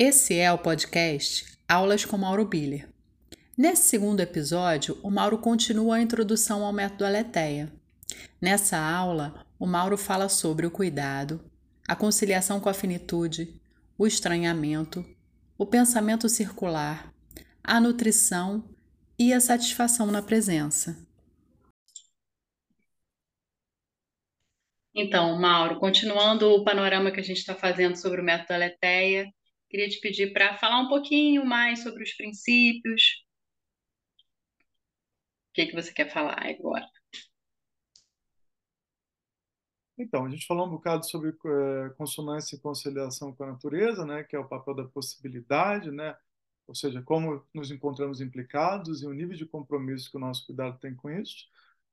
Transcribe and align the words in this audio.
Esse 0.00 0.38
é 0.38 0.52
o 0.52 0.58
podcast 0.58 1.58
Aulas 1.68 2.04
com 2.04 2.16
Mauro 2.16 2.44
Biller. 2.44 2.88
Nesse 3.56 3.88
segundo 3.88 4.20
episódio, 4.20 4.96
o 5.02 5.10
Mauro 5.10 5.38
continua 5.38 5.96
a 5.96 6.00
introdução 6.00 6.64
ao 6.64 6.72
método 6.72 7.04
Aletheia. 7.04 7.72
Nessa 8.40 8.78
aula, 8.78 9.44
o 9.58 9.66
Mauro 9.66 9.98
fala 9.98 10.28
sobre 10.28 10.64
o 10.64 10.70
cuidado, 10.70 11.44
a 11.88 11.96
conciliação 11.96 12.60
com 12.60 12.68
a 12.68 12.72
finitude, 12.72 13.60
o 13.98 14.06
estranhamento, 14.06 15.04
o 15.58 15.66
pensamento 15.66 16.28
circular, 16.28 17.12
a 17.64 17.80
nutrição 17.80 18.62
e 19.18 19.32
a 19.32 19.40
satisfação 19.40 20.06
na 20.12 20.22
presença. 20.22 20.96
Então, 24.94 25.36
Mauro, 25.40 25.80
continuando 25.80 26.46
o 26.50 26.62
panorama 26.62 27.10
que 27.10 27.18
a 27.18 27.24
gente 27.24 27.38
está 27.38 27.56
fazendo 27.56 27.96
sobre 27.96 28.20
o 28.20 28.24
método 28.24 28.54
Aletheia, 28.54 29.28
queria 29.68 29.88
te 29.88 30.00
pedir 30.00 30.32
para 30.32 30.56
falar 30.58 30.80
um 30.80 30.88
pouquinho 30.88 31.44
mais 31.44 31.82
sobre 31.82 32.02
os 32.02 32.12
princípios. 32.14 33.02
O 35.50 35.52
que, 35.54 35.66
que 35.66 35.74
você 35.74 35.92
quer 35.92 36.10
falar 36.12 36.38
agora? 36.46 36.86
Então, 39.98 40.24
a 40.24 40.30
gente 40.30 40.46
falou 40.46 40.66
um 40.66 40.70
bocado 40.70 41.04
sobre 41.04 41.30
é, 41.30 41.90
consonância 41.96 42.54
e 42.54 42.60
conciliação 42.60 43.34
com 43.34 43.42
a 43.42 43.48
natureza, 43.48 44.04
né, 44.06 44.22
que 44.22 44.36
é 44.36 44.38
o 44.38 44.46
papel 44.46 44.74
da 44.74 44.84
possibilidade, 44.84 45.90
né, 45.90 46.16
ou 46.68 46.74
seja, 46.74 47.02
como 47.02 47.44
nos 47.52 47.70
encontramos 47.72 48.20
implicados 48.20 49.02
e 49.02 49.06
o 49.06 49.12
nível 49.12 49.36
de 49.36 49.44
compromisso 49.46 50.10
que 50.10 50.16
o 50.16 50.20
nosso 50.20 50.46
cuidado 50.46 50.78
tem 50.78 50.94
com 50.94 51.10
isso. 51.10 51.46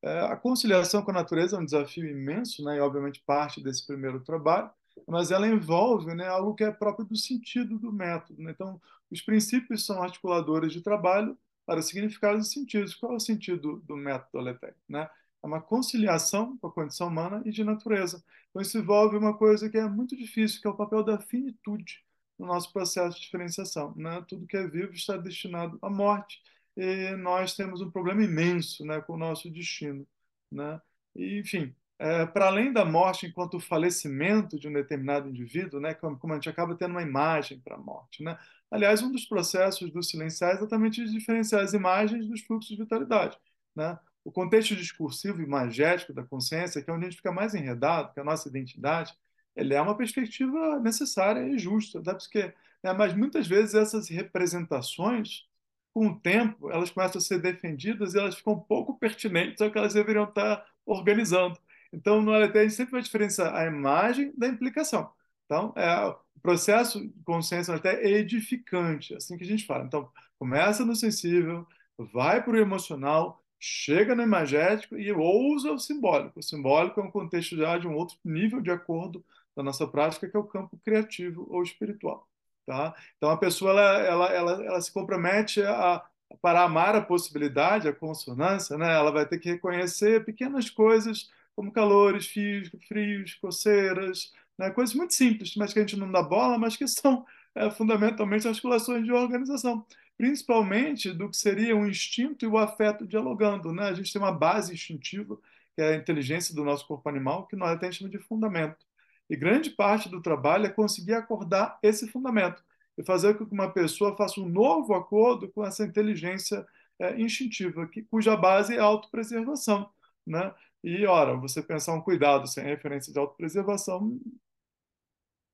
É, 0.04 0.20
a 0.20 0.36
conciliação 0.36 1.02
com 1.04 1.10
a 1.12 1.16
natureza 1.16 1.58
é 1.58 1.60
um 1.60 1.66
desafio 1.66 2.08
imenso, 2.08 2.64
né, 2.64 2.78
e 2.78 2.80
obviamente 2.80 3.24
parte 3.26 3.62
desse 3.62 3.86
primeiro 3.88 4.20
trabalho, 4.24 4.70
mas 5.08 5.32
ela 5.32 5.48
envolve 5.48 6.14
né, 6.14 6.28
algo 6.28 6.56
que 6.56 6.64
é 6.64 6.72
próprio 6.72 7.06
do 7.06 7.16
sentido 7.16 7.78
do 7.78 7.92
método. 7.92 8.42
Né? 8.42 8.52
Então, 8.52 8.82
os 9.12 9.22
princípios 9.22 9.86
são 9.86 10.02
articuladores 10.02 10.74
de 10.74 10.82
trabalho 10.82 11.38
para 11.66 11.82
significados 11.82 12.48
e 12.48 12.54
sentidos. 12.54 12.96
Qual 12.96 13.14
é 13.14 13.16
o 13.16 13.20
sentido 13.20 13.82
do 13.86 13.96
método 13.96 14.40
Aletec? 14.40 14.76
Né? 14.88 15.10
É 15.44 15.48
uma 15.48 15.62
conciliação 15.62 16.58
com 16.58 16.68
a 16.68 16.72
condição 16.72 17.08
humana 17.08 17.42
e 17.46 17.52
de 17.52 17.64
natureza. 17.64 18.24
Então, 18.50 18.62
isso 18.62 18.78
envolve 18.78 19.18
uma 19.18 19.38
coisa 19.38 19.70
que 19.70 19.78
é 19.78 19.88
muito 19.88 20.16
difícil, 20.16 20.62
que 20.62 20.68
é 20.68 20.70
o 20.70 20.78
papel 20.78 21.04
da 21.04 21.20
finitude 21.20 22.04
no 22.38 22.48
nosso 22.48 22.72
processo 22.72 23.16
de 23.18 23.24
diferenciação. 23.24 23.94
Né? 23.96 24.24
Tudo 24.28 24.48
que 24.48 24.58
é 24.58 24.68
vivo 24.68 24.94
está 24.94 25.18
destinado 25.18 25.78
à 25.82 25.90
morte 25.90 26.42
e 26.76 27.16
nós 27.16 27.56
temos 27.56 27.82
um 27.82 27.90
problema 27.90 28.24
imenso 28.24 28.86
né, 28.86 29.00
com 29.02 29.14
o 29.14 29.18
nosso 29.18 29.50
destino. 29.50 30.06
Né? 30.52 30.82
E, 31.16 31.40
enfim, 31.40 31.74
é, 32.00 32.26
para 32.26 32.48
além 32.48 32.74
da 32.74 32.84
morte 32.86 33.28
enquanto 33.28 33.60
falecimento 33.60 34.60
de 34.60 34.68
um 34.68 34.74
determinado 34.74 35.30
indivíduo, 35.30 35.80
né, 35.80 35.94
como, 35.94 36.18
como 36.18 36.34
a 36.34 36.36
gente 36.36 36.50
acaba 36.50 36.76
tendo 36.76 36.92
uma 36.92 37.02
imagem 37.02 37.60
para 37.60 37.76
a 37.76 37.80
morte. 37.80 38.24
Né? 38.24 38.38
Aliás, 38.70 39.02
um 39.02 39.12
dos 39.12 39.26
processos 39.26 39.92
do 39.92 40.04
silenciar 40.04 40.52
é 40.52 40.54
exatamente 40.56 41.06
diferenciar 41.10 41.64
as 41.64 41.74
imagens 41.74 42.28
dos 42.28 42.42
fluxos 42.42 42.76
de 42.76 42.84
vitalidade. 42.84 43.38
Né? 43.76 43.98
o 44.26 44.32
contexto 44.32 44.76
discursivo 44.76 45.42
e 45.42 45.46
magético 45.46 46.12
da 46.12 46.24
consciência, 46.24 46.82
que 46.82 46.90
é 46.90 46.94
onde 46.94 47.06
a 47.06 47.10
gente 47.10 47.18
fica 47.18 47.32
mais 47.32 47.54
enredado, 47.54 48.12
que 48.12 48.20
é 48.20 48.24
a 48.24 48.26
nossa 48.26 48.50
identidade, 48.50 49.14
ele 49.56 49.74
é 49.76 49.80
uma 49.82 49.96
perspectiva 49.96 50.80
necessária 50.80 51.48
e 51.48 51.60
justa, 51.60 52.02
tá? 52.02 52.16
Porque, 52.16 52.52
né? 52.84 52.92
mas 52.94 53.14
muitas 53.14 53.48
vezes 53.48 53.76
essas 53.76 54.10
representações, 54.10 55.48
com 55.94 56.08
o 56.08 56.20
tempo, 56.20 56.72
elas 56.72 56.90
começam 56.90 57.20
a 57.20 57.22
ser 57.22 57.40
defendidas 57.40 58.16
e 58.16 58.20
elas 58.20 58.36
ficam 58.36 58.60
pouco 58.60 58.98
pertinentes 58.98 59.62
ao 59.62 59.72
que 59.72 59.78
elas 59.78 59.94
deveriam 59.94 60.26
estar 60.26 60.66
organizando. 60.86 61.58
Então, 61.96 62.22
no 62.22 62.34
LT, 62.34 62.60
a 62.60 62.64
gente 62.64 62.76
sempre 62.76 62.92
vai 62.92 63.02
diferenciar 63.02 63.56
a 63.56 63.66
imagem 63.66 64.34
da 64.38 64.48
implicação. 64.48 65.10
Então, 65.46 65.74
é, 65.78 66.08
o 66.08 66.40
processo 66.42 67.00
de 67.00 67.24
consciência 67.24 67.72
no 67.72 67.78
LT 67.78 67.88
é 67.88 68.12
edificante, 68.20 69.14
é 69.14 69.18
assim 69.18 69.38
que 69.38 69.46
a 69.46 69.48
gente 69.48 69.66
fala. 69.66 69.86
Então, 69.86 70.10
começa 70.38 70.84
no 70.84 70.96
sensível, 70.96 71.66
vai 71.98 72.44
para 72.44 72.54
o 72.54 72.58
emocional, 72.58 73.42
chega 73.58 74.14
no 74.14 74.22
imagético 74.22 74.98
e 74.98 75.10
ousa 75.12 75.72
o 75.72 75.80
simbólico. 75.80 76.40
O 76.40 76.44
simbólico 76.44 77.00
é 77.00 77.04
um 77.04 77.12
contexto 77.12 77.56
já 77.56 77.78
de 77.78 77.88
um 77.88 77.96
outro 77.96 78.18
nível 78.26 78.62
de 78.62 78.72
acordo 78.72 79.24
da 79.56 79.64
nossa 79.64 79.88
prática, 79.88 80.28
que 80.28 80.36
é 80.36 80.40
o 80.40 80.44
campo 80.44 80.78
criativo 80.84 81.48
ou 81.50 81.64
espiritual. 81.64 82.28
Tá? 82.66 82.94
Então, 83.16 83.30
a 83.30 83.38
pessoa 83.38 83.72
ela, 83.72 84.00
ela, 84.02 84.34
ela, 84.34 84.66
ela 84.66 84.82
se 84.82 84.92
compromete 84.92 85.64
a, 85.64 86.04
para 86.42 86.64
amar 86.64 86.94
a 86.96 87.02
possibilidade, 87.02 87.88
a 87.88 87.94
consonância, 87.94 88.78
né? 88.78 88.94
ela 88.94 89.12
vai 89.12 89.26
ter 89.26 89.40
que 89.40 89.50
reconhecer 89.50 90.26
pequenas 90.26 90.70
coisas 90.70 91.30
como 91.56 91.72
calores, 91.72 92.28
fios, 92.28 92.70
frios, 92.88 93.36
coceiras, 93.36 94.32
né? 94.58 94.70
coisas 94.72 94.96
muito 94.96 95.14
simples, 95.14 95.56
mas 95.56 95.74
que 95.74 95.80
a 95.80 95.82
gente 95.82 95.98
não 95.98 96.12
dá 96.12 96.22
bola, 96.22 96.58
mas 96.58 96.76
que 96.76 96.88
são 96.88 97.26
é, 97.56 97.70
fundamentalmente 97.72 98.48
articulações 98.48 99.06
de 99.06 99.12
organização 99.12 99.86
principalmente 100.18 101.12
do 101.12 101.30
que 101.30 101.38
seria 101.38 101.76
o 101.76 101.88
instinto 101.88 102.46
e 102.46 102.48
o 102.48 102.58
afeto 102.58 103.06
dialogando. 103.06 103.72
Né? 103.74 103.84
A 103.84 103.94
gente 103.94 104.12
tem 104.12 104.22
uma 104.22 104.32
base 104.32 104.74
instintiva, 104.74 105.38
que 105.76 105.82
é 105.82 105.94
a 105.94 105.96
inteligência 105.96 106.56
do 106.56 106.64
nosso 106.64 106.88
corpo 106.88 107.08
animal, 107.10 107.48
que 107.48 107.56
nós 107.56 107.72
até 107.72 107.92
chamamos 107.92 108.18
de 108.18 108.26
fundamento. 108.26 108.86
E 109.30 109.36
grande 109.36 109.72
parte 109.72 110.08
do 110.08 110.22
trabalho 110.22 110.66
é 110.66 110.70
conseguir 110.70 111.14
acordar 111.14 111.80
esse 111.82 112.08
fundamento 112.08 112.64
e 112.98 113.04
fazer 113.04 113.38
com 113.38 113.46
que 113.46 113.54
uma 113.54 113.72
pessoa 113.72 114.16
faça 114.16 114.40
um 114.40 114.48
novo 114.48 114.94
acordo 114.94 115.50
com 115.50 115.66
essa 115.66 115.84
inteligência 115.84 116.66
é, 116.98 117.20
instintiva, 117.20 117.88
que, 117.88 118.04
cuja 118.04 118.38
base 118.38 118.76
é 118.76 118.80
a 118.80 118.84
autopreservação. 118.84 119.90
Né? 120.26 120.54
E, 120.86 121.04
ora, 121.08 121.36
você 121.36 121.64
pensar 121.64 121.96
um 121.96 122.02
cuidado 122.02 122.48
sem 122.48 122.64
referência 122.64 123.12
de 123.12 123.18
autopreservação 123.18 124.20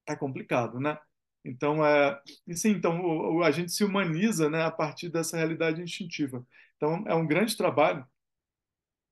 é 0.05 0.13
complicado, 0.15 0.77
né? 0.79 0.99
Então, 1.45 1.85
é, 1.85 2.21
e 2.45 2.55
sim, 2.55 2.71
então 2.71 3.01
o, 3.01 3.41
a 3.43 3.49
gente 3.51 3.71
se 3.71 3.83
humaniza 3.83 4.49
né, 4.49 4.63
a 4.63 4.71
partir 4.71 5.07
dessa 5.09 5.37
realidade 5.37 5.81
instintiva. 5.81 6.45
Então, 6.75 7.05
é 7.07 7.15
um 7.15 7.25
grande 7.25 7.55
trabalho, 7.55 8.05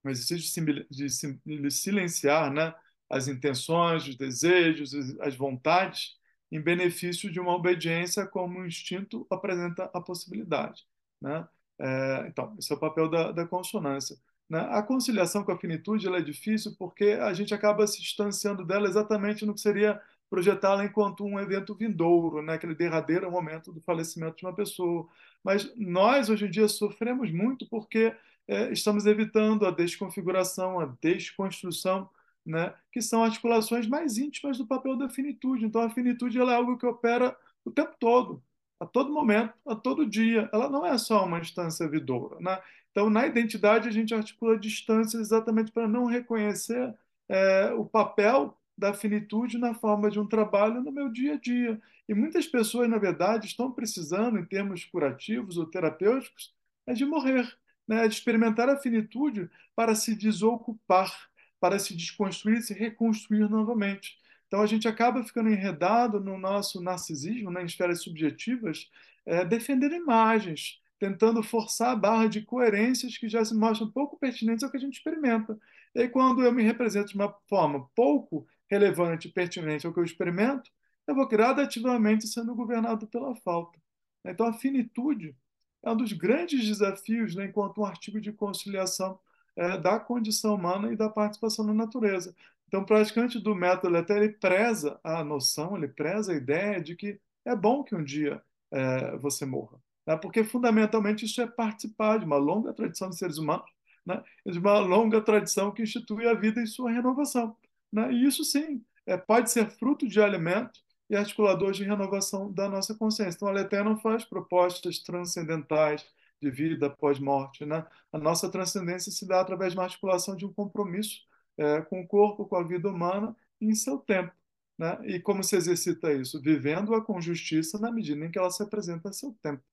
um 0.04 0.10
exercício 0.10 0.66
de, 0.66 1.10
de 1.46 1.72
silenciar 1.72 2.52
né, 2.52 2.74
as 3.10 3.28
intenções, 3.30 4.06
os 4.08 4.16
desejos, 4.18 4.94
as 5.22 5.36
vontades, 5.36 6.18
em 6.52 6.62
benefício 6.62 7.32
de 7.32 7.40
uma 7.40 7.56
obediência 7.56 8.28
como 8.28 8.60
o 8.60 8.66
instinto 8.68 9.26
apresenta 9.30 9.86
a 9.94 10.02
possibilidade. 10.02 10.86
Né? 11.22 11.48
É, 11.80 12.28
então, 12.28 12.56
esse 12.60 12.74
é 12.74 12.76
o 12.76 12.80
papel 12.80 13.10
da, 13.10 13.32
da 13.32 13.48
consonância. 13.48 14.18
Né? 14.50 14.60
A 14.72 14.82
conciliação 14.82 15.44
com 15.44 15.52
a 15.52 15.58
finitude 15.58 16.08
é 16.08 16.22
difícil 16.22 16.76
porque 16.78 17.18
a 17.22 17.34
gente 17.34 17.54
acaba 17.54 17.86
se 17.86 18.02
distanciando 18.02 18.66
dela 18.66 18.88
exatamente 18.88 19.46
no 19.46 19.54
que 19.54 19.62
seria 19.62 20.02
projetá-la 20.30 20.86
enquanto 20.86 21.24
um 21.24 21.40
evento 21.40 21.76
vindouro, 21.76 22.42
né? 22.42 22.54
aquele 22.54 22.76
derradeiro 22.76 23.30
momento 23.32 23.72
do 23.72 23.82
falecimento 23.82 24.38
de 24.38 24.46
uma 24.46 24.54
pessoa. 24.54 25.08
Mas 25.44 25.72
nós, 25.76 26.30
hoje 26.30 26.46
em 26.46 26.50
dia, 26.50 26.68
sofremos 26.68 27.32
muito 27.32 27.68
porque 27.70 28.14
é, 28.48 28.72
estamos 28.72 29.06
evitando 29.06 29.66
a 29.66 29.72
desconfiguração, 29.72 30.80
a 30.80 30.96
desconstrução, 31.02 32.10
né? 32.46 32.74
que 32.92 33.02
são 33.02 33.24
articulações 33.24 33.88
mais 33.88 34.18
íntimas 34.18 34.58
do 34.58 34.68
papel 34.68 34.96
da 34.98 35.10
finitude. 35.10 35.66
Então, 35.66 35.82
a 35.82 35.90
finitude 35.90 36.40
ela 36.40 36.54
é 36.54 36.56
algo 36.56 36.78
que 36.78 36.86
opera 36.86 37.36
o 37.64 37.72
tempo 37.72 37.96
todo, 38.00 38.44
a 38.80 38.86
todo 38.86 39.12
momento, 39.12 39.54
a 39.68 39.76
todo 39.76 40.06
dia. 40.06 40.50
Ela 40.54 40.70
não 40.70 40.86
é 40.86 40.98
só 40.98 41.26
uma 41.26 41.40
instância 41.40 41.88
vidoura. 41.88 42.38
Né? 42.40 42.60
Então, 42.92 43.10
na 43.10 43.26
identidade, 43.26 43.88
a 43.88 43.92
gente 43.92 44.14
articula 44.14 44.58
distâncias 44.58 45.22
exatamente 45.22 45.72
para 45.72 45.88
não 45.88 46.06
reconhecer 46.06 46.94
é, 47.28 47.72
o 47.74 47.86
papel 47.86 48.58
da 48.78 48.94
finitude 48.94 49.58
na 49.58 49.74
forma 49.74 50.10
de 50.10 50.20
um 50.20 50.26
trabalho 50.26 50.82
no 50.82 50.92
meu 50.92 51.10
dia 51.10 51.34
a 51.34 51.38
dia. 51.38 51.80
E 52.08 52.14
muitas 52.14 52.48
pessoas, 52.48 52.90
na 52.90 52.98
verdade, 52.98 53.48
estão 53.48 53.72
precisando, 53.72 54.40
em 54.40 54.46
termos 54.46 54.86
curativos 54.86 55.58
ou 55.58 55.66
terapêuticos, 55.66 56.54
é 56.88 56.94
de 56.94 57.06
morrer, 57.06 57.46
né? 57.88 58.08
de 58.08 58.16
experimentar 58.16 58.70
a 58.70 58.78
finitude 58.78 59.50
para 59.76 59.94
se 59.94 60.16
desocupar, 60.16 61.14
para 61.60 61.78
se 61.78 61.96
desconstruir, 61.96 62.62
se 62.62 62.74
reconstruir 62.74 63.50
novamente. 63.50 64.18
Então 64.50 64.62
a 64.62 64.66
gente 64.66 64.88
acaba 64.88 65.24
ficando 65.24 65.50
enredado 65.50 66.20
no 66.20 66.38
nosso 66.38 66.82
narcisismo, 66.82 67.52
né, 67.52 67.62
em 67.62 67.66
esferas 67.68 68.02
subjetivas, 68.02 68.90
é, 69.24 69.46
defendendo 69.46 69.94
imagens, 69.94 70.82
tentando 71.00 71.42
forçar 71.42 71.92
a 71.92 71.96
barra 71.96 72.28
de 72.28 72.42
coerências 72.42 73.18
que 73.18 73.30
já 73.30 73.44
se 73.46 73.56
mostram 73.56 73.90
pouco 73.90 74.18
pertinentes 74.20 74.64
ao 74.64 74.70
que 74.70 74.78
a 74.78 74.80
gente 74.80 74.98
experimenta. 74.98 75.58
E 75.96 76.02
aí, 76.02 76.10
quando 76.10 76.44
eu 76.44 76.52
me 76.52 76.62
represento 76.62 77.10
de 77.10 77.16
uma 77.16 77.34
forma 77.48 77.90
pouco 77.96 78.46
relevante 78.70 79.28
e 79.28 79.32
pertinente 79.32 79.88
ao 79.88 79.94
que 79.94 80.00
eu 80.00 80.04
experimento, 80.04 80.70
eu 81.08 81.16
vou 81.16 81.28
gradativamente 81.28 82.28
sendo 82.28 82.54
governado 82.54 83.08
pela 83.08 83.36
falta. 83.38 83.80
Então, 84.26 84.46
a 84.46 84.54
finitude 84.54 85.36
é 85.82 85.90
um 85.90 85.96
dos 85.98 86.14
grandes 86.14 86.66
desafios 86.68 87.36
né, 87.36 87.46
enquanto 87.46 87.82
um 87.82 87.86
artigo 87.86 88.20
de 88.20 88.32
conciliação 88.32 89.18
é, 89.56 89.78
da 89.78 90.00
condição 90.00 90.56
humana 90.56 90.92
e 90.92 90.96
da 90.96 91.10
participação 91.10 91.66
na 91.66 91.74
natureza. 91.74 92.36
Então, 92.68 92.82
o 92.82 92.86
praticante 92.86 93.40
do 93.40 93.56
método 93.56 93.98
até 93.98 94.18
ele 94.18 94.30
preza 94.34 95.00
a 95.04 95.24
noção, 95.24 95.76
ele 95.76 95.88
preza 95.88 96.34
a 96.34 96.36
ideia 96.36 96.82
de 96.82 96.96
que 96.96 97.20
é 97.44 97.56
bom 97.56 97.84
que 97.84 97.96
um 97.96 98.04
dia 98.04 98.42
é, 98.72 99.18
você 99.18 99.46
morra, 99.46 99.82
né? 100.10 100.18
porque 100.18 100.44
fundamentalmente 100.44 101.26
isso 101.26 101.40
é 101.40 101.46
participar 101.46 102.18
de 102.18 102.26
uma 102.26 102.38
longa 102.38 102.74
tradição 102.74 103.12
de 103.12 103.16
seres 103.16 103.38
humanos, 103.38 103.70
né? 104.04 104.24
de 104.44 104.58
uma 104.58 104.80
longa 104.80 105.22
tradição 105.22 105.72
que 105.72 105.84
institui 105.84 106.28
a 106.28 106.34
vida 106.34 106.60
em 106.60 106.66
sua 106.66 106.92
renovação. 106.92 107.56
Né? 107.94 108.12
E 108.12 108.26
isso 108.26 108.44
sim 108.44 108.84
é, 109.06 109.16
pode 109.16 109.52
ser 109.52 109.70
fruto 109.70 110.08
de 110.08 110.20
alimento 110.20 110.80
e 111.12 111.16
articulador 111.16 111.72
de 111.74 111.84
renovação 111.84 112.52
da 112.52 112.68
nossa 112.68 112.96
consciência. 112.96 113.38
Então, 113.38 113.50
a 113.50 113.84
não 113.84 114.00
faz 114.00 114.26
propostas 114.26 114.98
transcendentais 114.98 116.04
de 116.42 116.50
vida 116.50 116.88
após 116.88 117.20
morte. 117.20 117.64
Né? 117.64 117.86
A 118.12 118.18
nossa 118.18 118.50
transcendência 118.50 119.12
se 119.12 119.28
dá 119.28 119.42
através 119.42 119.74
de 119.74 119.78
uma 119.78 119.86
articulação 119.86 120.36
de 120.36 120.44
um 120.44 120.52
compromisso 120.52 121.22
é, 121.56 121.82
com 121.82 122.02
o 122.02 122.08
corpo, 122.08 122.48
com 122.48 122.56
a 122.56 122.64
vida 122.64 122.90
humana, 122.90 123.36
em 123.62 123.76
seu 123.76 124.00
tempo. 124.00 124.34
Né? 124.76 124.98
E 125.04 125.20
como 125.20 125.44
se 125.44 125.56
exercita 125.56 126.12
isso? 126.12 126.42
Vivendo-a 126.42 127.00
com 127.00 127.22
justiça 127.22 127.78
na 127.78 127.92
medida 127.92 128.26
em 128.26 128.32
que 128.32 128.40
ela 128.40 128.50
se 128.50 128.64
apresenta 128.64 129.10
a 129.10 129.14
seu 129.14 129.38
tempo. 129.44 129.64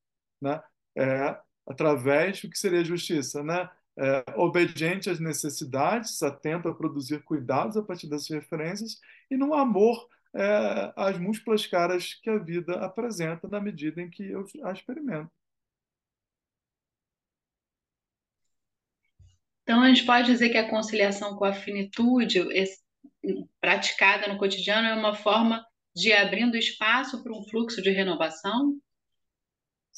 Né? 0.46 0.62
É, 0.96 1.38
através 1.66 2.40
do 2.40 2.48
que 2.48 2.58
seria 2.58 2.84
justiça, 2.84 3.42
né? 3.42 3.68
É, 3.98 4.24
obediente 4.36 5.08
às 5.08 5.18
necessidades, 5.18 6.22
atento 6.22 6.68
a 6.68 6.74
produzir 6.74 7.22
cuidados 7.24 7.78
a 7.78 7.82
partir 7.82 8.06
dessas 8.06 8.28
referências 8.28 9.00
e 9.30 9.38
no 9.38 9.54
amor 9.54 10.06
é, 10.34 10.92
às 10.94 11.18
múltiplas 11.18 11.66
caras 11.66 12.12
que 12.12 12.28
a 12.28 12.36
vida 12.36 12.74
apresenta 12.84 13.48
na 13.48 13.58
medida 13.58 14.02
em 14.02 14.10
que 14.10 14.22
eu 14.22 14.44
a 14.62 14.70
experimento. 14.70 15.30
Então, 19.62 19.82
a 19.82 19.88
gente 19.88 20.04
pode 20.04 20.26
dizer 20.26 20.50
que 20.50 20.58
a 20.58 20.68
conciliação 20.68 21.34
com 21.34 21.44
a 21.44 21.52
finitude, 21.54 22.40
praticada 23.60 24.28
no 24.28 24.38
cotidiano, 24.38 24.86
é 24.86 24.94
uma 24.94 25.14
forma 25.14 25.64
de 25.94 26.12
abrindo 26.12 26.56
espaço 26.56 27.22
para 27.22 27.32
um 27.32 27.42
fluxo 27.48 27.80
de 27.80 27.90
renovação? 27.90 28.78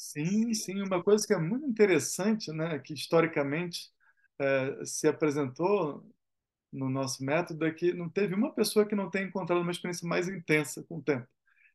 Sim, 0.01 0.53
sim, 0.53 0.81
uma 0.81 1.03
coisa 1.03 1.27
que 1.27 1.33
é 1.33 1.37
muito 1.37 1.65
interessante, 1.67 2.51
né, 2.53 2.79
que 2.79 2.93
historicamente 2.93 3.91
é, 4.39 4.85
se 4.85 5.07
apresentou 5.07 6.05
no 6.73 6.89
nosso 6.89 7.23
método 7.23 7.65
é 7.65 7.71
que 7.73 7.93
não 7.93 8.09
teve 8.09 8.35
uma 8.35 8.53
pessoa 8.53 8.85
que 8.85 8.95
não 8.95 9.09
tenha 9.09 9.25
encontrado 9.27 9.61
uma 9.61 9.71
experiência 9.71 10.07
mais 10.07 10.27
intensa 10.29 10.83
com 10.83 10.97
o 10.99 11.03
tempo. 11.03 11.27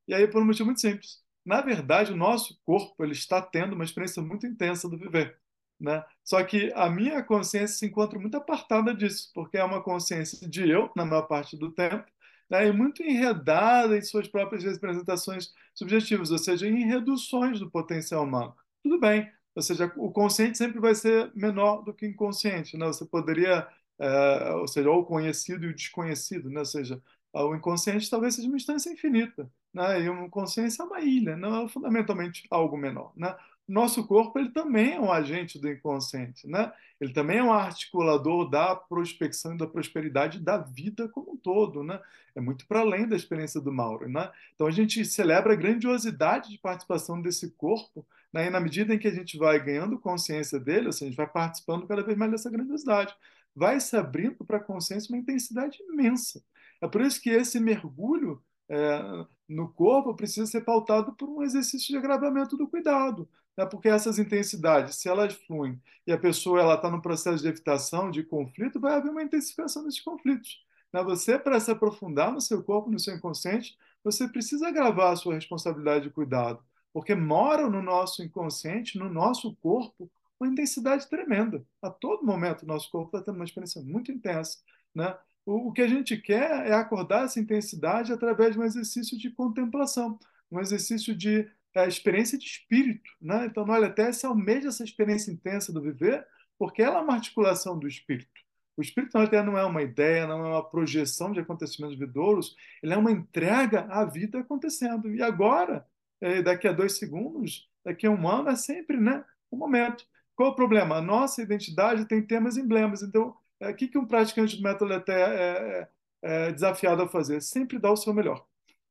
E 0.09 0.15
aí 0.15 0.29
por 0.29 0.43
um 0.43 0.47
motivo 0.47 0.67
muito 0.67 0.81
simples. 0.81 1.23
Na 1.45 1.63
verdade, 1.63 2.13
o 2.13 2.17
nosso 2.17 2.61
corpo 2.65 3.05
ele 3.05 3.13
está 3.13 3.43
tendo 3.43 3.75
uma 3.75 3.85
experiência 3.85 4.23
muito 4.23 4.47
intensa 4.47 4.89
do 4.89 4.99
viver, 4.99 5.39
né? 5.81 6.05
Só 6.25 6.43
que 6.45 6.73
a 6.75 6.91
minha 6.91 7.23
consciência 7.25 7.77
se 7.79 7.87
encontra 7.87 8.19
muito 8.21 8.37
apartada 8.37 8.95
disso, 8.95 9.31
porque 9.35 9.59
é 9.59 9.65
uma 9.65 9.83
consciência 9.83 10.49
de 10.49 10.69
eu 10.71 10.91
na 10.97 11.05
maior 11.07 11.23
parte 11.25 11.57
do 11.59 11.73
tempo 11.73 12.05
né, 12.51 12.67
e 12.69 12.73
muito 12.73 13.03
enredada 13.03 13.97
em 13.97 14.03
suas 14.03 14.29
próprias 14.29 14.65
representações 14.65 15.53
subjetivas, 15.75 16.31
ou 16.31 16.39
seja, 16.39 16.67
em 16.69 16.85
reduções 16.87 17.59
do 17.61 17.71
potencial 17.71 18.25
humano. 18.25 18.55
Tudo 18.83 18.99
bem, 19.01 19.31
ou 19.55 19.63
seja, 19.63 19.93
o 19.97 20.11
consciente 20.11 20.59
sempre 20.59 20.81
vai 20.81 20.95
ser 20.95 21.31
menor 21.35 21.83
do 21.83 21.95
que 21.95 22.07
o 22.07 22.09
inconsciente, 22.09 22.77
né? 22.77 22.87
Você 22.87 23.05
poderia, 23.07 23.67
é, 23.99 24.51
ou 24.53 24.69
seja, 24.69 24.91
o 24.91 25.05
conhecido 25.05 25.65
e 25.65 25.69
o 25.69 25.75
desconhecido, 25.75 26.51
né? 26.51 26.61
Ou 26.61 26.67
seja, 26.67 27.01
o 27.33 27.55
inconsciente 27.55 28.09
talvez 28.11 28.35
seja 28.35 28.49
uma 28.49 28.57
instância 28.57 28.91
infinita, 28.91 29.51
né? 29.73 30.03
E 30.03 30.09
uma 30.09 30.29
consciência 30.31 30.83
é 30.83 30.87
uma 30.87 31.01
ilha, 31.01 31.37
não 31.37 31.65
é 31.65 31.69
fundamentalmente 31.69 32.47
algo 32.51 32.77
menor, 32.77 33.13
né? 33.17 33.35
Nosso 33.67 34.07
corpo 34.07 34.39
ele 34.39 34.51
também 34.51 34.95
é 34.95 35.01
um 35.01 35.11
agente 35.11 35.59
do 35.59 35.71
inconsciente, 35.71 36.47
né? 36.47 36.73
Ele 37.01 37.13
também 37.13 37.39
é 37.39 37.43
um 37.43 37.53
articulador 37.53 38.49
da 38.49 38.77
prospecção 38.77 39.55
e 39.55 39.59
da 39.59 39.67
prosperidade 39.67 40.39
da 40.39 40.59
vida 40.59 41.09
como 41.09 41.33
um 41.33 41.37
todo, 41.37 41.83
né? 41.83 42.01
É 42.35 42.41
muito 42.41 42.67
para 42.67 42.81
além 42.81 43.09
da 43.09 43.17
experiência 43.17 43.61
do 43.61 43.73
Mauro, 43.73 44.09
né? 44.09 44.31
Então 44.55 44.67
a 44.67 44.71
gente 44.71 45.05
celebra 45.05 45.55
a 45.55 45.57
grandiosidade 45.57 46.51
de 46.51 46.59
participação 46.59 47.21
desse 47.23 47.51
corpo, 47.53 48.07
né? 48.33 48.47
E 48.47 48.51
na 48.51 48.61
medida 48.61 48.95
em 48.95 48.99
que 48.99 49.09
a 49.09 49.15
gente 49.15 49.39
vai 49.39 49.59
ganhando 49.59 49.99
consciência 49.99 50.61
dele, 50.61 50.93
seja, 50.93 51.07
a 51.07 51.09
gente 51.09 51.17
vai 51.17 51.27
participando 51.27 51.87
cada 51.87 52.03
vez 52.03 52.19
mais 52.19 52.31
dessa 52.31 52.51
grandiosidade, 52.51 53.15
vai 53.55 53.81
se 53.81 53.97
abrindo 53.97 54.45
para 54.45 54.59
a 54.59 54.61
consciência 54.61 55.13
uma 55.13 55.19
intensidade 55.19 55.79
imensa. 55.83 56.43
É 56.81 56.89
por 56.89 57.01
isso 57.01 57.21
que 57.21 57.31
esse 57.31 57.59
mergulho 57.59 58.43
é, 58.69 59.27
no 59.49 59.73
corpo 59.73 60.15
precisa 60.15 60.47
ser 60.47 60.63
pautado 60.63 61.15
por 61.15 61.29
um 61.29 61.43
exercício 61.43 61.89
de 61.89 61.97
agravamento 61.97 62.57
do 62.57 62.69
cuidado, 62.69 63.29
né? 63.57 63.67
porque 63.67 63.89
essas 63.89 64.19
intensidades, 64.19 64.97
se 64.97 65.09
elas 65.09 65.35
fluem 65.47 65.81
e 66.07 66.13
a 66.13 66.19
pessoa 66.19 66.75
está 66.75 66.91
no 66.91 67.03
processo 67.03 67.43
de 67.43 67.49
evitação, 67.49 68.11
de 68.11 68.23
conflito, 68.23 68.81
vai 68.81 68.95
haver 68.95 69.11
uma 69.11 69.23
intensificação 69.23 69.85
desses 69.85 70.01
conflitos. 70.01 70.65
Né? 70.93 71.03
Você, 71.03 71.39
para 71.39 71.61
se 71.61 71.71
aprofundar 71.71 72.33
no 72.33 72.41
seu 72.41 72.63
corpo, 72.63 72.91
no 72.91 72.99
seu 72.99 73.15
inconsciente, 73.15 73.77
você 74.03 74.29
precisa 74.29 74.69
agravar 74.69 75.13
a 75.13 75.17
sua 75.17 75.35
responsabilidade 75.35 76.05
de 76.05 76.11
cuidado, 76.11 76.63
porque 76.93 77.15
mora 77.15 77.69
no 77.69 77.83
nosso 77.83 78.23
inconsciente, 78.23 78.99
no 78.99 79.09
nosso 79.09 79.55
corpo, 79.57 80.11
uma 80.39 80.51
intensidade 80.51 81.09
tremenda. 81.09 81.65
A 81.81 81.91
todo 81.91 82.27
momento, 82.27 82.63
o 82.63 82.67
nosso 82.67 82.91
corpo 82.91 83.09
está 83.09 83.25
tendo 83.25 83.37
uma 83.37 83.45
experiência 83.45 83.81
muito 83.83 84.13
intensa. 84.13 84.59
Né? 84.95 85.17
O, 85.47 85.69
o 85.69 85.73
que 85.73 85.83
a 85.83 85.89
gente 85.89 86.17
quer 86.17 86.67
é 86.67 86.75
acordar 86.75 87.25
essa 87.25 87.41
intensidade 87.41 88.13
através 88.13 88.53
de 88.53 88.61
um 88.61 88.65
exercício 88.65 89.19
de 89.19 89.31
contemplação, 89.31 90.19
um 90.51 90.61
exercício 90.61 91.15
de 91.15 91.49
é, 91.75 91.89
experiência 91.89 92.39
de 92.39 92.45
espírito. 92.45 93.11
Né? 93.21 93.47
Então, 93.47 93.67
no 93.67 93.73
Aleté 93.73 94.13
se 94.13 94.27
almeja 94.27 94.69
essa 94.69 94.85
experiência 94.85 95.31
intensa 95.31 95.73
do 95.73 95.83
viver, 95.83 96.27
porque 96.59 96.83
ela 96.83 96.99
é 96.99 97.03
uma 97.03 97.15
articulação 97.15 97.79
do 97.79 97.89
espírito. 97.89 98.45
O 98.77 98.83
espírito 98.83 99.17
na 99.17 99.43
não 99.43 99.57
é 99.57 99.65
uma 99.65 99.83
ideia, 99.83 100.27
não 100.27 100.45
é 100.45 100.49
uma 100.51 100.69
projeção 100.69 101.33
de 101.33 101.41
acontecimentos 101.41 101.97
vidouros, 101.97 102.57
ele 102.83 102.93
é 102.93 102.97
uma 102.97 103.13
entrega 103.13 103.87
à 103.89 104.05
vida 104.05 104.41
acontecendo. 104.41 105.15
E 105.15 105.23
agora, 105.23 105.87
é, 106.21 106.43
daqui 106.43 106.67
a 106.67 106.73
dois 106.73 106.99
segundos, 106.99 107.69
daqui 107.85 108.07
a 108.07 108.11
um 108.11 108.29
ano, 108.29 108.49
é 108.51 108.57
sempre 108.57 108.97
né, 108.97 109.25
o 109.51 109.57
momento. 109.57 110.05
Qual 110.35 110.51
o 110.51 110.57
problema? 110.57 110.97
A 110.97 111.03
nossa 111.03 111.43
identidade 111.43 112.07
tem 112.07 112.27
temas 112.27 112.57
e 112.57 112.61
emblemas. 112.61 113.03
Então, 113.03 113.37
é, 113.61 113.71
o 113.71 113.75
que, 113.77 113.97
um 113.97 114.07
praticante 114.07 114.57
do 114.57 114.63
método 114.63 114.87
Leté 114.87 115.21
é, 115.23 115.89
é, 116.23 116.49
é 116.49 116.53
desafiado 116.53 117.03
a 117.03 117.09
fazer? 117.09 117.41
Sempre 117.43 117.79
dar 117.79 117.93
o 117.93 117.97
seu 117.97 118.13
melhor. 118.13 118.45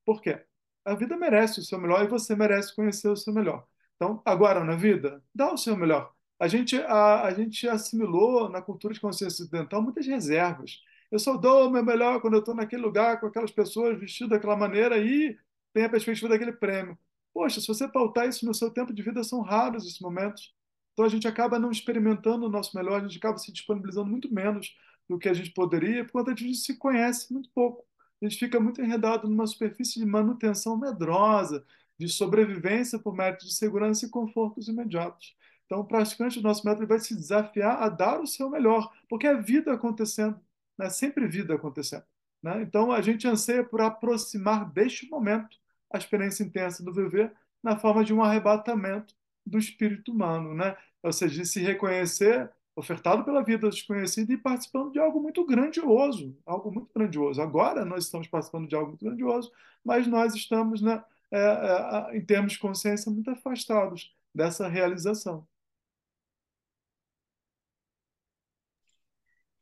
Por 0.06 0.22
quê? 0.22 0.42
A 0.86 0.96
vida 0.96 1.16
merece 1.18 1.60
o 1.60 1.64
seu 1.64 1.80
melhor 1.80 2.04
e 2.04 2.08
você 2.08 2.36
merece 2.36 2.76
conhecer 2.76 3.08
o 3.08 3.16
seu 3.16 3.34
melhor. 3.34 3.66
Então, 3.96 4.22
agora 4.26 4.64
na 4.64 4.76
vida, 4.76 5.24
dá 5.34 5.54
o 5.54 5.58
seu 5.58 5.78
melhor. 5.78 6.14
A 6.40 6.48
gente, 6.48 6.76
a, 6.78 7.24
a 7.24 7.34
gente 7.34 7.68
assimilou 7.68 8.50
na 8.50 8.62
cultura 8.62 8.94
de 8.94 9.00
consciência 9.00 9.44
ocidental 9.44 9.82
muitas 9.82 10.06
reservas. 10.06 10.82
Eu 11.10 11.20
só 11.20 11.38
dou 11.38 11.68
o 11.68 11.72
meu 11.72 11.84
melhor 11.84 12.20
quando 12.20 12.34
eu 12.34 12.40
estou 12.40 12.56
naquele 12.56 12.82
lugar 12.82 13.20
com 13.20 13.28
aquelas 13.28 13.52
pessoas 13.52 13.98
vestidas 14.00 14.32
daquela 14.32 14.58
maneira 14.58 14.98
e 14.98 15.38
tem 15.74 15.86
a 15.86 15.90
perspectiva 15.90 16.30
daquele 16.30 16.52
prêmio. 16.54 16.98
Poxa, 17.34 17.62
se 17.62 17.68
você 17.68 17.88
pautar 17.88 18.28
isso 18.28 18.46
no 18.46 18.54
seu 18.54 18.70
tempo 18.72 18.94
de 18.94 19.02
vida, 19.02 19.24
são 19.24 19.42
raros 19.42 19.86
esses 19.86 20.00
momentos. 20.00 20.54
Então 20.94 21.06
a 21.06 21.10
gente 21.10 21.28
acaba 21.28 21.58
não 21.58 21.72
experimentando 21.72 22.46
o 22.46 22.50
nosso 22.50 22.76
melhor, 22.76 23.00
a 23.02 23.08
gente 23.08 23.18
acaba 23.18 23.38
se 23.38 23.52
disponibilizando 23.52 24.10
muito 24.10 24.34
menos 24.34 24.76
do 25.10 25.18
que 25.18 25.30
a 25.30 25.34
gente 25.34 25.52
poderia, 25.52 26.06
por 26.06 26.14
conta 26.14 26.32
a 26.32 26.36
gente 26.36 26.56
se 26.56 26.78
conhece 26.78 27.32
muito 27.34 27.50
pouco. 27.54 27.86
A 28.24 28.30
gente 28.30 28.40
fica 28.40 28.58
muito 28.58 28.82
enredado 28.82 29.28
numa 29.28 29.46
superfície 29.46 30.00
de 30.00 30.06
manutenção 30.06 30.78
medrosa, 30.78 31.66
de 32.00 32.08
sobrevivência 32.08 32.98
por 32.98 33.14
mérito 33.14 33.46
de 33.46 33.54
segurança 33.54 34.06
e 34.06 34.10
confortos 34.10 34.70
imediatos. 34.70 35.36
Então, 35.66 35.82
o 35.82 35.86
praticante 35.86 36.40
do 36.40 36.48
nosso 36.48 36.66
método 36.66 36.88
vai 36.88 37.00
se 37.00 37.14
desafiar 37.14 37.84
a 37.84 37.90
dar 37.90 38.22
o 38.22 38.28
seu 38.28 38.50
melhor, 38.50 38.94
porque 39.10 39.28
é 39.28 39.36
vida 39.36 39.74
acontecendo, 39.74 40.40
né? 40.78 40.90
sempre 40.90 41.28
vida 41.28 41.54
acontecendo. 41.54 42.06
Né? 42.42 42.62
Então, 42.62 42.94
a 42.94 43.02
gente 43.02 43.28
anseia 43.28 43.64
por 43.64 43.82
aproximar 43.82 44.72
deste 44.72 45.10
momento 45.10 45.58
a 45.92 45.98
experiência 45.98 46.46
intensa 46.46 46.82
do 46.82 46.94
viver 46.94 47.34
na 47.62 47.78
forma 47.78 48.06
de 48.06 48.14
um 48.14 48.24
arrebatamento 48.24 49.14
do 49.46 49.58
espírito 49.58 50.14
humano, 50.14 50.54
né? 50.54 50.78
Ou 51.02 51.12
seja, 51.12 51.42
de 51.42 51.46
se 51.46 51.60
reconhecer 51.60 52.50
ofertado 52.76 53.24
pela 53.24 53.44
vida 53.44 53.70
desconhecida 53.70 54.34
e 54.34 54.38
participando 54.38 54.92
de 54.92 55.00
algo 55.00 55.22
muito 55.22 55.46
grandioso, 55.46 56.36
algo 56.46 56.72
muito 56.72 56.92
grandioso. 56.94 57.42
Agora 57.42 57.86
nós 57.86 58.06
estamos 58.06 58.28
participando 58.28 58.68
de 58.68 58.76
algo 58.76 58.90
muito 58.90 59.06
grandioso, 59.06 59.52
mas 59.84 60.08
nós 60.08 60.34
estamos, 60.34 60.82
né, 60.82 61.04
é, 61.32 61.38
é, 61.38 62.18
em 62.18 62.26
termos 62.26 62.54
de 62.54 62.60
consciência, 62.60 63.12
muito 63.12 63.30
afastados 63.30 64.16
dessa 64.34 64.68
realização. 64.68 65.48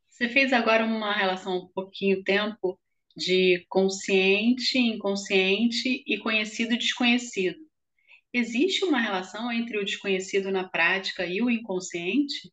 Você 0.08 0.28
fez 0.28 0.52
agora 0.52 0.84
uma 0.84 1.12
relação 1.12 1.56
um 1.58 1.68
pouquinho 1.68 2.22
tempo 2.22 2.78
de 3.16 3.66
consciente, 3.68 4.78
inconsciente 4.78 6.02
e 6.06 6.18
conhecido 6.18 6.74
e 6.74 6.78
desconhecido. 6.78 7.58
Existe 8.32 8.84
uma 8.84 9.00
relação 9.00 9.52
entre 9.52 9.78
o 9.78 9.84
desconhecido 9.84 10.50
na 10.50 10.66
prática 10.66 11.26
e 11.26 11.42
o 11.42 11.50
inconsciente? 11.50 12.50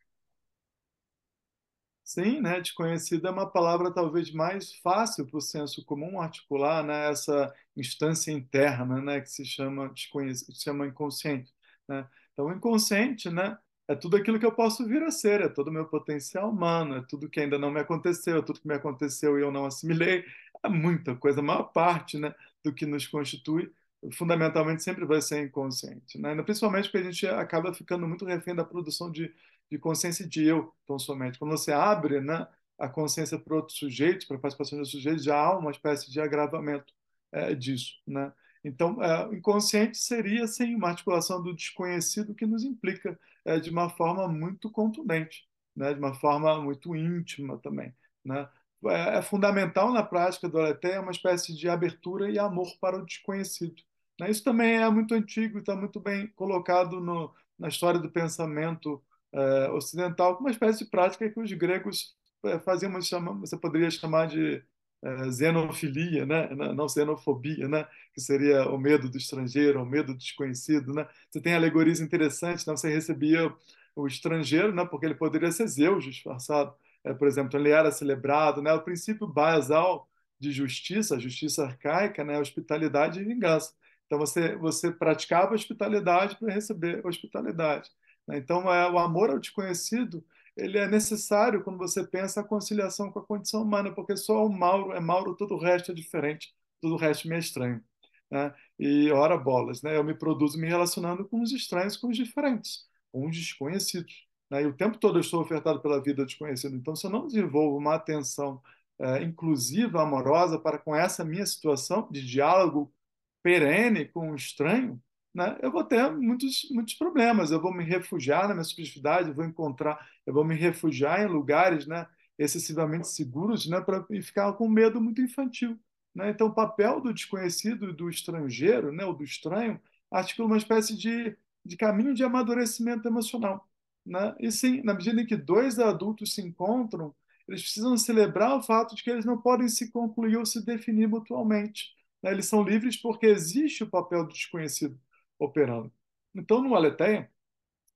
Sim, 2.09 2.41
né? 2.41 2.59
Desconhecido 2.59 3.27
é 3.27 3.31
uma 3.31 3.45
palavra 3.47 3.93
talvez 3.93 4.31
mais 4.31 4.73
fácil 4.77 5.27
para 5.27 5.37
o 5.37 5.41
senso 5.41 5.85
comum 5.85 6.19
articular, 6.19 6.83
né? 6.83 7.11
Essa 7.11 7.53
instância 7.77 8.31
interna, 8.31 8.99
né? 8.99 9.21
Que 9.21 9.29
se 9.29 9.45
chama 9.45 9.93
se 9.95 10.55
chama 10.55 10.87
inconsciente, 10.87 11.53
né? 11.87 12.07
Então, 12.33 12.47
o 12.47 12.51
inconsciente, 12.51 13.29
né? 13.29 13.55
É 13.87 13.93
tudo 13.93 14.17
aquilo 14.17 14.39
que 14.39 14.45
eu 14.45 14.51
posso 14.51 14.87
vir 14.87 15.03
a 15.03 15.11
ser, 15.11 15.41
é 15.41 15.49
todo 15.49 15.67
o 15.67 15.71
meu 15.71 15.85
potencial 15.85 16.49
humano, 16.49 16.95
é 16.95 17.05
tudo 17.07 17.29
que 17.29 17.39
ainda 17.41 17.59
não 17.59 17.69
me 17.69 17.79
aconteceu, 17.79 18.39
é 18.39 18.41
tudo 18.41 18.59
que 18.59 18.67
me 18.67 18.73
aconteceu 18.73 19.37
e 19.37 19.43
eu 19.43 19.51
não 19.51 19.65
assimilei, 19.67 20.25
é 20.63 20.69
muita 20.69 21.15
coisa, 21.15 21.41
a 21.41 21.43
maior 21.43 21.63
parte, 21.65 22.17
né? 22.17 22.33
Do 22.63 22.73
que 22.73 22.87
nos 22.87 23.05
constitui 23.05 23.71
fundamentalmente 24.13 24.81
sempre 24.81 25.05
vai 25.05 25.21
ser 25.21 25.43
inconsciente, 25.43 26.17
né? 26.17 26.41
Principalmente 26.43 26.85
porque 26.89 27.07
a 27.07 27.11
gente 27.11 27.27
acaba 27.27 27.73
ficando 27.73 28.07
muito 28.07 28.25
refém 28.25 28.55
da 28.55 28.63
produção 28.63 29.11
de, 29.11 29.33
de 29.71 29.77
consciência 29.77 30.27
de 30.27 30.43
eu, 30.45 30.73
tão 30.85 30.97
somente. 30.99 31.39
Quando 31.39 31.51
você 31.51 31.71
abre, 31.71 32.21
né, 32.21 32.47
a 32.77 32.87
consciência 32.87 33.37
para 33.37 33.55
outro 33.55 33.75
sujeito, 33.75 34.27
para 34.27 34.37
a 34.37 34.39
participação 34.39 34.79
do 34.79 34.85
sujeito, 34.85 35.21
já 35.21 35.37
há 35.37 35.57
uma 35.57 35.71
espécie 35.71 36.11
de 36.11 36.19
agravamento 36.19 36.93
é, 37.31 37.53
disso, 37.53 37.93
né? 38.07 38.31
Então, 38.63 39.01
é, 39.01 39.35
inconsciente 39.35 39.97
seria, 39.97 40.45
sim, 40.47 40.75
uma 40.75 40.89
articulação 40.89 41.41
do 41.41 41.55
desconhecido 41.55 42.35
que 42.35 42.45
nos 42.45 42.63
implica 42.63 43.17
é, 43.45 43.59
de 43.59 43.69
uma 43.69 43.89
forma 43.89 44.27
muito 44.27 44.69
contundente, 44.69 45.47
né? 45.75 45.93
de 45.93 45.99
uma 45.99 46.13
forma 46.13 46.61
muito 46.61 46.95
íntima 46.95 47.57
também. 47.57 47.93
Né? 48.23 48.47
É, 48.85 49.17
é 49.17 49.21
fundamental 49.21 49.93
na 49.93 50.03
prática 50.03 50.49
do 50.49 50.59
Aletheia 50.59 51.01
uma 51.01 51.11
espécie 51.11 51.55
de 51.55 51.69
abertura 51.69 52.29
e 52.29 52.37
amor 52.37 52.67
para 52.81 52.97
o 52.97 53.05
desconhecido. 53.05 53.81
Né? 54.19 54.29
Isso 54.29 54.43
também 54.43 54.75
é 54.75 54.89
muito 54.89 55.13
antigo 55.13 55.57
e 55.57 55.61
está 55.61 55.75
muito 55.75 55.99
bem 55.99 56.27
colocado 56.27 56.99
no, 56.99 57.33
na 57.57 57.69
história 57.69 57.99
do 57.99 58.11
pensamento 58.11 59.01
é, 59.33 59.69
ocidental, 59.71 60.37
uma 60.39 60.51
espécie 60.51 60.83
de 60.83 60.89
prática 60.89 61.29
que 61.29 61.39
os 61.39 61.51
gregos 61.53 62.15
é, 62.43 62.59
faziam, 62.59 62.91
você 63.39 63.57
poderia 63.57 63.89
chamar 63.91 64.27
de 64.27 64.63
é, 65.01 65.31
xenofilia, 65.31 66.25
né? 66.25 66.49
não 66.55 66.87
xenofobia, 66.89 67.67
né? 67.67 67.87
que 68.13 68.21
seria 68.21 68.69
o 68.69 68.77
medo 68.77 69.09
do 69.09 69.17
estrangeiro, 69.17 69.81
o 69.81 69.85
medo 69.85 70.13
do 70.13 70.17
desconhecido. 70.17 70.93
Né? 70.93 71.07
Você 71.29 71.41
tem 71.41 71.53
alegorias 71.53 71.99
interessantes, 71.99 72.65
né? 72.65 72.75
você 72.75 72.89
recebia 72.89 73.53
o 73.95 74.07
estrangeiro, 74.07 74.73
né? 74.73 74.85
porque 74.85 75.05
ele 75.05 75.15
poderia 75.15 75.51
ser 75.51 75.67
Zeus 75.67 76.03
disfarçado, 76.03 76.73
é, 77.03 77.13
por 77.13 77.27
exemplo, 77.27 77.57
ele 77.59 77.69
era 77.69 77.91
celebrado, 77.91 78.61
né? 78.61 78.73
o 78.73 78.81
princípio 78.81 79.27
basal 79.27 80.09
de 80.39 80.51
justiça, 80.51 81.19
justiça 81.19 81.65
arcaica, 81.65 82.23
né? 82.23 82.39
hospitalidade 82.39 83.19
e 83.19 83.23
vingança. 83.23 83.73
Então 84.05 84.17
você 84.17 84.55
você 84.55 84.91
praticava 84.91 85.53
hospitalidade 85.53 86.35
para 86.37 86.51
receber 86.51 87.05
hospitalidade. 87.05 87.91
Né? 88.29 88.37
Então 88.37 88.71
é, 88.71 88.89
o 88.89 88.99
amor 88.99 89.31
ao 89.31 89.39
desconhecido 89.39 90.23
ele 90.55 90.77
é 90.77 90.87
necessário 90.87 91.63
quando 91.63 91.77
você 91.77 92.05
pensa 92.05 92.41
a 92.41 92.43
conciliação 92.43 93.11
com 93.11 93.19
a 93.19 93.25
condição 93.25 93.63
humana, 93.63 93.91
porque 93.93 94.15
só 94.15 94.45
o 94.45 94.51
Mauro 94.51 94.93
é 94.93 94.99
Mauro, 94.99 95.35
todo 95.35 95.55
o 95.55 95.59
resto 95.59 95.91
é 95.91 95.95
diferente, 95.95 96.53
todo 96.81 96.93
o 96.93 96.97
resto 96.97 97.27
me 97.27 97.35
é 97.35 97.39
estranho. 97.39 97.83
Né? 98.29 98.53
E 98.77 99.09
ora 99.11 99.37
bolas, 99.37 99.81
né? 99.81 99.97
eu 99.97 100.03
me 100.03 100.13
produzo 100.13 100.59
me 100.59 100.67
relacionando 100.67 101.27
com 101.27 101.41
os 101.41 101.51
estranhos, 101.51 101.97
com 101.97 102.09
os 102.09 102.17
diferentes, 102.17 102.87
com 103.11 103.27
os 103.27 103.35
desconhecidos. 103.35 104.27
Né? 104.51 104.63
E 104.63 104.65
o 104.67 104.73
tempo 104.73 104.97
todo 104.97 105.17
eu 105.17 105.21
estou 105.21 105.41
ofertado 105.41 105.81
pela 105.81 106.01
vida 106.01 106.25
desconhecida. 106.25 106.75
Então, 106.75 106.95
se 106.95 107.07
eu 107.07 107.11
não 107.11 107.25
desenvolvo 107.25 107.77
uma 107.77 107.95
atenção 107.95 108.61
é, 108.99 109.23
inclusiva, 109.23 110.01
amorosa 110.01 110.59
para 110.59 110.77
com 110.77 110.95
essa 110.95 111.23
minha 111.23 111.45
situação 111.45 112.07
de 112.11 112.23
diálogo 112.25 112.93
perene 113.41 114.05
com 114.05 114.31
o 114.31 114.35
estranho, 114.35 115.01
né, 115.33 115.57
eu 115.61 115.71
vou 115.71 115.83
ter 115.83 116.09
muitos, 116.11 116.67
muitos 116.71 116.95
problemas. 116.95 117.51
Eu 117.51 117.61
vou 117.61 117.73
me 117.73 117.83
refugiar 117.83 118.47
na 118.47 118.53
minha 118.53 118.63
subjetividade, 118.63 119.31
vou 119.31 119.45
encontrar, 119.45 119.99
eu 120.25 120.33
vou 120.33 120.43
me 120.43 120.55
refugiar 120.55 121.21
em 121.21 121.27
lugares 121.27 121.85
né, 121.85 122.07
excessivamente 122.37 123.07
seguros 123.07 123.67
né, 123.67 123.79
para 123.81 124.03
ficar 124.21 124.53
com 124.53 124.67
medo 124.67 124.99
muito 124.99 125.21
infantil. 125.21 125.79
Né? 126.15 126.31
Então, 126.31 126.47
o 126.47 126.53
papel 126.53 126.99
do 126.99 127.13
desconhecido, 127.13 127.93
do 127.93 128.09
estrangeiro, 128.09 128.91
né, 128.91 129.05
ou 129.05 129.13
do 129.13 129.23
estranho, 129.23 129.79
articula 130.11 130.47
uma 130.47 130.57
espécie 130.57 130.97
de, 130.97 131.37
de 131.63 131.77
caminho 131.77 132.13
de 132.13 132.23
amadurecimento 132.23 133.07
emocional. 133.07 133.67
Né? 134.05 134.35
E 134.39 134.51
sim, 134.51 134.81
na 134.83 134.93
medida 134.93 135.21
em 135.21 135.25
que 135.25 135.37
dois 135.37 135.77
adultos 135.77 136.33
se 136.33 136.41
encontram, 136.41 137.13
eles 137.47 137.61
precisam 137.61 137.95
celebrar 137.97 138.57
o 138.57 138.63
fato 138.63 138.95
de 138.95 139.03
que 139.03 139.09
eles 139.09 139.25
não 139.25 139.39
podem 139.39 139.67
se 139.67 139.91
concluir 139.91 140.37
ou 140.37 140.45
se 140.45 140.65
definir 140.65 141.07
mutualmente. 141.07 141.91
Né? 142.23 142.31
Eles 142.31 142.47
são 142.47 142.63
livres 142.63 142.97
porque 142.97 143.27
existe 143.27 143.83
o 143.83 143.89
papel 143.89 144.23
do 144.25 144.33
desconhecido 144.33 144.99
operando. 145.39 145.91
Então, 146.35 146.61
no 146.61 146.75
Aletheia, 146.75 147.31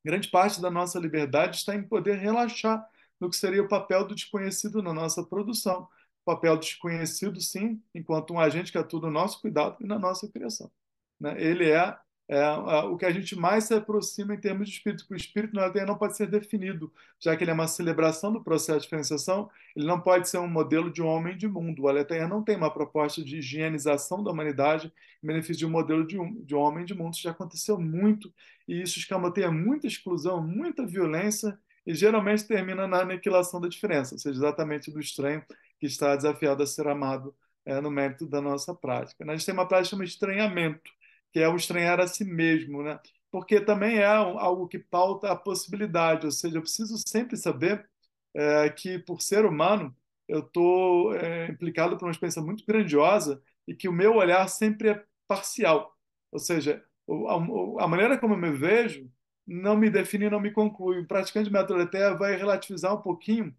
grande 0.04 0.30
parte 0.30 0.62
da 0.62 0.72
nossa 0.72 0.98
liberdade 1.00 1.58
está 1.58 1.76
em 1.76 1.84
poder 1.84 2.18
relaxar 2.18 2.84
no 3.20 3.30
que 3.30 3.36
seria 3.36 3.62
o 3.62 3.68
papel 3.68 4.08
do 4.08 4.16
desconhecido 4.16 4.82
na 4.82 4.94
nossa 4.94 5.24
produção. 5.24 5.88
O 6.24 6.26
papel 6.26 6.56
do 6.56 6.62
desconhecido, 6.62 7.40
sim, 7.42 7.82
enquanto 7.94 8.34
um 8.34 8.40
agente 8.40 8.72
que 8.72 8.78
atua 8.78 9.02
no 9.02 9.12
nosso 9.12 9.40
cuidado 9.42 9.78
e 9.80 9.86
na 9.86 10.00
nossa 10.00 10.28
criação. 10.28 10.72
Né? 11.20 11.36
Ele 11.42 11.70
é 11.70 11.98
é, 12.28 12.50
o 12.86 12.98
que 12.98 13.06
a 13.06 13.12
gente 13.12 13.36
mais 13.36 13.66
se 13.66 13.74
aproxima 13.74 14.34
em 14.34 14.40
termos 14.40 14.70
de 14.70 14.76
espírito, 14.76 15.02
porque 15.04 15.14
o 15.14 15.18
espírito 15.18 15.56
na 15.56 15.64
aldeia 15.64 15.86
não 15.86 15.98
pode 15.98 16.16
ser 16.16 16.28
definido, 16.28 16.92
já 17.20 17.36
que 17.36 17.44
ele 17.44 17.52
é 17.52 17.54
uma 17.54 17.68
celebração 17.68 18.32
do 18.32 18.44
processo 18.44 18.80
de 18.80 18.84
diferenciação, 18.86 19.50
ele 19.76 19.86
não 19.86 20.00
pode 20.00 20.30
ser 20.30 20.38
um 20.38 20.48
modelo 20.48 20.92
de 20.92 21.02
homem 21.02 21.36
de 21.36 21.48
mundo. 21.48 21.84
O 21.84 21.88
Aletheia 21.88 22.28
não 22.28 22.42
tem 22.44 22.56
uma 22.56 22.72
proposta 22.72 23.24
de 23.24 23.38
higienização 23.38 24.24
da 24.24 24.32
humanidade 24.32 24.92
em 25.22 25.28
benefício 25.28 25.58
de 25.58 25.66
um 25.66 25.70
modelo 25.70 26.08
de, 26.08 26.18
um, 26.18 26.42
de 26.44 26.56
homem 26.56 26.86
de 26.86 26.94
mundo. 26.94 27.14
Isso 27.14 27.24
já 27.24 27.32
aconteceu 27.32 27.80
muito, 27.80 28.34
e 28.68 28.82
isso 28.82 29.00
escamoteia 29.00 29.52
muita 29.52 29.86
exclusão, 29.86 30.42
muita 30.42 30.86
violência, 30.86 31.58
e 31.86 31.94
geralmente 31.94 32.48
termina 32.48 32.88
na 32.88 33.02
aniquilação 33.02 33.60
da 33.60 33.68
diferença, 33.68 34.16
ou 34.16 34.20
seja, 34.20 34.40
exatamente 34.40 34.90
do 34.90 35.00
estranho 35.00 35.44
que 35.78 35.86
está 35.86 36.16
desafiado 36.16 36.64
a 36.64 36.66
ser 36.66 36.88
amado 36.88 37.36
é, 37.66 37.80
no 37.82 37.92
mérito 37.92 38.26
da 38.26 38.42
nossa 38.42 38.74
prática. 38.74 39.24
A 39.30 39.36
gente 39.36 39.46
tem 39.46 39.54
uma 39.54 39.68
prática 39.68 39.92
chamada 39.92 40.10
estranhamento, 40.10 40.90
que 41.34 41.40
é 41.40 41.50
o 41.50 41.56
estranhar 41.56 42.00
a 42.00 42.08
si 42.08 42.24
mesmo, 42.24 42.84
né? 42.84 43.00
Porque 43.32 43.60
também 43.60 43.98
é 43.98 44.06
algo 44.06 44.68
que 44.68 44.80
pauta 44.80 45.32
a 45.32 45.36
possibilidade, 45.36 46.26
ou 46.28 46.32
seja, 46.32 46.58
eu 46.58 46.62
preciso 46.62 46.96
sempre 47.08 47.36
saber 47.38 47.90
é, 48.36 48.70
que, 48.70 49.00
por 49.00 49.22
ser 49.22 49.46
humano, 49.46 49.96
eu 50.28 50.40
estou 50.40 51.16
é, 51.16 51.48
implicado 51.50 51.98
por 51.98 52.06
uma 52.06 52.12
experiência 52.12 52.42
muito 52.42 52.66
grandiosa 52.66 53.42
e 53.68 53.76
que 53.76 53.88
o 53.90 53.94
meu 53.94 54.16
olhar 54.16 54.48
sempre 54.48 54.90
é 54.90 55.04
parcial. 55.28 55.98
Ou 56.32 56.40
seja, 56.40 56.84
a, 57.28 57.84
a 57.84 57.88
maneira 57.88 58.18
como 58.20 58.36
eu 58.36 58.38
me 58.38 58.52
vejo 58.52 59.10
não 59.46 59.76
me 59.78 59.90
define, 59.90 60.30
não 60.30 60.40
me 60.40 60.52
conclui. 60.52 61.00
O 61.00 61.08
praticante 61.08 61.46
de 61.48 61.54
método 61.54 61.90
vai 62.18 62.36
relativizar 62.36 62.94
um 62.96 63.02
pouquinho 63.02 63.56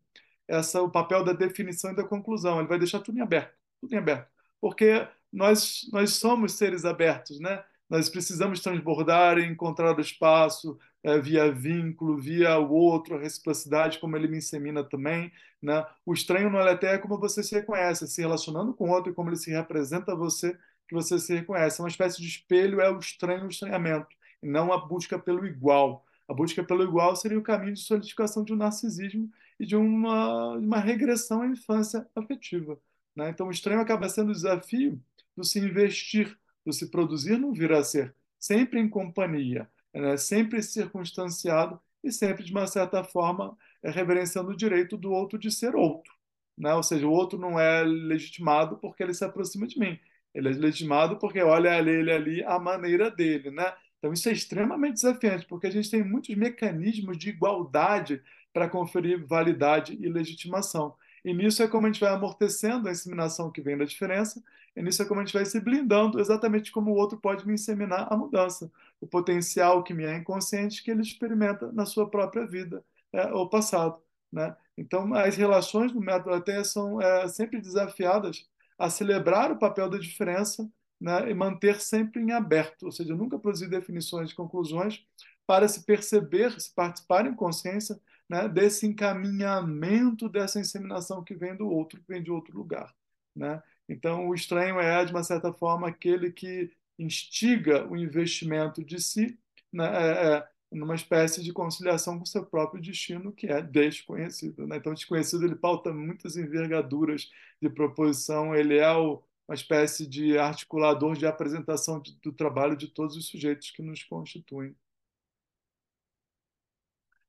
essa, 0.49 0.83
o 0.83 0.91
papel 0.91 1.25
da 1.25 1.33
definição 1.33 1.93
e 1.93 1.97
da 1.97 2.05
conclusão. 2.05 2.59
Ele 2.59 2.69
vai 2.69 2.79
deixar 2.79 3.01
tudo 3.01 3.19
em 3.19 3.23
aberto, 3.23 3.55
tudo 3.81 3.95
em 3.95 3.99
aberto. 3.99 4.29
Porque 4.61 5.07
nós, 5.35 5.89
nós 5.93 6.15
somos 6.15 6.53
seres 6.53 6.85
abertos, 6.85 7.41
né? 7.41 7.63
Nós 7.91 8.09
precisamos 8.09 8.61
transbordar 8.61 9.37
e 9.39 9.45
encontrar 9.45 9.97
o 9.97 10.01
espaço 10.01 10.79
é, 11.03 11.19
via 11.21 11.53
vínculo, 11.53 12.17
via 12.17 12.59
o 12.59 12.73
outro, 12.73 13.17
a 13.17 13.21
reciprocidade, 13.21 13.99
como 13.99 14.17
ele 14.17 14.29
me 14.29 14.39
insemina 14.39 14.83
também. 14.83 15.31
Né? 15.61 15.85
O 16.07 16.15
estranho 16.15 16.57
Aleté 16.57 16.95
é 16.95 16.99
como 16.99 17.19
você 17.19 17.43
se 17.43 17.55
reconhece, 17.55 18.09
se 18.09 18.23
relacionando 18.23 18.73
com 18.73 18.89
o 18.89 18.93
outro 18.93 19.13
e 19.13 19.15
como 19.15 19.29
ele 19.29 19.37
se 19.37 19.51
representa 19.51 20.13
a 20.13 20.17
você, 20.17 20.57
que 20.89 20.95
você 20.95 21.19
se 21.19 21.35
reconhece. 21.35 21.81
É 21.81 21.85
uma 21.85 21.91
espécie 21.91 22.23
de 22.23 22.29
espelho, 22.29 22.81
é 22.81 22.91
o 22.91 22.99
estranho, 22.99 23.45
o 23.45 23.51
estranhamento, 23.51 24.17
e 24.43 24.49
não 24.49 24.73
a 24.73 24.79
busca 24.79 25.19
pelo 25.19 25.45
igual. 25.47 26.05
A 26.27 26.33
busca 26.33 26.65
pelo 26.65 26.83
igual 26.83 27.15
seria 27.15 27.39
o 27.39 27.43
caminho 27.43 27.75
de 27.75 27.81
solidificação 27.81 28.45
de 28.45 28.53
um 28.53 28.57
narcisismo 28.57 29.31
e 29.61 29.67
de 29.67 29.77
uma, 29.77 30.53
uma 30.53 30.81
regressão 30.81 31.43
à 31.43 31.47
infância 31.47 32.07
afetiva. 32.17 32.79
Né? 33.15 33.29
Então, 33.29 33.49
o 33.49 33.51
estranho 33.51 33.81
acaba 33.81 34.09
sendo 34.09 34.31
o 34.31 34.35
desafio 34.35 34.99
do 35.37 35.45
se 35.45 35.59
investir, 35.59 36.37
do 36.65 36.73
se 36.73 36.91
produzir 36.91 37.39
não 37.39 37.53
vir 37.53 37.73
a 37.73 37.83
ser, 37.83 38.15
sempre 38.39 38.81
em 38.81 38.89
companhia, 38.89 39.69
né? 39.93 40.17
sempre 40.17 40.63
circunstanciado 40.63 41.81
e 42.03 42.13
sempre, 42.13 42.45
de 42.45 42.53
uma 42.53 42.67
certa 42.67 43.03
forma, 43.03 43.57
é, 43.83 43.91
reverenciando 43.91 44.51
o 44.51 44.57
direito 44.57 44.97
do 44.97 45.13
outro 45.13 45.39
de 45.39 45.51
ser 45.51 45.75
outro. 45.75 46.13
Né? 46.57 46.73
Ou 46.75 46.83
seja, 46.83 47.07
o 47.07 47.11
outro 47.11 47.39
não 47.39 47.59
é 47.59 47.83
legitimado 47.83 48.77
porque 48.77 49.03
ele 49.03 49.15
se 49.15 49.25
aproxima 49.25 49.67
de 49.67 49.79
mim. 49.79 49.99
Ele 50.35 50.49
é 50.49 50.53
legitimado 50.53 51.17
porque 51.19 51.41
olha 51.41 51.79
ele 51.79 52.13
ali 52.13 52.45
a 52.45 52.59
maneira 52.59 53.11
dele, 53.11 53.51
né? 53.51 53.73
Então 53.99 54.13
isso 54.13 54.29
é 54.29 54.33
extremamente 54.33 54.95
desafiante, 54.95 55.47
porque 55.47 55.67
a 55.67 55.71
gente 55.71 55.91
tem 55.91 56.03
muitos 56.03 56.35
mecanismos 56.35 57.17
de 57.17 57.31
igualdade 57.31 58.21
para 58.53 58.69
conferir 58.69 59.25
validade 59.27 59.97
e 59.99 60.09
legitimação. 60.09 60.95
E 61.25 61.33
nisso 61.33 61.63
é 61.63 61.69
como 61.69 61.87
a 61.87 61.91
gente 61.91 62.01
vai 62.01 62.13
amortecendo 62.13 62.87
a 62.87 62.93
inseminação 62.93 63.51
que 63.51 63.63
vem 63.63 63.79
da 63.79 63.85
diferença, 63.85 64.43
e 64.77 64.83
nisso 64.83 65.03
é 65.03 65.05
como 65.05 65.21
a 65.21 65.25
gente 65.25 65.35
vai 65.35 65.45
se 65.45 65.61
blindando, 65.61 66.21
exatamente 66.21 66.73
como 66.73 66.91
o 66.91 66.97
outro 66.97 67.19
pode 67.19 67.47
me 67.47 67.55
inseminar 67.55 68.13
a 68.13 68.17
mudança, 68.17 68.71
o 69.01 69.07
potencial 69.07 69.83
que 69.83 69.95
me 69.95 70.05
é 70.05 70.17
inconsciente 70.17 70.83
que 70.83 70.91
ele 70.91 71.03
experimenta 71.03 71.71
na 71.73 71.87
sua 71.87 72.09
própria 72.11 72.47
vida 72.47 72.85
é, 73.13 73.33
ou 73.33 73.49
passado. 73.49 74.03
Né? 74.33 74.55
Então, 74.77 75.15
as 75.15 75.37
relações 75.37 75.93
do 75.93 76.01
método 76.01 76.35
até 76.35 76.63
são 76.65 77.01
é, 77.01 77.29
sempre 77.29 77.61
desafiadas 77.61 78.49
a 78.77 78.91
celebrar 78.91 79.53
o 79.53 79.59
papel 79.59 79.89
da 79.89 79.99
diferença 79.99 80.69
né, 81.01 81.31
e 81.31 81.35
manter 81.35 81.81
sempre 81.81 82.21
em 82.21 82.33
aberto, 82.33 82.87
ou 82.87 82.93
seja, 82.93 83.15
nunca 83.15 83.39
produzir 83.39 83.69
definições 83.69 84.31
e 84.31 84.35
conclusões 84.35 85.05
para 85.47 85.69
se 85.69 85.85
perceber, 85.85 86.59
se 86.61 86.75
participar 86.75 87.27
em 87.27 87.35
consciência 87.35 88.01
né, 88.29 88.49
desse 88.49 88.87
encaminhamento 88.87 90.29
dessa 90.29 90.59
inseminação 90.59 91.23
que 91.23 91.35
vem 91.35 91.55
do 91.57 91.69
outro, 91.69 92.01
que 92.01 92.09
vem 92.09 92.23
de 92.23 92.31
outro 92.31 92.57
lugar. 92.57 92.93
Né? 93.37 93.63
Então, 93.89 94.29
o 94.29 94.35
estranho 94.35 94.81
é, 94.81 95.05
de 95.05 95.13
uma 95.13 95.23
certa 95.23 95.53
forma, 95.53 95.89
aquele 95.89 96.33
que 96.33 96.71
instiga 96.99 97.87
o 97.89 97.97
investimento 97.97 98.83
de 98.85 99.01
si 99.01 99.39
né, 99.73 99.85
é, 99.87 100.37
é, 100.37 100.49
numa 100.73 100.95
espécie 100.95 101.43
de 101.43 101.53
conciliação 101.53 102.19
com 102.19 102.25
seu 102.25 102.45
próprio 102.47 102.81
destino, 102.83 103.33
que 103.33 103.47
é 103.47 103.61
desconhecido. 103.61 104.67
Né? 104.67 104.77
Então, 104.77 104.93
o 104.93 104.95
desconhecido 104.95 105.45
ele 105.45 105.57
pauta 105.57 105.93
muitas 105.93 106.37
envergaduras 106.37 107.31
de 107.61 107.69
proposição, 107.69 108.55
ele 108.55 108.79
é 108.79 108.93
o, 108.93 109.23
uma 109.47 109.55
espécie 109.55 110.07
de 110.07 110.39
articulador 110.39 111.17
de 111.17 111.27
apresentação 111.27 112.01
de, 112.01 112.13
do 112.21 112.33
trabalho 112.33 112.77
de 112.77 112.89
todos 112.89 113.17
os 113.17 113.29
sujeitos 113.29 113.71
que 113.71 113.83
nos 113.83 114.03
constituem 114.03 114.75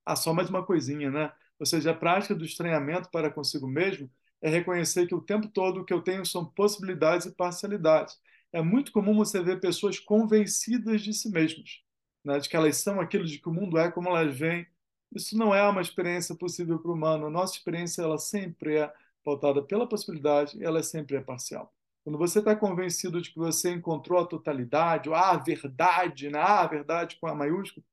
a 0.06 0.16
soma 0.16 0.44
de 0.44 0.50
uma 0.52 0.64
coisinha, 0.64 1.10
né? 1.10 1.34
Ou 1.60 1.66
seja, 1.66 1.92
a 1.92 1.94
prática 1.94 2.36
do 2.36 2.46
estranhamento 2.46 3.10
para 3.10 3.32
consigo 3.32 3.68
mesmo 3.68 4.10
é 4.46 4.50
reconhecer 4.50 5.08
que 5.08 5.16
o 5.16 5.22
tempo 5.22 5.48
todo 5.48 5.82
o 5.82 5.84
que 5.84 5.92
eu 5.92 6.04
tenho 6.04 6.24
são 6.24 6.46
possibilidades 6.46 7.26
e 7.26 7.32
parcialidades. 7.32 8.20
é 8.54 8.62
muito 8.62 8.92
comum 8.92 9.16
você 9.16 9.42
ver 9.42 9.60
pessoas 9.60 10.00
convencidas 10.00 11.02
de 11.02 11.14
si 11.14 11.30
mesmas, 11.32 11.82
né? 12.24 12.38
de 12.38 12.48
que 12.48 12.56
elas 12.56 12.78
são 12.78 13.02
aquilo 13.02 13.26
de 13.26 13.40
que 13.40 13.50
o 13.50 13.52
mundo 13.52 13.78
é 13.80 13.92
como 13.92 14.10
elas 14.10 14.38
veem. 14.38 14.68
Isso 15.16 15.36
não 15.36 15.54
é 15.54 15.68
uma 15.68 15.82
experiência 15.82 16.36
possível 16.36 16.78
para 16.80 16.92
o 16.92 16.94
humano. 16.94 17.26
A 17.26 17.30
nossa 17.30 17.56
experiência 17.56 18.04
ela 18.04 18.20
sempre 18.20 18.78
é 18.78 18.94
pautada 19.24 19.64
pela 19.64 19.90
possibilidade, 19.90 20.64
ela 20.64 20.84
sempre 20.84 21.18
é 21.18 21.22
parcial. 21.22 21.74
Quando 22.04 22.20
você 22.20 22.38
está 22.38 22.56
convencido 22.56 23.20
de 23.20 23.32
que 23.32 23.40
você 23.40 23.72
encontrou 23.74 24.20
a 24.22 24.28
totalidade, 24.28 25.10
ou 25.10 25.16
a 25.16 25.38
verdade, 25.38 26.30
né? 26.30 26.40
a 26.40 26.68
verdade 26.68 27.18
com 27.20 27.26
a 27.26 27.34
maiúscula, 27.34 27.84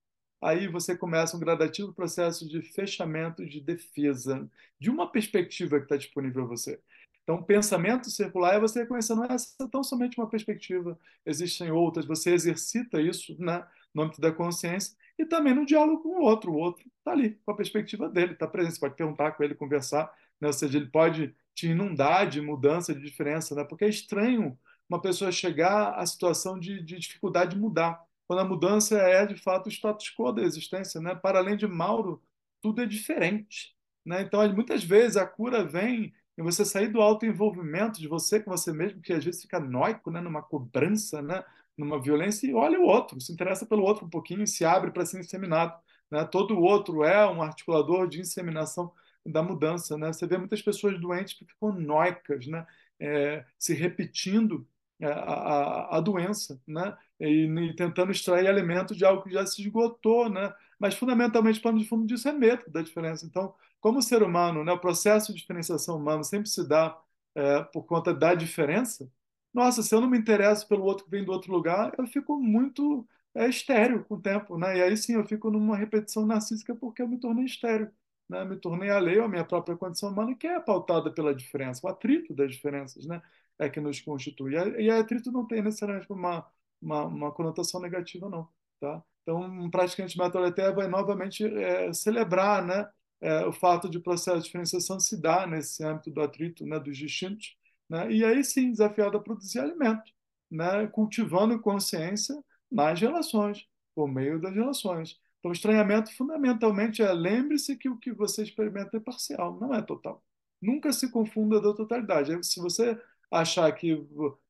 aí 0.42 0.66
você 0.66 0.96
começa 0.96 1.36
um 1.36 1.40
gradativo 1.40 1.92
processo 1.92 2.48
de 2.48 2.60
fechamento, 2.60 3.46
de 3.46 3.60
defesa, 3.60 4.48
de 4.78 4.90
uma 4.90 5.10
perspectiva 5.10 5.78
que 5.78 5.84
está 5.84 5.96
disponível 5.96 6.42
a 6.42 6.46
você. 6.46 6.80
Então, 7.22 7.40
pensamento 7.40 8.10
circular 8.10 8.54
é 8.54 8.60
você 8.60 8.80
reconhecer, 8.80 9.14
não 9.14 9.24
é 9.24 9.36
tão 9.70 9.84
somente 9.84 10.18
uma 10.18 10.28
perspectiva, 10.28 10.98
existem 11.24 11.70
outras, 11.70 12.04
você 12.04 12.32
exercita 12.34 13.00
isso 13.00 13.36
né, 13.38 13.64
no 13.94 14.02
âmbito 14.02 14.20
da 14.20 14.32
consciência 14.32 14.96
e 15.16 15.24
também 15.24 15.54
no 15.54 15.64
diálogo 15.64 16.02
com 16.02 16.20
o 16.20 16.22
outro. 16.22 16.50
O 16.52 16.56
outro 16.56 16.84
está 16.98 17.12
ali, 17.12 17.38
com 17.44 17.52
a 17.52 17.56
perspectiva 17.56 18.08
dele, 18.08 18.32
está 18.32 18.48
presente, 18.48 18.74
você 18.74 18.80
pode 18.80 18.96
perguntar 18.96 19.32
com 19.32 19.44
ele, 19.44 19.54
conversar, 19.54 20.12
né, 20.40 20.48
ou 20.48 20.52
seja, 20.52 20.76
ele 20.76 20.90
pode 20.90 21.32
te 21.54 21.68
inundar 21.68 22.28
de 22.28 22.40
mudança, 22.40 22.92
de 22.92 23.00
diferença, 23.00 23.54
né, 23.54 23.62
porque 23.64 23.84
é 23.84 23.88
estranho 23.88 24.58
uma 24.88 25.00
pessoa 25.00 25.30
chegar 25.30 25.94
à 25.94 26.04
situação 26.04 26.58
de, 26.58 26.82
de 26.82 26.98
dificuldade 26.98 27.54
de 27.54 27.60
mudar, 27.60 28.02
quando 28.26 28.40
a 28.40 28.44
mudança 28.44 28.96
é, 28.98 29.26
de 29.26 29.36
fato, 29.36 29.66
o 29.66 29.72
status 29.72 30.12
quo 30.16 30.32
da 30.32 30.42
existência. 30.42 31.00
Né? 31.00 31.14
Para 31.14 31.38
além 31.38 31.56
de 31.56 31.66
Mauro, 31.66 32.22
tudo 32.60 32.82
é 32.82 32.86
diferente. 32.86 33.74
Né? 34.04 34.22
Então, 34.22 34.40
muitas 34.52 34.84
vezes, 34.84 35.16
a 35.16 35.26
cura 35.26 35.64
vem 35.64 36.12
e 36.36 36.42
você 36.42 36.64
sair 36.64 36.88
do 36.88 37.00
autoenvolvimento 37.00 38.00
de 38.00 38.08
você 38.08 38.40
com 38.40 38.50
você 38.50 38.72
mesmo, 38.72 39.02
que 39.02 39.12
às 39.12 39.24
vezes 39.24 39.42
fica 39.42 39.60
noico, 39.60 40.10
né, 40.10 40.20
numa 40.20 40.42
cobrança, 40.42 41.20
né, 41.20 41.44
numa 41.76 42.00
violência, 42.00 42.46
e 42.46 42.54
olha 42.54 42.80
o 42.80 42.84
outro, 42.84 43.20
se 43.20 43.32
interessa 43.32 43.66
pelo 43.66 43.82
outro 43.82 44.06
um 44.06 44.10
pouquinho 44.10 44.42
e 44.42 44.46
se 44.46 44.64
abre 44.64 44.90
para 44.90 45.04
ser 45.04 45.20
inseminado. 45.20 45.78
Né? 46.10 46.24
Todo 46.24 46.54
o 46.54 46.62
outro 46.62 47.04
é 47.04 47.26
um 47.30 47.42
articulador 47.42 48.08
de 48.08 48.20
inseminação 48.20 48.92
da 49.24 49.42
mudança. 49.42 49.96
Né? 49.96 50.12
Você 50.12 50.26
vê 50.26 50.36
muitas 50.36 50.62
pessoas 50.62 51.00
doentes 51.00 51.34
que 51.34 51.44
ficam 51.44 51.72
noicas, 51.72 52.46
né? 52.46 52.66
É, 53.00 53.44
se 53.58 53.74
repetindo 53.74 54.66
a, 55.02 55.08
a, 55.08 55.96
a, 55.96 56.00
doença, 56.00 56.60
né? 56.66 56.96
E, 57.22 57.46
e, 57.46 57.76
tentando 57.76 58.10
extrair 58.10 58.46
elementos 58.46 58.96
de 58.96 59.04
algo 59.04 59.22
que 59.22 59.30
já 59.30 59.46
se 59.46 59.62
esgotou, 59.62 60.28
né? 60.28 60.52
Mas 60.78 60.94
fundamentalmente, 60.94 61.60
o 61.60 61.62
plano 61.62 61.78
de 61.78 61.88
fundo 61.88 62.06
disso 62.06 62.28
é 62.28 62.32
medo 62.32 62.68
da 62.70 62.82
diferença. 62.82 63.24
Então, 63.24 63.54
como 63.80 64.02
ser 64.02 64.22
humano, 64.22 64.64
né, 64.64 64.72
o 64.72 64.78
processo 64.80 65.32
de 65.32 65.40
diferenciação 65.40 65.96
humana 65.96 66.24
sempre 66.24 66.48
se 66.48 66.66
dá 66.66 67.00
é, 67.34 67.62
por 67.64 67.84
conta 67.84 68.12
da 68.14 68.34
diferença. 68.34 69.08
Nossa, 69.54 69.82
se 69.82 69.94
eu 69.94 70.00
não 70.00 70.08
me 70.10 70.18
interesso 70.18 70.66
pelo 70.68 70.84
outro 70.84 71.04
que 71.04 71.10
vem 71.10 71.24
do 71.24 71.32
outro 71.32 71.52
lugar, 71.52 71.92
eu 71.98 72.06
fico 72.06 72.40
muito 72.40 73.06
é, 73.34 73.48
estéreo 73.48 74.04
com 74.04 74.14
o 74.16 74.20
tempo, 74.20 74.58
né? 74.58 74.78
E 74.78 74.82
aí 74.82 74.96
sim 74.96 75.14
eu 75.14 75.24
fico 75.26 75.50
numa 75.50 75.76
repetição 75.76 76.26
narcísica 76.26 76.74
porque 76.74 77.02
eu 77.02 77.08
me 77.08 77.18
tornei 77.18 77.44
estéreo, 77.44 77.90
né? 78.28 78.44
Me 78.44 78.56
tornei 78.56 78.90
alheio 78.90 79.24
à 79.24 79.28
minha 79.28 79.44
própria 79.44 79.76
condição 79.76 80.10
humana, 80.10 80.34
que 80.34 80.46
é 80.46 80.58
pautada 80.60 81.10
pela 81.12 81.34
diferença, 81.34 81.86
o 81.86 81.90
atrito 81.90 82.34
das 82.34 82.50
diferenças, 82.52 83.06
né? 83.06 83.22
É 83.58 83.68
que 83.68 83.80
nos 83.80 84.00
constitui. 84.00 84.54
E 84.80 84.90
atrito 84.90 85.30
não 85.30 85.46
tem 85.46 85.62
necessariamente 85.62 86.10
uma, 86.12 86.46
uma, 86.82 87.04
uma 87.04 87.32
conotação 87.32 87.80
negativa, 87.80 88.28
não, 88.28 88.48
tá? 88.80 89.02
Então, 89.22 89.70
praticante 89.70 90.14
de 90.14 90.20
metoletéia 90.20 90.72
vai 90.72 90.88
novamente 90.88 91.44
é, 91.44 91.92
celebrar, 91.92 92.64
né? 92.64 92.88
é, 93.22 93.46
o 93.46 93.52
fato 93.52 93.88
de 93.88 93.98
o 93.98 94.02
processo 94.02 94.38
de 94.38 94.44
diferenciação 94.46 94.98
se 94.98 95.16
dar 95.20 95.46
nesse 95.46 95.82
âmbito 95.84 96.10
do 96.10 96.20
atrito, 96.20 96.66
né, 96.66 96.78
dos 96.80 96.98
distintos, 96.98 97.56
né, 97.88 98.10
e 98.10 98.24
aí 98.24 98.42
sim 98.44 98.70
desafiado 98.70 99.16
a 99.16 99.20
produzir 99.20 99.60
alimento, 99.60 100.12
né, 100.50 100.86
cultivando 100.88 101.58
consciência 101.60 102.36
nas 102.70 103.00
relações, 103.00 103.66
por 103.94 104.08
meio 104.08 104.40
das 104.40 104.52
relações. 104.52 105.20
Então, 105.38 105.52
estranhamento 105.52 106.14
fundamentalmente 106.16 107.02
é 107.02 107.12
lembre-se 107.12 107.76
que 107.76 107.88
o 107.88 107.96
que 107.96 108.12
você 108.12 108.42
experimenta 108.42 108.96
é 108.96 109.00
parcial, 109.00 109.58
não 109.60 109.72
é 109.74 109.82
total. 109.82 110.22
Nunca 110.60 110.92
se 110.92 111.10
confunda 111.10 111.60
da 111.60 111.74
totalidade. 111.74 112.44
Se 112.46 112.60
você 112.60 113.00
achar 113.30 113.70
que 113.72 114.06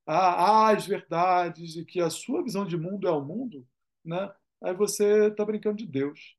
as 0.06 0.86
verdades 0.86 1.76
e 1.76 1.84
que 1.84 2.00
a 2.00 2.10
sua 2.10 2.42
visão 2.42 2.66
de 2.66 2.76
mundo 2.76 3.06
é 3.06 3.10
o 3.10 3.24
mundo, 3.24 3.66
né, 4.04 4.32
aí 4.62 4.74
você 4.74 5.28
está 5.28 5.44
brincando 5.44 5.76
de 5.76 5.86
Deus 5.86 6.36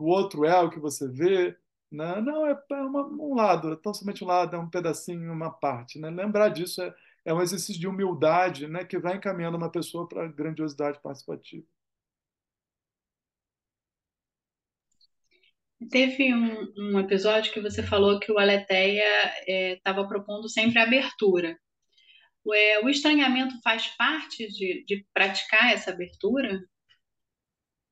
o 0.00 0.06
outro 0.06 0.44
é 0.46 0.58
o 0.60 0.70
que 0.70 0.78
você 0.80 1.06
vê. 1.08 1.56
Né? 1.92 2.20
Não, 2.22 2.46
é, 2.46 2.58
é 2.70 2.74
uma, 2.76 3.06
um 3.06 3.34
lado, 3.34 3.72
é 3.72 3.76
tão 3.76 3.92
somente 3.92 4.24
um 4.24 4.26
lado, 4.26 4.56
é 4.56 4.58
um 4.58 4.68
pedacinho, 4.68 5.32
uma 5.32 5.50
parte. 5.50 5.98
Né? 5.98 6.08
Lembrar 6.10 6.48
disso 6.48 6.82
é, 6.82 6.94
é 7.24 7.34
um 7.34 7.42
exercício 7.42 7.80
de 7.80 7.86
humildade 7.86 8.66
né? 8.66 8.84
que 8.84 8.98
vai 8.98 9.16
encaminhando 9.16 9.56
uma 9.56 9.70
pessoa 9.70 10.08
para 10.08 10.24
a 10.24 10.28
grandiosidade 10.28 11.00
participativa. 11.00 11.66
Teve 15.88 16.34
um, 16.34 16.72
um, 16.76 17.00
episódio 17.00 17.52
que 17.52 17.60
você 17.60 17.82
falou 17.82 18.20
que 18.20 18.30
o 18.30 18.38
Aletheia 18.38 19.02
estava 19.46 20.02
é, 20.02 20.06
propondo 20.06 20.48
sempre 20.48 20.78
abertura. 20.78 21.58
O, 22.44 22.54
é, 22.54 22.80
o 22.84 22.88
estranhamento 22.88 23.54
faz 23.62 23.86
parte 23.96 24.46
de, 24.48 24.84
de 24.84 25.06
praticar 25.14 25.72
essa 25.72 25.90
abertura? 25.90 26.62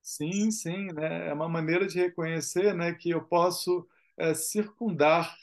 Sim, 0.03 0.51
sim, 0.51 0.87
né? 0.93 1.29
É 1.29 1.33
uma 1.33 1.49
maneira 1.49 1.87
de 1.87 1.99
reconhecer, 1.99 2.75
né, 2.75 2.95
que 2.95 3.11
eu 3.11 3.23
posso 3.25 3.87
é, 4.19 4.35
circundar, 4.35 5.35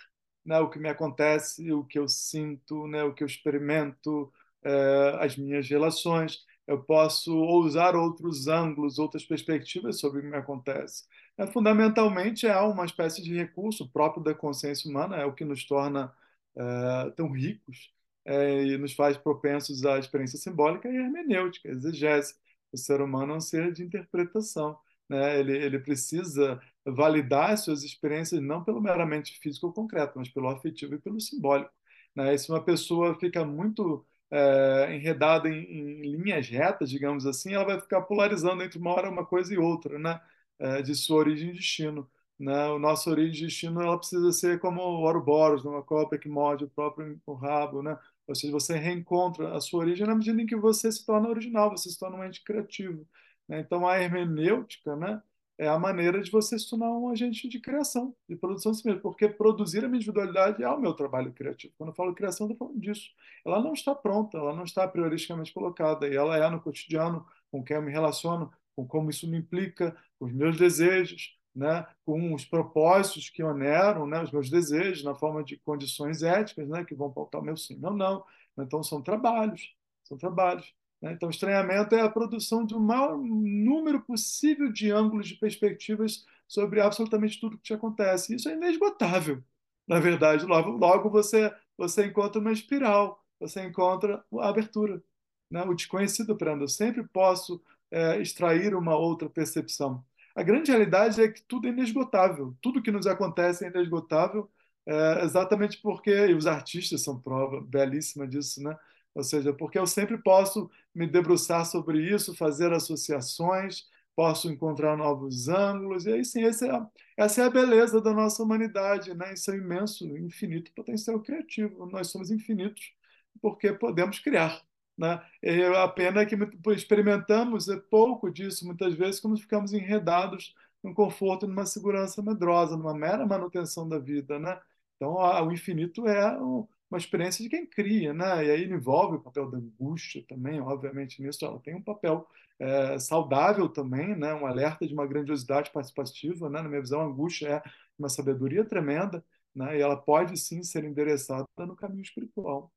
né, 0.46 0.60
o 0.60 0.70
que 0.70 0.80
me 0.80 0.90
acontece, 0.90 1.72
o 1.72 1.84
que 1.84 1.98
eu 1.98 2.08
sinto, 2.08 2.88
né, 2.88 3.04
o 3.04 3.14
que 3.14 3.24
eu 3.24 3.28
experimento, 3.28 4.32
é, 4.64 5.18
as 5.20 5.38
minhas 5.38 5.68
relações. 5.70 6.40
Eu 6.68 6.84
posso 6.84 7.36
usar 7.36 7.96
outros 7.96 8.48
ângulos, 8.48 8.98
outras 8.98 9.24
perspectivas 9.24 10.00
sobre 10.00 10.20
o 10.20 10.22
que 10.24 10.30
me 10.30 10.38
acontece. 10.38 11.04
É, 11.38 11.46
fundamentalmente, 11.48 12.48
é 12.48 12.58
uma 12.62 12.86
espécie 12.86 13.22
de 13.22 13.36
recurso 13.36 13.90
próprio 13.90 14.24
da 14.24 14.34
consciência 14.34 14.90
humana, 14.90 15.18
é 15.18 15.26
o 15.26 15.34
que 15.34 15.44
nos 15.44 15.66
torna 15.66 16.14
é, 16.56 17.12
tão 17.12 17.30
ricos 17.32 17.94
é, 18.26 18.64
e 18.64 18.78
nos 18.78 18.94
faz 18.94 19.18
propensos 19.18 19.86
à 19.86 20.00
experiência 20.00 20.40
simbólica 20.40 20.90
e 20.90 20.96
hermenêutica, 20.96 21.70
exegese 21.70 22.36
o 22.76 22.78
ser 22.78 23.02
humano 23.02 23.34
é 23.34 23.38
um 23.38 23.42
ser 23.42 23.72
de 23.72 23.84
interpretação. 23.84 24.78
Né? 25.10 25.40
Ele, 25.40 25.58
ele 25.58 25.80
precisa 25.80 26.60
validar 26.86 27.58
suas 27.58 27.84
experiências 27.84 28.42
não 28.42 28.64
pelo 28.64 28.82
meramente 28.82 29.40
físico 29.40 29.68
ou 29.68 29.74
concreto, 29.74 30.14
mas 30.18 30.30
pelo 30.30 30.50
afetivo 30.50 30.96
e 30.96 31.00
pelo 31.00 31.20
simbólico. 31.20 31.72
Né? 32.16 32.34
E 32.34 32.38
se 32.38 32.50
uma 32.50 32.64
pessoa 32.64 33.18
fica 33.20 33.44
muito 33.46 34.06
é, 34.32 34.96
enredada 34.96 35.50
em, 35.50 35.64
em, 35.64 36.02
linhas 36.18 36.48
retas, 36.50 36.90
digamos 36.90 37.26
assim, 37.26 37.54
ela 37.54 37.66
vai 37.66 37.80
ficar 37.80 38.02
polarizando 38.02 38.64
entre 38.64 38.78
uma 38.78 38.92
hora 38.92 39.10
uma 39.10 39.26
coisa 39.26 39.54
e 39.54 39.58
outra, 39.58 39.98
né? 40.00 40.20
É, 40.60 40.82
de 40.82 40.96
sua 40.96 41.18
origem 41.18 41.50
e 41.50 41.54
destino. 41.54 42.10
Né? 42.40 42.68
O 42.68 42.80
nosso 42.80 43.10
origem 43.10 43.44
e 43.44 43.48
destino 43.48 43.82
ela 43.82 43.98
precisa 43.98 44.32
ser 44.32 44.60
como 44.60 44.82
o 44.82 45.02
Ouroboros, 45.06 45.66
uma 45.66 45.82
cobra 45.84 46.18
que 46.20 46.30
morde 46.30 46.66
o 46.66 46.70
próprio 46.70 47.20
o 47.26 47.34
rabo, 47.34 47.82
né? 47.82 47.98
Ou 48.28 48.36
seja, 48.36 48.52
você 48.52 48.78
reencontra 48.78 49.56
a 49.56 49.62
sua 49.62 49.82
origem 49.82 50.06
na 50.08 50.16
medida 50.16 50.42
em 50.42 50.46
que 50.46 50.56
você 50.56 50.92
se 50.92 51.06
torna 51.06 51.30
original, 51.30 51.70
você 51.70 51.90
se 51.90 52.00
torna 52.00 52.18
um 52.18 52.24
ente 52.24 52.44
criativo. 52.44 53.08
Né? 53.48 53.60
Então, 53.60 53.88
a 53.88 54.00
hermenêutica 54.02 54.96
né, 54.96 55.22
é 55.58 55.68
a 55.68 55.78
maneira 55.80 56.22
de 56.22 56.32
você 56.32 56.58
se 56.58 56.70
tornar 56.70 56.92
um 56.92 57.10
agente 57.10 57.48
de 57.48 57.60
criação, 57.60 58.16
de 58.28 58.36
produção 58.36 58.72
de 58.72 58.80
si 58.80 58.86
mesmo, 58.88 59.02
porque 59.02 59.28
produzir 59.30 59.86
a 59.86 59.88
minha 59.88 59.98
individualidade 59.98 60.64
é 60.64 60.70
o 60.70 60.80
meu 60.80 60.94
trabalho 60.94 61.32
criativo. 61.34 61.74
Quando 61.78 61.90
eu 61.90 61.96
falo 61.96 62.16
criação, 62.16 62.48
eu 62.48 62.54
estou 62.54 62.68
falando 62.68 62.82
disso. 62.82 63.12
Ela 63.46 63.62
não 63.62 63.74
está 63.74 63.94
pronta, 63.96 64.38
ela 64.38 64.56
não 64.56 64.64
está 64.64 64.88
prioristicamente 64.88 65.54
colocada, 65.54 66.08
e 66.08 66.16
ela 66.16 66.38
é 66.38 66.50
no 66.50 66.60
cotidiano, 66.60 67.26
com 67.52 67.64
quem 67.64 67.78
eu 67.78 67.82
me 67.82 67.92
relaciono, 67.92 68.52
com 68.76 68.86
como 68.86 69.10
isso 69.10 69.30
me 69.30 69.38
implica, 69.38 69.96
os 70.26 70.34
meus 70.34 70.58
desejos, 70.58 71.38
né, 71.56 71.86
com 72.06 72.34
os 72.34 72.44
propósitos 72.44 73.30
que 73.30 73.42
oneram 73.42 74.06
né, 74.06 74.22
os 74.22 74.32
meus 74.32 74.50
desejos 74.50 75.04
na 75.04 75.16
forma 75.16 75.44
de 75.44 75.58
condições 75.58 76.22
éticas 76.22 76.68
né, 76.68 76.84
que 76.84 76.94
vão 76.94 77.12
pautar 77.12 77.42
o 77.42 77.44
meu 77.44 77.56
sim 77.56 77.80
ou 77.82 77.94
não. 77.94 78.24
Então, 78.58 78.84
são 78.84 79.02
trabalhos, 79.02 79.74
são 80.04 80.18
trabalhos. 80.18 80.74
Né? 81.02 81.14
Então, 81.14 81.30
estranhamento 81.30 81.96
é 81.96 82.02
a 82.02 82.10
produção 82.10 82.66
um 82.74 82.80
maior 82.80 83.18
número 83.18 84.02
possível 84.02 84.72
de 84.72 84.92
ângulos, 84.92 85.28
de 85.28 85.36
perspectivas 85.36 86.26
sobre 86.48 86.82
absolutamente 86.82 87.40
tudo 87.40 87.58
que 87.58 87.64
te 87.64 87.74
acontece. 87.74 88.36
Isso 88.36 88.50
é 88.50 88.54
inesgotável, 88.54 89.44
na 89.88 90.00
verdade. 90.00 90.46
Logo, 90.46 90.72
logo 90.72 91.10
você, 91.10 91.54
você 91.78 92.06
encontra 92.06 92.42
uma 92.42 92.52
espiral, 92.52 93.24
você 93.40 93.66
encontra 93.66 94.24
a 94.40 94.50
abertura. 94.50 95.02
Né? 95.50 95.64
O 95.64 95.74
desconhecido, 95.74 96.34
aprenda. 96.34 96.64
Eu 96.64 96.70
sempre 96.70 97.04
posso 97.08 97.62
é, 97.92 98.22
extrair 98.22 98.76
uma 98.76 98.96
outra 98.98 99.30
percepção. 99.30 100.04
A 100.36 100.44
grande 100.44 100.72
realidade 100.72 101.22
é 101.22 101.30
que 101.30 101.42
tudo 101.44 101.68
é 101.68 101.72
inesgotável. 101.72 102.56
Tudo 102.62 102.82
que 102.82 102.92
nos 102.92 103.08
acontece 103.08 103.66
é 103.66 103.70
inesgotável, 103.70 104.50
é, 104.86 105.24
exatamente 105.24 105.82
porque, 105.82 106.12
e 106.12 106.34
os 106.34 106.46
artistas 106.48 107.02
são 107.04 107.20
prova 107.20 107.62
belíssima 107.62 108.28
disso, 108.28 108.62
né? 108.62 108.78
Ou 109.16 109.24
seja, 109.24 109.54
porque 109.54 109.80
eu 109.80 109.88
sempre 109.88 110.18
posso 110.18 110.70
me 110.94 111.08
debruçar 111.08 111.66
sobre 111.66 112.02
isso, 112.14 112.36
fazer 112.36 112.74
associações, 112.74 113.86
posso 114.16 114.50
encontrar 114.52 114.98
novos 114.98 115.48
ângulos, 115.50 116.06
e 116.06 116.14
aí 116.14 116.26
sim, 116.26 116.44
essa 116.44 116.66
é 116.68 116.72
a, 116.72 116.88
essa 117.18 117.42
é 117.42 117.46
a 117.46 117.50
beleza 117.50 118.02
da 118.02 118.14
nossa 118.14 118.44
humanidade, 118.44 119.14
né? 119.14 119.34
Isso 119.34 119.52
é 119.52 119.56
imenso, 119.58 120.06
infinito 120.18 120.72
potencial 120.74 121.20
criativo. 121.22 121.86
Nós 121.88 122.10
somos 122.12 122.30
infinitos, 122.32 122.94
porque 123.42 123.74
podemos 123.74 124.20
criar. 124.20 124.62
Né? 124.98 125.22
É 125.42 125.66
a 125.78 125.88
pena 125.88 126.22
é 126.22 126.26
que 126.26 126.38
experimentamos 126.76 127.68
pouco 127.90 128.32
disso, 128.32 128.66
muitas 128.66 128.94
vezes, 128.94 129.20
como 129.20 129.38
ficamos 129.38 129.74
enredados 129.74 130.56
num 130.84 130.94
conforto, 130.94 131.48
numa 131.48 131.66
segurança 131.66 132.22
medrosa, 132.22 132.78
numa 132.78 132.94
mera 132.94 133.26
manutenção 133.26 133.88
da 133.88 134.00
vida. 134.00 134.40
Né? 134.40 134.60
Então, 134.96 135.16
o 135.16 135.52
infinito 135.52 136.08
é 136.08 136.40
um, 136.40 136.68
uma 136.90 136.98
experiência 136.98 137.44
de 137.44 137.50
quem 137.50 137.66
cria, 137.66 138.14
né? 138.14 138.46
E 138.46 138.52
aí 138.52 138.64
envolve 138.66 139.18
o 139.18 139.22
papel 139.22 139.50
da 139.50 139.58
angústia 139.58 140.24
também, 140.28 140.62
obviamente, 140.62 141.22
nisso 141.22 141.46
ela 141.46 141.60
tem 141.60 141.76
um 141.76 141.82
papel 141.82 142.28
é, 142.60 142.98
saudável 143.00 143.68
também, 143.70 144.16
né? 144.16 144.34
Um 144.34 144.46
alerta 144.46 144.88
de 144.88 144.94
uma 144.94 145.06
grandiosidade 145.08 145.72
participativa, 145.72 146.50
né? 146.50 146.62
Na 146.62 146.70
minha 146.70 146.82
visão, 146.82 147.02
a 147.02 147.06
angústia 147.06 147.48
é 147.48 147.64
uma 147.98 148.10
sabedoria 148.10 148.64
tremenda, 148.66 149.24
né? 149.54 149.78
E 149.78 149.82
ela 149.82 149.98
pode 149.98 150.38
sim 150.38 150.64
ser 150.64 150.84
endereçada 150.84 151.48
no 151.60 151.76
caminho 151.76 152.02
espiritual. 152.04 152.72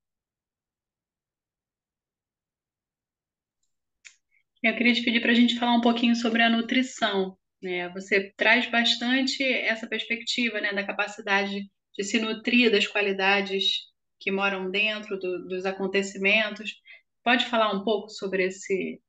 Eu 4.63 4.75
queria 4.75 4.93
te 4.93 5.05
pedir 5.05 5.21
para 5.21 5.31
a 5.31 5.35
gente 5.35 5.59
falar 5.59 5.75
um 5.75 5.81
pouquinho 5.81 6.17
sobre 6.17 6.43
a 6.43 6.51
nutrição. 6.51 7.37
Né? 7.63 7.89
Você 7.91 8.33
traz 8.37 8.69
bastante 8.71 9.43
essa 9.45 9.87
perspectiva 9.87 10.61
né, 10.61 10.73
da 10.73 10.87
capacidade 10.87 11.71
de 11.97 12.05
se 12.05 12.21
nutrir 12.21 12.71
das 12.71 12.87
qualidades 12.87 13.89
que 14.19 14.33
moram 14.33 14.71
dentro 14.71 15.19
do, 15.19 15.47
dos 15.47 15.65
acontecimentos. 15.65 16.75
Pode 17.23 17.47
falar 17.47 17.73
um 17.73 17.85
pouco 17.85 18.09
sobre 18.09 18.47
esse, 18.47 19.01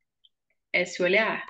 esse 0.72 1.02
olhar? 1.02 1.48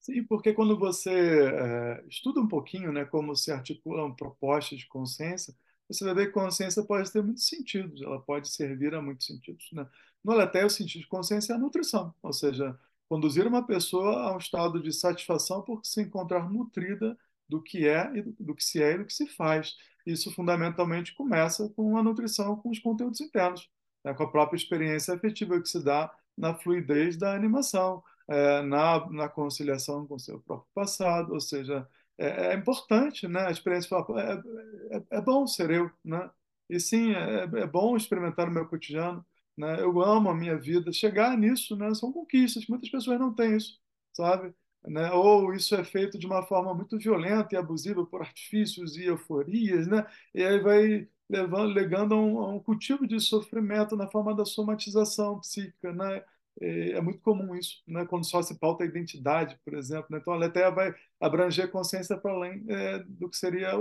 Sim, 0.00 0.24
porque 0.24 0.52
quando 0.52 0.78
você 0.78 1.10
é, 1.10 2.04
estuda 2.08 2.40
um 2.40 2.46
pouquinho 2.46 2.92
né, 2.92 3.04
como 3.04 3.34
se 3.34 3.50
articulam 3.50 4.14
propostas 4.14 4.78
de 4.78 4.86
consciência, 4.86 5.52
você 5.88 6.04
vai 6.04 6.14
ver 6.14 6.26
que 6.26 6.32
consciência 6.32 6.82
pode 6.82 7.10
ter 7.12 7.22
muitos 7.22 7.46
sentidos, 7.46 8.02
ela 8.02 8.20
pode 8.20 8.48
servir 8.48 8.94
a 8.94 9.02
muitos 9.02 9.26
sentidos. 9.26 9.68
Né? 9.72 9.86
No 10.24 10.32
Aletheia, 10.32 10.66
o 10.66 10.70
sentido 10.70 11.02
de 11.02 11.08
consciência 11.08 11.52
é 11.52 11.56
a 11.56 11.58
nutrição, 11.58 12.14
ou 12.22 12.32
seja, 12.32 12.78
conduzir 13.08 13.46
uma 13.46 13.64
pessoa 13.64 14.22
a 14.22 14.34
um 14.34 14.38
estado 14.38 14.82
de 14.82 14.92
satisfação 14.92 15.62
por 15.62 15.84
se 15.84 16.02
encontrar 16.02 16.50
nutrida 16.50 17.16
do 17.48 17.62
que 17.62 17.86
é 17.86 18.10
e 18.16 18.22
do, 18.22 18.36
do 18.40 18.54
que 18.54 18.64
se 18.64 18.82
é 18.82 18.94
e 18.94 18.98
do 18.98 19.04
que 19.04 19.14
se 19.14 19.26
faz. 19.26 19.76
Isso 20.04 20.32
fundamentalmente 20.32 21.14
começa 21.14 21.68
com 21.70 21.96
a 21.96 22.02
nutrição 22.02 22.56
com 22.56 22.70
os 22.70 22.78
conteúdos 22.78 23.20
internos, 23.20 23.68
né? 24.04 24.14
com 24.14 24.24
a 24.24 24.30
própria 24.30 24.56
experiência 24.56 25.14
afetiva 25.14 25.60
que 25.60 25.68
se 25.68 25.82
dá 25.82 26.12
na 26.36 26.54
fluidez 26.54 27.16
da 27.16 27.34
animação, 27.34 28.02
é, 28.28 28.62
na, 28.62 29.08
na 29.10 29.28
conciliação 29.28 30.06
com 30.06 30.14
o 30.16 30.20
seu 30.20 30.40
próprio 30.40 30.68
passado, 30.74 31.32
ou 31.32 31.40
seja, 31.40 31.88
é, 32.18 32.52
é 32.52 32.54
importante, 32.54 33.28
né? 33.28 33.46
A 33.46 33.50
experiência 33.50 33.88
fala, 33.88 34.22
é, 34.22 34.96
é, 34.96 35.02
é, 35.18 35.20
bom 35.20 35.46
ser 35.46 35.70
eu, 35.70 35.90
né? 36.04 36.30
E 36.68 36.80
sim, 36.80 37.12
é, 37.12 37.42
é 37.44 37.66
bom 37.66 37.96
experimentar 37.96 38.48
o 38.48 38.50
meu 38.50 38.66
cotidiano, 38.66 39.24
né? 39.56 39.80
Eu 39.80 40.00
amo 40.02 40.30
a 40.30 40.34
minha 40.34 40.56
vida. 40.58 40.92
Chegar 40.92 41.36
nisso, 41.36 41.76
né? 41.76 41.92
São 41.94 42.12
conquistas. 42.12 42.66
Muitas 42.66 42.90
pessoas 42.90 43.18
não 43.20 43.34
têm 43.34 43.56
isso, 43.56 43.78
sabe? 44.12 44.54
Né? 44.84 45.10
Ou 45.12 45.52
isso 45.52 45.74
é 45.74 45.84
feito 45.84 46.18
de 46.18 46.26
uma 46.26 46.44
forma 46.46 46.72
muito 46.74 46.96
violenta 46.98 47.54
e 47.54 47.58
abusiva 47.58 48.06
por 48.06 48.22
artifícios 48.22 48.96
e 48.96 49.04
euforias, 49.04 49.86
né? 49.88 50.06
E 50.34 50.44
aí 50.44 50.60
vai 50.60 51.08
levando, 51.28 51.72
legando 51.72 52.14
a 52.14 52.18
um, 52.20 52.38
a 52.40 52.48
um 52.54 52.60
cultivo 52.60 53.06
de 53.06 53.18
sofrimento 53.20 53.96
na 53.96 54.08
forma 54.08 54.34
da 54.34 54.44
somatização 54.44 55.40
psíquica, 55.40 55.92
né? 55.92 56.22
É 56.60 57.00
muito 57.02 57.20
comum 57.20 57.54
isso, 57.54 57.82
né? 57.86 58.06
quando 58.06 58.24
só 58.24 58.40
se 58.40 58.58
pauta 58.58 58.82
a 58.82 58.86
identidade, 58.86 59.58
por 59.62 59.74
exemplo. 59.74 60.06
Né? 60.10 60.18
Então, 60.18 60.32
a 60.32 60.36
Letéia 60.38 60.70
vai 60.70 60.94
abranger 61.20 61.66
a 61.66 61.68
consciência 61.68 62.16
para 62.16 62.32
além 62.32 62.64
é, 62.68 62.98
do 63.00 63.28
que 63.28 63.36
seria 63.36 63.72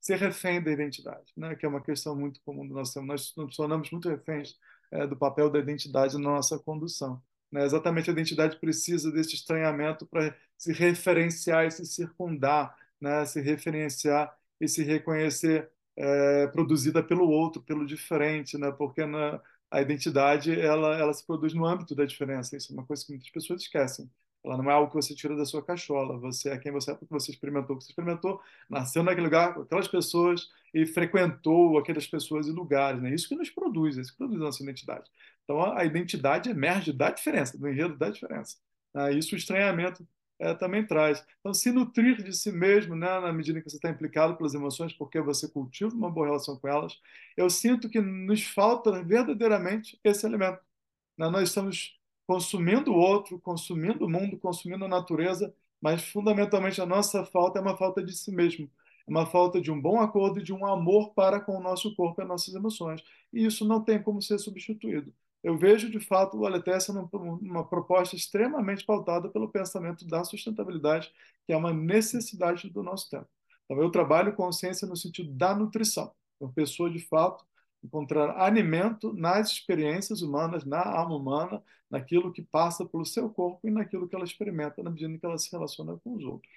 ser 0.00 0.18
refém 0.18 0.62
da 0.62 0.70
identidade, 0.70 1.32
né? 1.36 1.54
que 1.54 1.64
é 1.64 1.68
uma 1.68 1.80
questão 1.80 2.16
muito 2.16 2.40
comum 2.44 2.66
do 2.66 2.74
nosso 2.74 2.92
tempo. 2.92 3.06
Nós 3.06 3.32
nos 3.36 3.56
tornamos 3.56 3.90
muito 3.90 4.08
reféns 4.08 4.58
é, 4.90 5.06
do 5.06 5.16
papel 5.16 5.48
da 5.48 5.58
identidade 5.58 6.14
na 6.14 6.30
nossa 6.30 6.58
condução. 6.58 7.22
Né? 7.50 7.64
Exatamente 7.64 8.10
a 8.10 8.12
identidade 8.12 8.58
precisa 8.58 9.12
desse 9.12 9.34
estranhamento 9.34 10.04
para 10.04 10.36
se 10.58 10.72
referenciar 10.72 11.66
e 11.66 11.70
se 11.70 11.86
circundar, 11.86 12.76
né? 13.00 13.24
se 13.24 13.40
referenciar 13.40 14.36
e 14.60 14.68
se 14.68 14.82
reconhecer 14.82 15.70
é, 15.96 16.48
produzida 16.48 17.02
pelo 17.02 17.28
outro, 17.28 17.62
pelo 17.62 17.86
diferente, 17.86 18.58
né? 18.58 18.72
porque 18.72 19.06
na, 19.06 19.40
a 19.74 19.82
identidade 19.82 20.58
ela, 20.58 20.96
ela 20.96 21.12
se 21.12 21.26
produz 21.26 21.52
no 21.52 21.66
âmbito 21.66 21.94
da 21.94 22.04
diferença. 22.04 22.56
Isso 22.56 22.72
é 22.72 22.74
uma 22.74 22.86
coisa 22.86 23.04
que 23.04 23.10
muitas 23.10 23.30
pessoas 23.30 23.62
esquecem. 23.62 24.08
Ela 24.44 24.58
não 24.58 24.70
é 24.70 24.74
algo 24.74 24.88
que 24.88 24.94
você 24.94 25.14
tira 25.14 25.34
da 25.34 25.44
sua 25.44 25.64
cachola. 25.64 26.16
Você 26.18 26.50
é 26.50 26.58
quem 26.58 26.70
você 26.70 26.92
é 26.92 26.94
porque 26.94 27.12
você 27.12 27.32
experimentou 27.32 27.74
o 27.74 27.78
que 27.78 27.84
você 27.84 27.90
experimentou, 27.90 28.40
nasceu 28.70 29.02
naquele 29.02 29.26
lugar 29.26 29.54
com 29.54 29.62
aquelas 29.62 29.88
pessoas 29.88 30.48
e 30.72 30.86
frequentou 30.86 31.76
aquelas 31.76 32.06
pessoas 32.06 32.46
e 32.46 32.52
lugares. 32.52 33.02
Né? 33.02 33.12
Isso 33.14 33.28
que 33.28 33.34
nos 33.34 33.50
produz, 33.50 33.96
isso 33.96 34.12
que 34.12 34.18
produz 34.18 34.40
a 34.40 34.44
nossa 34.44 34.62
identidade. 34.62 35.10
Então, 35.42 35.60
a 35.60 35.84
identidade 35.84 36.50
emerge 36.50 36.92
da 36.92 37.10
diferença, 37.10 37.58
do 37.58 37.68
enredo 37.68 37.96
da 37.96 38.10
diferença. 38.10 38.56
Ah, 38.94 39.10
isso 39.10 39.34
o 39.34 39.38
estranhamento 39.38 40.06
é, 40.38 40.54
também 40.54 40.86
traz. 40.86 41.24
Então, 41.40 41.54
se 41.54 41.70
nutrir 41.72 42.22
de 42.22 42.32
si 42.32 42.50
mesmo, 42.52 42.94
né, 42.96 43.20
na 43.20 43.32
medida 43.32 43.60
que 43.60 43.70
você 43.70 43.76
está 43.76 43.90
implicado 43.90 44.36
pelas 44.36 44.54
emoções, 44.54 44.92
porque 44.92 45.20
você 45.20 45.48
cultiva 45.48 45.94
uma 45.94 46.10
boa 46.10 46.26
relação 46.26 46.56
com 46.58 46.68
elas, 46.68 47.00
eu 47.36 47.48
sinto 47.50 47.88
que 47.88 48.00
nos 48.00 48.42
falta 48.44 49.02
verdadeiramente 49.02 49.98
esse 50.04 50.26
elemento. 50.26 50.60
Né? 51.18 51.28
Nós 51.30 51.48
estamos 51.48 51.98
consumindo 52.26 52.92
o 52.92 52.96
outro, 52.96 53.38
consumindo 53.40 54.06
o 54.06 54.10
mundo, 54.10 54.38
consumindo 54.38 54.84
a 54.84 54.88
natureza, 54.88 55.54
mas 55.80 56.02
fundamentalmente 56.04 56.80
a 56.80 56.86
nossa 56.86 57.24
falta 57.26 57.58
é 57.58 57.62
uma 57.62 57.76
falta 57.76 58.02
de 58.02 58.16
si 58.16 58.30
mesmo. 58.32 58.70
É 59.06 59.10
uma 59.10 59.26
falta 59.26 59.60
de 59.60 59.70
um 59.70 59.80
bom 59.80 60.00
acordo 60.00 60.40
e 60.40 60.42
de 60.42 60.52
um 60.52 60.66
amor 60.66 61.12
para 61.14 61.40
com 61.40 61.56
o 61.56 61.60
nosso 61.62 61.94
corpo 61.94 62.20
e 62.20 62.22
as 62.22 62.28
nossas 62.28 62.54
emoções. 62.54 63.02
E 63.32 63.44
isso 63.44 63.66
não 63.66 63.82
tem 63.84 64.02
como 64.02 64.22
ser 64.22 64.38
substituído 64.38 65.12
eu 65.44 65.58
vejo 65.58 65.90
de 65.90 66.00
fato 66.00 66.38
o 66.38 66.46
Aletheia 66.46 66.80
sendo 66.80 67.06
uma 67.12 67.68
proposta 67.68 68.16
extremamente 68.16 68.82
pautada 68.84 69.28
pelo 69.28 69.48
pensamento 69.50 70.06
da 70.06 70.24
sustentabilidade, 70.24 71.12
que 71.46 71.52
é 71.52 71.56
uma 71.56 71.72
necessidade 71.72 72.70
do 72.70 72.82
nosso 72.82 73.10
tempo. 73.10 73.28
Então, 73.64 73.78
eu 73.82 73.90
trabalho 73.90 74.34
consciência 74.34 74.88
no 74.88 74.96
sentido 74.96 75.30
da 75.32 75.54
nutrição. 75.54 76.14
Uma 76.40 76.50
pessoa, 76.50 76.90
de 76.90 76.98
fato, 76.98 77.44
encontrar 77.82 78.38
alimento 78.40 79.12
nas 79.12 79.50
experiências 79.50 80.22
humanas, 80.22 80.64
na 80.64 80.82
alma 80.82 81.16
humana, 81.16 81.62
naquilo 81.90 82.32
que 82.32 82.42
passa 82.42 82.86
pelo 82.86 83.04
seu 83.04 83.28
corpo 83.28 83.68
e 83.68 83.70
naquilo 83.70 84.08
que 84.08 84.16
ela 84.16 84.24
experimenta 84.24 84.82
na 84.82 84.90
medida 84.90 85.12
em 85.12 85.18
que 85.18 85.26
ela 85.26 85.36
se 85.36 85.52
relaciona 85.52 85.98
com 86.02 86.14
os 86.14 86.24
outros. 86.24 86.50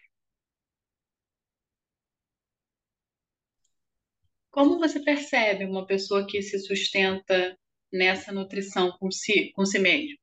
Como 4.50 4.80
você 4.80 5.02
percebe 5.02 5.66
uma 5.66 5.86
pessoa 5.86 6.26
que 6.26 6.42
se 6.42 6.58
sustenta 6.60 7.58
nessa 7.92 8.32
nutrição 8.32 8.92
com 9.00 9.10
si, 9.12 9.52
com 9.54 9.66
si 9.66 9.80
mesmo? 9.80 10.18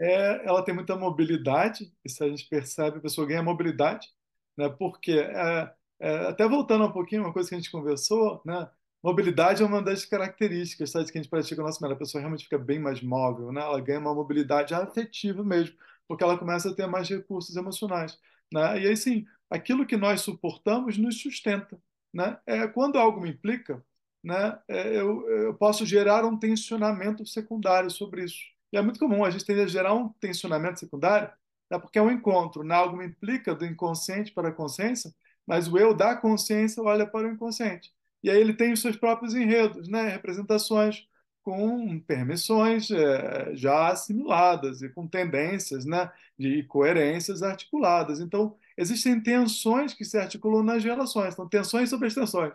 É, 0.00 0.46
ela 0.46 0.64
tem 0.64 0.74
muita 0.74 0.96
mobilidade, 0.96 1.92
isso 2.04 2.24
a 2.24 2.28
gente 2.28 2.48
percebe, 2.48 2.98
a 2.98 3.00
pessoa 3.00 3.26
ganha 3.26 3.42
mobilidade, 3.42 4.08
né? 4.56 4.68
porque, 4.68 5.12
é, 5.12 5.72
é, 6.00 6.16
até 6.26 6.48
voltando 6.48 6.84
um 6.84 6.92
pouquinho, 6.92 7.22
uma 7.22 7.32
coisa 7.32 7.48
que 7.48 7.54
a 7.54 7.58
gente 7.58 7.70
conversou, 7.70 8.42
né? 8.44 8.68
mobilidade 9.02 9.62
é 9.62 9.66
uma 9.66 9.80
das 9.80 10.04
características 10.04 10.90
sabe, 10.90 11.10
que 11.12 11.18
a 11.18 11.22
gente 11.22 11.30
pratica 11.30 11.60
no 11.60 11.66
nosso 11.66 11.80
meio, 11.80 11.94
a 11.94 11.98
pessoa 11.98 12.20
realmente 12.20 12.44
fica 12.44 12.58
bem 12.58 12.80
mais 12.80 13.00
móvel, 13.00 13.52
né? 13.52 13.60
ela 13.60 13.80
ganha 13.80 14.00
uma 14.00 14.14
mobilidade 14.14 14.74
afetiva 14.74 15.44
mesmo, 15.44 15.76
porque 16.08 16.24
ela 16.24 16.36
começa 16.36 16.70
a 16.70 16.74
ter 16.74 16.86
mais 16.86 17.08
recursos 17.08 17.54
emocionais. 17.54 18.18
Né? 18.52 18.82
E 18.82 18.88
aí, 18.88 18.96
sim, 18.96 19.24
aquilo 19.48 19.86
que 19.86 19.96
nós 19.96 20.20
suportamos 20.20 20.98
nos 20.98 21.20
sustenta. 21.20 21.80
Né? 22.12 22.38
É, 22.46 22.66
quando 22.66 22.98
algo 22.98 23.20
me 23.20 23.30
implica, 23.30 23.82
né, 24.22 24.58
é, 24.68 24.96
eu, 25.00 25.28
eu 25.28 25.54
posso 25.54 25.84
gerar 25.84 26.24
um 26.24 26.38
tensionamento 26.38 27.26
secundário 27.26 27.90
sobre 27.90 28.24
isso. 28.24 28.38
E 28.72 28.76
é 28.76 28.82
muito 28.82 29.00
comum 29.00 29.24
a 29.24 29.30
gente 29.30 29.44
tender 29.44 29.64
a 29.64 29.68
gerar 29.68 29.94
um 29.94 30.08
tensionamento 30.08 30.80
secundário, 30.80 31.30
né, 31.70 31.78
porque 31.78 31.98
é 31.98 32.02
um 32.02 32.10
encontro, 32.10 32.62
né, 32.64 32.74
algo 32.74 33.02
implica 33.02 33.54
do 33.54 33.66
inconsciente 33.66 34.32
para 34.32 34.48
a 34.48 34.52
consciência, 34.52 35.12
mas 35.46 35.68
o 35.68 35.78
eu 35.78 35.94
da 35.94 36.16
consciência 36.16 36.82
olha 36.82 37.06
para 37.06 37.26
o 37.28 37.30
inconsciente. 37.32 37.92
E 38.22 38.30
aí 38.30 38.40
ele 38.40 38.54
tem 38.54 38.72
os 38.72 38.80
seus 38.80 38.96
próprios 38.96 39.34
enredos, 39.34 39.88
né, 39.88 40.08
representações 40.08 41.06
com 41.42 41.98
permissões 42.00 42.90
é, 42.90 43.54
já 43.56 43.88
assimiladas 43.88 44.80
e 44.82 44.88
com 44.88 45.06
tendências 45.08 45.84
né, 45.84 46.10
de 46.38 46.62
coerências 46.64 47.42
articuladas. 47.42 48.20
Então, 48.20 48.56
existem 48.76 49.20
tensões 49.20 49.92
que 49.92 50.04
se 50.04 50.16
articulam 50.16 50.62
nas 50.62 50.84
relações, 50.84 51.34
então, 51.34 51.48
tensões 51.48 51.90
sobre 51.90 52.08
as 52.08 52.14
tensões. 52.14 52.52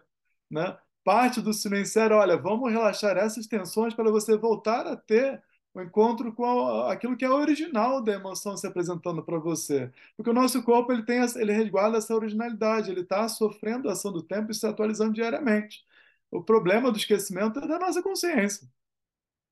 Né? 0.50 0.78
Parte 1.08 1.40
do 1.40 1.54
silenciar, 1.54 2.12
olha, 2.12 2.36
vamos 2.36 2.70
relaxar 2.70 3.16
essas 3.18 3.48
tensões 3.48 3.94
para 3.94 4.12
você 4.12 4.36
voltar 4.36 4.86
a 4.86 4.98
ter 4.98 5.42
o 5.74 5.82
encontro 5.82 6.34
com 6.34 6.82
aquilo 6.90 7.16
que 7.16 7.24
é 7.24 7.30
original 7.30 8.02
da 8.04 8.12
emoção 8.12 8.58
se 8.58 8.68
apresentando 8.68 9.24
para 9.24 9.40
você. 9.40 9.90
Porque 10.18 10.30
o 10.30 10.34
nosso 10.34 10.62
corpo 10.64 10.92
ele 10.92 11.04
tem 11.04 11.22
ele 11.38 11.54
resguarda 11.54 11.98
essa 11.98 12.14
originalidade, 12.14 12.92
ele 12.92 13.02
está 13.02 13.26
sofrendo 13.30 13.88
a 13.88 13.94
ação 13.94 14.12
do 14.12 14.22
tempo 14.22 14.52
e 14.52 14.54
se 14.54 14.68
atualizando 14.68 15.14
diariamente. 15.14 15.86
O 16.30 16.44
problema 16.44 16.92
do 16.92 16.98
esquecimento 16.98 17.60
é 17.60 17.68
da 17.68 17.80
nossa 17.80 18.04
consciência. 18.04 18.68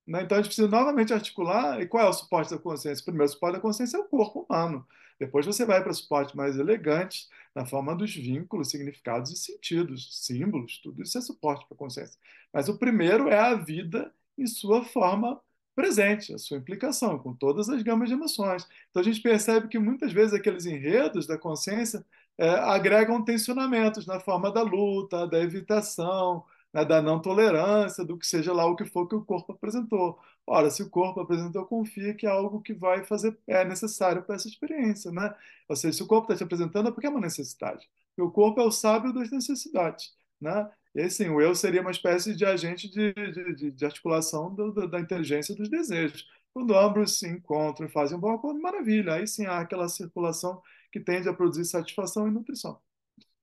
Né? 0.06 0.24
Então 0.24 0.38
a 0.38 0.42
gente 0.42 0.48
precisa 0.50 0.68
novamente 0.68 1.14
articular. 1.14 1.82
E 1.82 1.88
qual 1.88 2.06
é 2.06 2.10
o 2.10 2.14
suporte 2.14 2.52
da 2.52 2.60
consciência? 2.60 3.02
O 3.02 3.06
primeiro 3.06 3.32
suporte 3.32 3.56
da 3.56 3.62
consciência 3.62 3.98
é 3.98 4.02
o 4.02 4.10
corpo 4.10 4.46
humano. 4.50 4.86
Depois 5.20 5.46
você 5.46 5.66
vai 5.66 5.82
para 5.82 5.94
suportes 5.94 6.36
mais 6.36 6.58
elegantes, 6.58 7.30
na 7.54 7.66
forma 7.66 7.96
dos 7.96 8.14
vínculos, 8.14 8.70
significados 8.70 9.32
e 9.32 9.38
sentidos, 9.38 10.26
símbolos, 10.26 10.80
tudo 10.80 11.02
isso 11.02 11.18
é 11.18 11.22
suporte 11.22 11.66
para 11.68 11.76
a 11.76 11.78
consciência. 11.78 12.20
Mas 12.52 12.68
o 12.68 12.78
primeiro 12.78 13.30
é 13.30 13.40
a 13.40 13.54
vida 13.56 14.14
em 14.38 14.46
sua 14.46 14.84
forma 14.84 15.40
presente, 15.76 16.34
a 16.34 16.38
sua 16.38 16.58
implicação, 16.58 17.20
com 17.20 17.34
todas 17.34 17.70
as 17.70 17.82
gamas 17.82 18.10
de 18.10 18.16
emoções. 18.16 18.68
Então 18.90 19.02
a 19.02 19.04
gente 19.06 19.22
percebe 19.22 19.68
que 19.68 19.78
muitas 19.78 20.12
vezes 20.14 20.34
aqueles 20.34 20.66
enredos 20.66 21.28
da 21.28 21.38
consciência 21.38 22.06
é, 22.38 22.50
agregam 22.50 23.24
tensionamentos 23.24 24.06
na 24.06 24.20
forma 24.20 24.52
da 24.52 24.62
luta, 24.62 25.28
da 25.28 25.40
evitação, 25.40 26.44
né, 26.76 26.84
da 26.84 27.02
não 27.02 27.22
tolerância, 27.22 28.04
do 28.04 28.18
que 28.18 28.28
seja 28.28 28.52
lá 28.54 28.66
o 28.66 28.76
que 28.76 28.84
for 28.86 29.08
que 29.08 29.16
o 29.16 29.24
corpo 29.24 29.54
apresentou. 29.54 30.20
Ora, 30.46 30.70
se 30.70 30.84
o 30.84 30.90
corpo 30.90 31.22
apresentou, 31.22 31.66
confia 31.66 32.14
que 32.14 32.28
é 32.28 32.30
algo 32.30 32.62
que 32.62 32.74
vai 32.74 33.06
fazer, 33.06 33.38
é 33.48 33.64
necessário 33.64 34.22
para 34.24 34.36
essa 34.36 34.50
experiência, 34.50 35.10
né? 35.10 35.34
Ou 35.70 35.76
seja, 35.78 35.98
se 35.98 36.04
o 36.04 36.08
corpo 36.08 36.26
está 36.26 36.38
te 36.38 36.44
apresentando, 36.44 36.90
é 36.90 36.92
porque 36.92 37.08
é 37.08 37.10
uma 37.10 37.22
necessidade. 37.22 37.90
E 38.18 38.22
o 38.22 38.30
corpo 38.30 38.60
é 38.60 38.66
o 38.66 38.72
sábio 38.72 39.14
das 39.14 39.32
necessidades, 39.32 40.14
né? 40.40 40.70
E 40.94 41.02
aí, 41.02 41.10
sim, 41.10 41.30
o 41.30 41.42
eu 41.42 41.56
seria 41.56 41.82
uma 41.82 41.92
espécie 41.92 42.36
de 42.36 42.46
agente 42.46 42.90
de, 42.90 43.14
de, 43.14 43.72
de 43.72 43.86
articulação 43.86 44.54
do, 44.54 44.72
do, 44.72 44.88
da 44.88 45.00
inteligência 45.00 45.56
dos 45.56 45.70
desejos. 45.70 46.28
Quando 46.54 46.76
ambos 46.76 47.20
se 47.20 47.28
encontram 47.28 47.88
e 47.88 47.90
fazem 47.92 48.18
um 48.18 48.22
bom 48.22 48.34
acordo, 48.34 48.62
maravilha. 48.62 49.14
Aí 49.16 49.28
sim 49.28 49.46
há 49.46 49.60
aquela 49.60 49.88
circulação 49.90 50.62
que 50.92 51.00
tende 51.00 51.30
a 51.30 51.34
produzir 51.34 51.66
satisfação 51.66 52.28
e 52.28 52.32
nutrição. 52.32 52.80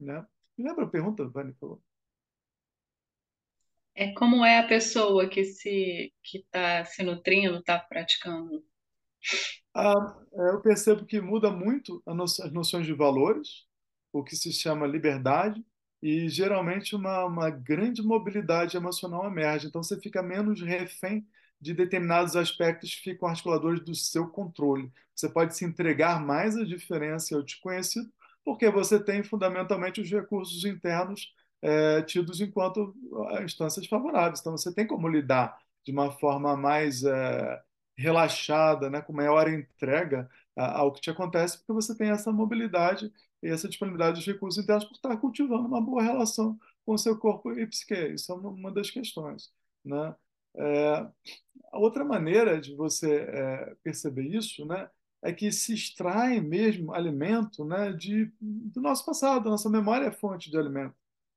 Né? 0.00 0.24
Me 0.56 0.64
lembra 0.64 0.84
a 0.84 0.88
pergunta, 0.88 1.26
Vani 1.28 1.54
falou? 1.54 1.80
É 3.94 4.12
como 4.12 4.44
é 4.44 4.58
a 4.58 4.66
pessoa 4.66 5.28
que 5.28 5.44
se 5.44 6.12
que 6.22 6.38
está 6.38 6.84
se 6.84 7.02
nutrindo, 7.02 7.58
está 7.58 7.78
praticando. 7.78 8.64
Ah, 9.74 10.16
é, 10.32 10.50
eu 10.50 10.60
percebo 10.60 11.04
que 11.04 11.20
muda 11.20 11.50
muito 11.50 12.02
as 12.06 12.52
noções 12.52 12.86
de 12.86 12.92
valores, 12.92 13.66
o 14.12 14.22
que 14.22 14.36
se 14.36 14.52
chama 14.52 14.86
liberdade, 14.86 15.64
e 16.02 16.28
geralmente 16.28 16.96
uma, 16.96 17.24
uma 17.24 17.48
grande 17.48 18.02
mobilidade 18.02 18.76
emocional 18.76 19.26
emerge. 19.26 19.68
Então 19.68 19.82
você 19.82 19.98
fica 20.00 20.22
menos 20.22 20.60
refém 20.60 21.26
de 21.60 21.72
determinados 21.72 22.34
aspectos 22.34 22.94
que 22.94 23.02
ficam 23.02 23.28
articuladores 23.28 23.80
do 23.84 23.94
seu 23.94 24.26
controle. 24.26 24.90
Você 25.14 25.28
pode 25.28 25.56
se 25.56 25.64
entregar 25.64 26.20
mais 26.20 26.56
à 26.56 26.64
diferença 26.64 27.32
e 27.32 27.36
ao 27.36 27.42
desconhecido, 27.42 28.10
porque 28.44 28.68
você 28.68 29.02
tem 29.02 29.22
fundamentalmente 29.22 30.00
os 30.00 30.10
recursos 30.10 30.64
internos 30.64 31.32
é, 31.62 32.02
tidos 32.02 32.40
enquanto 32.40 32.94
ah, 33.30 33.42
instâncias 33.42 33.86
favoráveis. 33.86 34.40
Então, 34.40 34.52
você 34.52 34.74
tem 34.74 34.86
como 34.86 35.08
lidar 35.08 35.56
de 35.84 35.92
uma 35.92 36.10
forma 36.12 36.56
mais 36.56 37.04
é, 37.04 37.62
relaxada, 37.96 38.90
né, 38.90 39.00
com 39.00 39.12
maior 39.12 39.48
entrega 39.48 40.28
ao 40.56 40.92
que 40.92 41.00
te 41.00 41.10
acontece, 41.10 41.58
porque 41.58 41.72
você 41.72 41.96
tem 41.96 42.10
essa 42.10 42.30
mobilidade 42.30 43.10
e 43.42 43.48
essa 43.48 43.68
disponibilidade 43.68 44.18
dos 44.18 44.26
recursos 44.26 44.62
internos 44.62 44.84
por 44.84 44.94
estar 44.94 45.16
cultivando 45.16 45.66
uma 45.66 45.80
boa 45.80 46.02
relação 46.02 46.58
com 46.84 46.94
o 46.94 46.98
seu 46.98 47.18
corpo 47.18 47.52
e 47.52 47.66
psique. 47.66 47.94
Isso 47.94 48.32
é 48.32 48.34
uma 48.34 48.70
das 48.70 48.90
questões. 48.90 49.52
Né? 49.84 50.14
É, 50.56 51.06
a 51.72 51.78
outra 51.78 52.04
maneira 52.04 52.60
de 52.60 52.74
você 52.74 53.22
é, 53.28 53.74
perceber 53.82 54.24
isso 54.24 54.64
né, 54.66 54.90
é 55.22 55.32
que 55.32 55.50
se 55.50 55.74
extrai 55.74 56.40
mesmo 56.40 56.92
alimento 56.92 57.64
né, 57.64 57.92
de, 57.92 58.32
do 58.40 58.80
nosso 58.80 59.04
passado, 59.04 59.48
nossa 59.50 59.70
memória 59.70 60.06
é 60.06 60.12
fonte 60.12 60.50
de 60.50 60.58
alimento. 60.58 60.94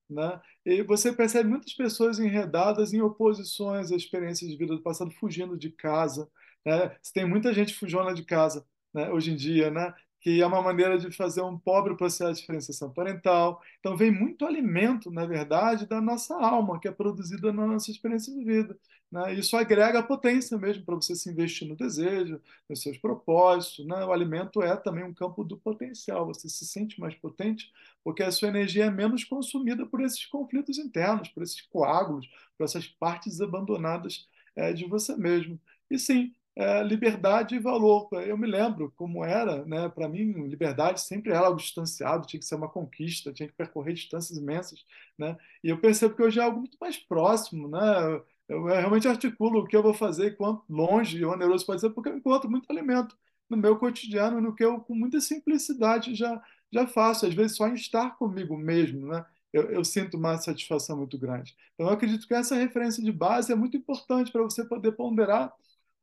Né? 0.10 0.40
E 0.66 0.84
você 0.84 1.12
percebe 1.12 1.50
muitas 1.50 1.74
pessoas 1.74 2.20
enredadas 2.20 2.94
em 2.94 3.02
oposições 3.02 3.92
à 3.92 3.96
experiência 3.96 4.48
de 4.48 4.56
vida 4.56 4.76
do 4.76 4.84
passado, 4.84 5.12
fugindo 5.12 5.58
de 5.58 5.72
casa. 5.72 6.30
Né? 6.66 6.96
Você 7.02 7.14
tem 7.14 7.26
muita 7.26 7.54
gente 7.54 7.74
fujona 7.74 8.14
de 8.14 8.24
casa 8.24 8.66
né? 8.94 9.10
hoje 9.12 9.32
em 9.32 9.36
dia, 9.36 9.70
né? 9.70 9.94
Que 10.26 10.42
é 10.42 10.48
uma 10.48 10.60
maneira 10.60 10.98
de 10.98 11.12
fazer 11.12 11.44
um 11.44 11.56
pobre 11.56 11.96
processo 11.96 12.34
de 12.34 12.40
diferenciação 12.40 12.92
parental. 12.92 13.62
Então, 13.80 13.96
vem 13.96 14.10
muito 14.10 14.44
alimento, 14.44 15.12
na 15.12 15.24
verdade, 15.24 15.86
da 15.86 16.02
nossa 16.02 16.34
alma, 16.36 16.80
que 16.80 16.88
é 16.88 16.92
produzida 16.92 17.54
na 17.54 17.68
nossa 17.68 17.92
experiência 17.92 18.34
de 18.34 18.44
vida. 18.44 18.76
Né? 19.12 19.36
Isso 19.36 19.56
agrega 19.56 20.02
potência 20.02 20.58
mesmo 20.58 20.84
para 20.84 20.96
você 20.96 21.16
se 21.16 21.30
investir 21.30 21.68
no 21.68 21.76
desejo, 21.76 22.42
nos 22.68 22.82
seus 22.82 22.98
propósitos. 22.98 23.86
Né? 23.86 24.04
O 24.04 24.12
alimento 24.12 24.64
é 24.64 24.76
também 24.76 25.04
um 25.04 25.14
campo 25.14 25.44
do 25.44 25.60
potencial. 25.60 26.26
Você 26.26 26.50
se 26.50 26.66
sente 26.66 27.00
mais 27.00 27.14
potente 27.14 27.72
porque 28.04 28.24
a 28.24 28.32
sua 28.32 28.48
energia 28.48 28.86
é 28.86 28.90
menos 28.90 29.24
consumida 29.24 29.86
por 29.86 30.02
esses 30.02 30.26
conflitos 30.26 30.80
internos, 30.80 31.30
por 31.30 31.44
esses 31.44 31.62
coágulos, 31.62 32.28
por 32.58 32.64
essas 32.64 32.88
partes 32.88 33.42
abandonadas 33.42 34.28
é, 34.56 34.74
de 34.74 34.86
você 34.86 35.16
mesmo. 35.16 35.60
E 35.88 36.00
sim, 36.00 36.34
é, 36.56 36.84
liberdade 36.84 37.56
e 37.56 37.60
valor. 37.60 38.08
Eu 38.26 38.38
me 38.38 38.48
lembro 38.48 38.92
como 38.96 39.24
era, 39.24 39.66
né? 39.66 39.90
Para 39.90 40.08
mim, 40.08 40.48
liberdade 40.48 41.02
sempre 41.02 41.32
era 41.32 41.48
algo 41.48 41.60
distanciado, 41.60 42.26
tinha 42.26 42.40
que 42.40 42.46
ser 42.46 42.56
uma 42.56 42.70
conquista, 42.70 43.34
tinha 43.34 43.48
que 43.50 43.56
percorrer 43.56 43.94
distâncias 43.94 44.38
imensas, 44.38 44.86
né? 45.18 45.38
E 45.64 45.70
eu 45.70 45.78
percebo 45.80 46.16
que 46.16 46.24
hoje 46.24 46.40
é 46.40 46.44
algo 46.44 46.60
muito 46.60 46.78
mais 46.80 46.98
próximo, 46.98 47.68
né? 47.68 48.22
Eu, 48.48 48.66
realmente 48.66 49.08
articulo 49.08 49.62
o 49.62 49.68
que 49.68 49.76
eu 49.76 49.84
vou 49.84 49.94
fazer, 49.94 50.38
quanto 50.38 50.64
longe 50.70 51.18
e 51.18 51.26
oneroso 51.26 51.66
pode 51.66 51.82
ser, 51.82 51.90
porque 51.90 52.10
eu 52.10 52.18
encontro 52.18 52.50
muito 52.50 52.70
alimento 52.72 53.18
no 53.50 53.58
meu 53.58 53.78
cotidiano, 53.78 54.40
no 54.42 54.56
que 54.56 54.64
eu 54.64 54.80
com 54.80 54.96
muita 54.96 55.20
simplicidade 55.20 56.16
já 56.16 56.42
já 56.72 56.88
faço. 56.88 57.26
Às 57.26 57.34
vezes 57.34 57.56
só 57.58 57.68
em 57.68 57.74
estar 57.76 58.18
comigo 58.18 58.58
mesmo, 58.58 59.08
né? 59.08 59.26
Eu, 59.54 59.72
eu, 59.72 59.86
sinto 59.86 60.18
uma 60.18 60.38
satisfação 60.38 60.98
muito 60.98 61.18
grande. 61.18 61.56
Então, 61.74 61.88
eu 61.88 61.94
acredito 61.94 62.28
que 62.28 62.34
essa 62.34 62.56
referência 62.56 63.02
de 63.02 63.12
base 63.12 63.54
é 63.54 63.56
muito 63.56 63.78
importante 63.78 64.30
para 64.32 64.44
você 64.44 64.66
poder 64.66 64.92
ponderar 64.94 65.54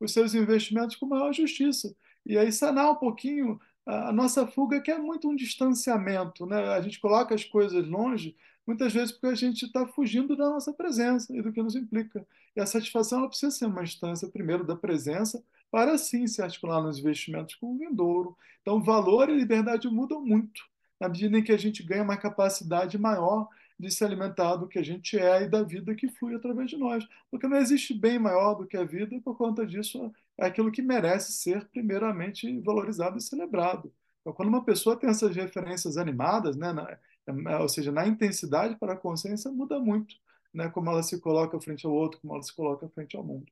os 0.03 0.13
seus 0.13 0.33
investimentos 0.33 0.95
com 0.95 1.05
maior 1.05 1.33
justiça. 1.33 1.95
E 2.25 2.37
aí 2.37 2.51
sanar 2.51 2.91
um 2.91 2.95
pouquinho 2.95 3.59
a 3.85 4.11
nossa 4.11 4.47
fuga, 4.47 4.81
que 4.81 4.91
é 4.91 4.97
muito 4.97 5.29
um 5.29 5.35
distanciamento. 5.35 6.45
Né? 6.45 6.57
A 6.73 6.81
gente 6.81 6.99
coloca 6.99 7.35
as 7.35 7.43
coisas 7.43 7.85
longe, 7.87 8.35
muitas 8.65 8.93
vezes 8.93 9.11
porque 9.11 9.27
a 9.27 9.35
gente 9.35 9.65
está 9.65 9.85
fugindo 9.85 10.35
da 10.37 10.49
nossa 10.49 10.73
presença 10.73 11.35
e 11.35 11.41
do 11.41 11.51
que 11.51 11.61
nos 11.61 11.75
implica. 11.75 12.25
E 12.55 12.61
a 12.61 12.65
satisfação 12.65 13.19
ela 13.19 13.27
precisa 13.27 13.51
ser 13.51 13.65
uma 13.65 13.83
instância, 13.83 14.29
primeiro, 14.29 14.65
da 14.65 14.75
presença, 14.75 15.43
para 15.69 15.97
sim 15.97 16.27
se 16.27 16.41
articular 16.41 16.81
nos 16.81 16.99
investimentos 16.99 17.55
com 17.55 17.73
o 17.73 17.77
vindouro. 17.77 18.37
Então, 18.61 18.81
valor 18.81 19.29
e 19.29 19.35
liberdade 19.35 19.89
mudam 19.89 20.23
muito, 20.23 20.61
na 20.99 21.09
medida 21.09 21.37
em 21.37 21.43
que 21.43 21.51
a 21.51 21.57
gente 21.57 21.83
ganha 21.83 22.03
uma 22.03 22.15
capacidade 22.15 22.97
maior 22.97 23.49
de 23.83 23.91
se 23.91 24.03
alimentar 24.03 24.55
do 24.55 24.67
que 24.67 24.79
a 24.79 24.83
gente 24.83 25.17
é 25.17 25.43
e 25.43 25.49
da 25.49 25.61
vida 25.63 25.93
que 25.95 26.07
flui 26.07 26.35
através 26.35 26.69
de 26.69 26.77
nós. 26.77 27.07
Porque 27.29 27.47
não 27.47 27.57
existe 27.57 27.93
bem 27.93 28.17
maior 28.17 28.55
do 28.55 28.65
que 28.65 28.77
a 28.77 28.83
vida, 28.83 29.13
e 29.15 29.21
por 29.21 29.37
conta 29.37 29.65
disso 29.65 30.11
é 30.37 30.45
aquilo 30.45 30.71
que 30.71 30.81
merece 30.81 31.33
ser 31.33 31.65
primeiramente 31.69 32.59
valorizado 32.61 33.17
e 33.17 33.21
celebrado. 33.21 33.93
Então, 34.21 34.33
quando 34.33 34.49
uma 34.49 34.63
pessoa 34.63 34.95
tem 34.97 35.09
essas 35.09 35.35
referências 35.35 35.97
animadas, 35.97 36.55
né, 36.55 36.71
na, 36.73 37.59
ou 37.59 37.69
seja, 37.69 37.91
na 37.91 38.07
intensidade 38.07 38.75
para 38.77 38.93
a 38.93 38.97
consciência, 38.97 39.51
muda 39.51 39.79
muito, 39.79 40.15
né, 40.53 40.69
como 40.69 40.89
ela 40.89 41.03
se 41.03 41.19
coloca 41.19 41.59
frente 41.59 41.85
ao 41.85 41.93
outro, 41.93 42.19
como 42.21 42.33
ela 42.33 42.43
se 42.43 42.55
coloca 42.55 42.87
frente 42.89 43.15
ao 43.17 43.23
mundo. 43.23 43.51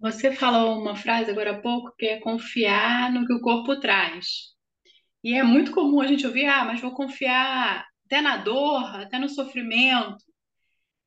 Você 0.00 0.32
falou 0.34 0.80
uma 0.80 0.96
frase 0.96 1.30
agora 1.30 1.52
há 1.52 1.60
pouco 1.60 1.94
que 1.96 2.06
é 2.06 2.20
confiar 2.20 3.12
no 3.12 3.26
que 3.26 3.32
o 3.32 3.40
corpo 3.40 3.80
traz. 3.80 4.53
E 5.24 5.32
é 5.32 5.42
muito 5.42 5.72
comum 5.72 6.02
a 6.02 6.06
gente 6.06 6.26
ouvir, 6.26 6.44
ah, 6.44 6.66
mas 6.66 6.82
vou 6.82 6.94
confiar 6.94 7.88
até 8.04 8.20
na 8.20 8.36
dor, 8.36 8.84
até 8.94 9.18
no 9.18 9.26
sofrimento. 9.26 10.22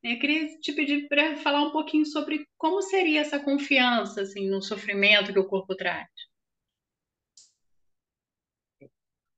Eu 0.01 0.17
queria 0.17 0.59
te 0.59 0.73
pedir 0.73 1.07
para 1.07 1.37
falar 1.37 1.61
um 1.61 1.71
pouquinho 1.71 2.03
sobre 2.03 2.47
como 2.57 2.81
seria 2.81 3.21
essa 3.21 3.39
confiança 3.39 4.21
assim, 4.21 4.49
no 4.49 4.59
sofrimento 4.59 5.31
que 5.31 5.37
o 5.37 5.47
corpo 5.47 5.75
traz. 5.75 6.09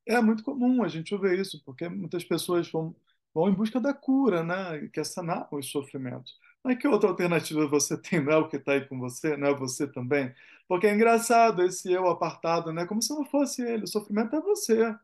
É 0.07 0.21
muito 0.21 0.43
comum 0.43 0.81
a 0.81 0.87
gente 0.87 1.13
ouvir 1.13 1.37
isso, 1.37 1.61
porque 1.65 1.89
muitas 1.89 2.23
pessoas 2.23 2.71
vão, 2.71 2.95
vão 3.33 3.49
em 3.49 3.53
busca 3.53 3.81
da 3.81 3.93
cura, 3.93 4.43
né? 4.43 4.85
E 4.85 4.89
quer 4.89 5.05
sanar 5.05 5.47
os 5.53 5.69
sofrimentos. 5.69 6.37
Mas 6.63 6.77
que 6.77 6.87
outra 6.87 7.09
alternativa 7.09 7.67
você 7.67 8.01
tem? 8.01 8.23
Não 8.23 8.31
é 8.31 8.37
o 8.37 8.47
que 8.47 8.55
está 8.55 8.73
aí 8.73 8.87
com 8.87 8.97
você? 8.97 9.35
Não 9.35 9.49
é 9.49 9.53
você 9.53 9.91
também? 9.91 10.33
Porque 10.69 10.86
é 10.86 10.93
engraçado 10.93 11.63
esse 11.63 11.91
eu 11.91 12.08
apartado, 12.08 12.71
né? 12.71 12.86
Como 12.86 13.01
se 13.01 13.12
não 13.12 13.25
fosse 13.25 13.63
ele. 13.63 13.86
O 13.86 13.88
sofrimento 13.88 14.36
é 14.36 14.41
você. 14.41 14.95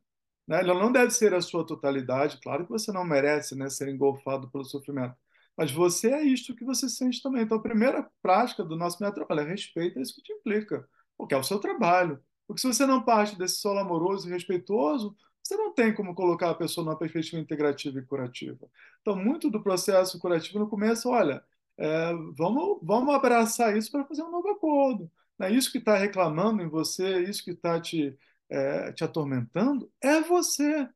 Né? 0.48 0.60
Ele 0.60 0.74
não 0.76 0.92
deve 0.92 1.10
ser 1.10 1.34
a 1.34 1.42
sua 1.42 1.66
totalidade. 1.66 2.40
Claro 2.40 2.66
que 2.66 2.72
você 2.72 2.92
não 2.92 3.04
merece 3.04 3.56
né, 3.56 3.68
ser 3.68 3.90
engolfado 3.90 4.48
pelo 4.52 4.64
sofrimento. 4.64 5.16
Mas 5.58 5.72
você 5.72 6.12
é 6.12 6.24
isto 6.24 6.56
que 6.56 6.64
você 6.64 6.88
sente 6.88 7.20
também. 7.22 7.42
Então, 7.44 7.58
a 7.58 7.62
primeira 7.62 8.08
prática 8.22 8.64
do 8.64 8.76
nosso 8.76 9.02
método 9.02 9.26
é 9.40 9.44
respeito, 9.44 9.98
é 9.98 10.04
isso 10.04 10.14
que 10.16 10.22
te 10.22 10.34
implica. 10.34 10.88
Porque 11.18 11.34
é 11.34 11.38
o 11.38 11.44
seu 11.44 11.58
trabalho. 11.58 12.22
Porque 12.48 12.62
se 12.62 12.68
você 12.68 12.86
não 12.86 13.02
parte 13.02 13.36
desse 13.36 13.56
solo 13.56 13.80
amoroso 13.80 14.28
e 14.28 14.32
respeitoso, 14.32 15.18
você 15.42 15.56
não 15.58 15.74
tem 15.74 15.96
como 15.96 16.14
colocar 16.14 16.52
a 16.52 16.56
pessoa 16.56 16.86
numa 16.86 16.98
perspectiva 16.98 17.42
integrativa 17.42 17.98
e 17.98 18.06
curativa. 18.06 18.70
Então, 19.02 19.16
muito 19.16 19.50
do 19.50 19.64
processo 19.64 20.20
curativo 20.20 20.60
no 20.60 20.70
começo, 20.70 21.10
olha, 21.10 21.44
é, 21.78 22.14
vamos, 22.38 22.80
vamos 22.84 23.16
abraçar 23.16 23.76
isso 23.76 23.92
para 23.92 24.06
fazer 24.06 24.22
um 24.22 24.32
novo 24.32 24.50
acordo. 24.50 25.10
Né? 25.40 25.52
Isso 25.54 25.72
que 25.72 25.78
está 25.80 25.98
reclamando 25.98 26.62
em 26.62 26.68
você, 26.70 27.24
isso 27.24 27.44
que 27.44 27.52
está 27.52 27.80
te, 27.80 28.18
é, 28.50 28.92
te 28.94 29.04
atormentando, 29.04 29.92
é 30.02 30.22
você, 30.22 30.88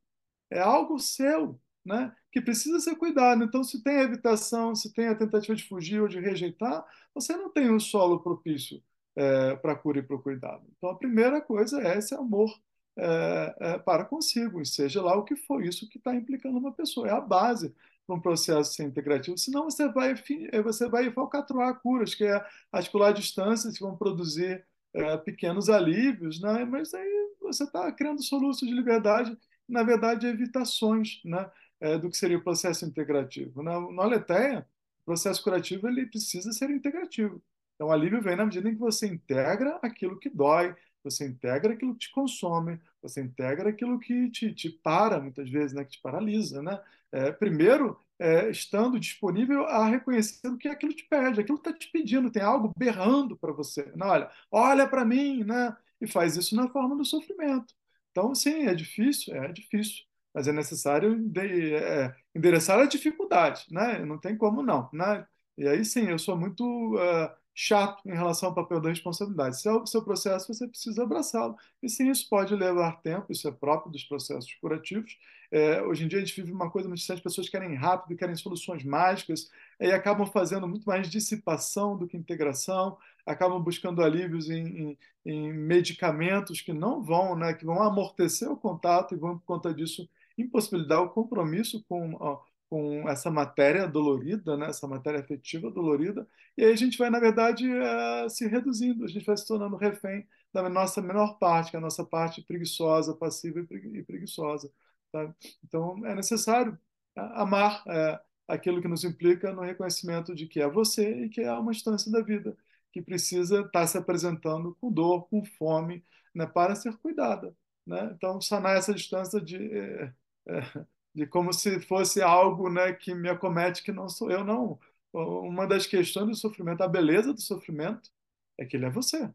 é 0.51 0.59
algo 0.59 0.99
seu. 0.99 1.59
né, 1.85 2.13
que 2.31 2.41
precisa 2.41 2.79
ser 2.79 2.95
cuidado. 2.95 3.43
Então, 3.43 3.63
se 3.63 3.81
tem 3.83 3.97
a 3.99 4.03
evitação, 4.03 4.75
se 4.75 4.93
tem 4.93 5.07
a 5.07 5.15
tentativa 5.15 5.55
de 5.55 5.67
fugir 5.67 6.01
ou 6.01 6.07
de 6.07 6.19
rejeitar, 6.19 6.85
você 7.13 7.35
não 7.35 7.49
tem 7.51 7.71
um 7.71 7.79
solo 7.79 8.19
propício 8.21 8.83
é, 9.15 9.55
para 9.55 9.75
cura 9.75 9.99
e 9.99 10.03
para 10.03 10.15
o 10.15 10.21
cuidado. 10.21 10.63
Então, 10.77 10.89
a 10.89 10.97
primeira 10.97 11.41
coisa 11.41 11.81
é 11.81 11.97
esse 11.97 12.13
amor 12.15 12.51
é, 12.97 13.55
é, 13.59 13.79
para 13.79 14.05
consigo, 14.05 14.61
e 14.61 14.65
seja 14.65 15.01
lá 15.01 15.15
o 15.15 15.23
que 15.23 15.35
for 15.35 15.63
isso 15.63 15.87
que 15.89 15.97
está 15.97 16.13
implicando 16.15 16.57
uma 16.57 16.73
pessoa. 16.73 17.07
É 17.07 17.11
a 17.11 17.21
base 17.21 17.73
para 18.09 18.15
um 18.15 18.19
processo 18.19 18.73
ser 18.73 18.85
integrativo. 18.85 19.37
Senão, 19.37 19.65
você 19.65 19.87
vai, 19.87 20.15
você 20.63 20.89
vai 20.89 21.11
falcatruar 21.11 21.79
curas, 21.79 22.15
que 22.15 22.23
é 22.23 22.43
articular 22.71 23.11
distâncias 23.11 23.77
que 23.77 23.83
vão 23.83 23.95
produzir 23.95 24.65
é, 24.91 25.15
pequenos 25.17 25.69
alívios, 25.69 26.41
né? 26.41 26.65
mas 26.65 26.91
aí 26.91 27.29
você 27.39 27.65
está 27.65 27.91
criando 27.91 28.23
soluços 28.23 28.67
de 28.67 28.73
liberdade, 28.73 29.37
na 29.67 29.83
verdade, 29.83 30.25
evitações 30.25 31.21
né? 31.23 31.49
É, 31.79 31.97
do 31.97 32.09
que 32.09 32.17
seria 32.17 32.37
o 32.37 32.43
processo 32.43 32.83
integrativo. 32.83 33.61
Na, 33.61 33.79
na 33.79 34.03
Aletheia, 34.03 34.67
o 35.01 35.05
processo 35.05 35.41
curativo 35.41 35.87
ele 35.87 36.07
precisa 36.07 36.51
ser 36.51 36.69
integrativo. 36.71 37.41
Então, 37.75 37.87
o 37.87 37.91
alívio 37.91 38.21
vem 38.21 38.35
na 38.35 38.43
medida 38.43 38.67
em 38.67 38.73
que 38.73 38.79
você 38.79 39.07
integra 39.07 39.79
aquilo 39.81 40.19
que 40.19 40.29
dói, 40.29 40.75
você 41.01 41.25
integra 41.25 41.73
aquilo 41.73 41.93
que 41.93 42.07
te 42.07 42.11
consome, 42.11 42.81
você 43.01 43.21
integra 43.21 43.69
aquilo 43.69 43.97
que 43.99 44.29
te, 44.29 44.53
te 44.53 44.69
para, 44.69 45.21
muitas 45.21 45.49
vezes, 45.49 45.73
né? 45.73 45.85
que 45.85 45.91
te 45.91 46.01
paralisa. 46.01 46.61
Né? 46.61 46.77
É, 47.11 47.31
primeiro, 47.31 47.99
é, 48.19 48.49
estando 48.49 48.99
disponível 48.99 49.65
a 49.65 49.87
reconhecer 49.87 50.47
o 50.47 50.57
que 50.57 50.67
aquilo 50.67 50.93
te 50.93 51.05
pede, 51.07 51.39
aquilo 51.41 51.57
está 51.57 51.73
te 51.73 51.89
pedindo, 51.91 52.31
tem 52.31 52.43
algo 52.43 52.73
berrando 52.77 53.37
para 53.37 53.51
você. 53.53 53.91
Não, 53.95 54.07
olha, 54.07 54.29
olha 54.51 54.87
para 54.87 55.05
mim, 55.05 55.43
né? 55.43 55.75
E 56.01 56.07
faz 56.07 56.37
isso 56.37 56.55
na 56.55 56.69
forma 56.69 56.95
do 56.95 57.05
sofrimento. 57.05 57.73
Então, 58.11 58.33
sim, 58.35 58.67
é 58.67 58.73
difícil, 58.75 59.35
é 59.35 59.51
difícil, 59.51 60.03
mas 60.33 60.47
é 60.47 60.51
necessário 60.51 61.15
é, 61.37 62.15
endereçar 62.35 62.79
a 62.79 62.85
dificuldade, 62.85 63.65
né? 63.71 63.99
Não 64.05 64.17
tem 64.19 64.37
como 64.37 64.61
não, 64.61 64.89
né? 64.93 65.25
E 65.57 65.67
aí 65.67 65.83
sim, 65.83 66.07
eu 66.09 66.19
sou 66.19 66.37
muito 66.37 66.63
uh, 66.95 67.29
chato 67.61 68.01
em 68.07 68.13
relação 68.13 68.47
ao 68.47 68.55
papel 68.55 68.79
da 68.79 68.87
responsabilidade. 68.87 69.59
Se 69.59 69.67
é 69.67 69.73
o 69.73 69.85
seu 69.85 70.01
processo, 70.01 70.53
você 70.53 70.65
precisa 70.65 71.03
abraçá-lo. 71.03 71.57
E 71.83 71.89
sim, 71.89 72.09
isso 72.09 72.29
pode 72.29 72.55
levar 72.55 73.01
tempo, 73.01 73.33
isso 73.33 73.49
é 73.49 73.51
próprio 73.51 73.91
dos 73.91 74.05
processos 74.05 74.53
curativos. 74.61 75.17
É, 75.51 75.81
hoje 75.81 76.05
em 76.05 76.07
dia 76.07 76.19
a 76.19 76.21
gente 76.23 76.33
vive 76.39 76.53
uma 76.53 76.71
coisa 76.71 76.87
muito 76.87 77.03
as 77.11 77.19
pessoas 77.19 77.49
querem 77.49 77.75
rápido, 77.75 78.17
querem 78.17 78.33
soluções 78.37 78.81
mágicas, 78.85 79.49
e 79.77 79.91
acabam 79.91 80.25
fazendo 80.25 80.69
muito 80.69 80.85
mais 80.85 81.09
dissipação 81.09 81.97
do 81.97 82.07
que 82.07 82.15
integração, 82.15 82.97
acabam 83.25 83.61
buscando 83.61 84.01
alívios 84.01 84.49
em, 84.49 84.63
em, 84.65 84.97
em 85.25 85.51
medicamentos 85.51 86.61
que 86.61 86.71
não 86.71 87.03
vão, 87.03 87.35
né, 87.35 87.53
que 87.53 87.65
vão 87.65 87.83
amortecer 87.83 88.49
o 88.49 88.55
contato 88.55 89.13
e 89.13 89.17
vão, 89.17 89.37
por 89.37 89.45
conta 89.45 89.73
disso, 89.73 90.09
impossibilitar 90.37 91.01
o 91.03 91.09
compromisso 91.09 91.83
com, 91.89 92.15
ó, 92.21 92.39
com 92.69 93.09
essa 93.09 93.31
matéria 93.31 93.87
dolorida, 93.87 94.55
né, 94.57 94.67
essa 94.67 94.87
matéria 94.87 95.19
afetiva 95.19 95.71
dolorida, 95.71 96.27
e 96.57 96.63
aí 96.63 96.71
a 96.71 96.75
gente 96.75 96.97
vai, 96.97 97.09
na 97.09 97.19
verdade, 97.19 97.67
uh, 97.67 98.29
se 98.29 98.47
reduzindo, 98.47 99.05
a 99.05 99.07
gente 99.07 99.25
vai 99.25 99.35
se 99.37 99.47
tornando 99.47 99.75
refém 99.75 100.27
da 100.53 100.67
nossa 100.69 101.01
menor 101.01 101.37
parte, 101.39 101.71
que 101.71 101.77
é 101.77 101.79
a 101.79 101.81
nossa 101.81 102.03
parte 102.05 102.41
preguiçosa, 102.41 103.15
passiva 103.15 103.59
e 103.61 104.03
preguiçosa. 104.03 104.71
Tá? 105.11 105.33
Então, 105.63 106.05
é 106.05 106.15
necessário 106.15 106.77
amar 107.15 107.83
é, 107.87 108.19
aquilo 108.47 108.81
que 108.81 108.87
nos 108.87 109.03
implica 109.03 109.51
no 109.53 109.61
reconhecimento 109.61 110.33
de 110.35 110.47
que 110.47 110.61
é 110.61 110.69
você 110.69 111.25
e 111.25 111.29
que 111.29 111.41
é 111.41 111.51
uma 111.53 111.71
instância 111.71 112.11
da 112.11 112.21
vida 112.21 112.57
que 112.91 113.01
precisa 113.01 113.61
estar 113.61 113.87
se 113.87 113.97
apresentando 113.97 114.75
com 114.81 114.91
dor, 114.91 115.27
com 115.29 115.45
fome, 115.45 116.03
né, 116.33 116.45
para 116.45 116.75
ser 116.75 116.95
cuidada. 116.97 117.55
Né? 117.85 118.11
Então, 118.15 118.41
sanar 118.41 118.77
essa 118.77 118.93
distância 118.93 119.39
de, 119.41 119.57
é, 119.57 120.13
é, 120.47 120.85
de 121.13 121.25
como 121.27 121.53
se 121.53 121.79
fosse 121.81 122.21
algo 122.21 122.69
né, 122.69 122.93
que 122.93 123.13
me 123.13 123.29
acomete, 123.29 123.83
que 123.83 123.91
não 123.91 124.09
sou 124.09 124.31
eu, 124.31 124.43
não. 124.43 124.79
Uma 125.13 125.67
das 125.67 125.87
questões 125.87 126.27
do 126.27 126.35
sofrimento, 126.35 126.81
a 126.81 126.87
beleza 126.87 127.33
do 127.33 127.41
sofrimento, 127.41 128.11
é 128.57 128.65
que 128.65 128.77
ele 128.77 128.85
é 128.85 128.89
você. 128.91 129.29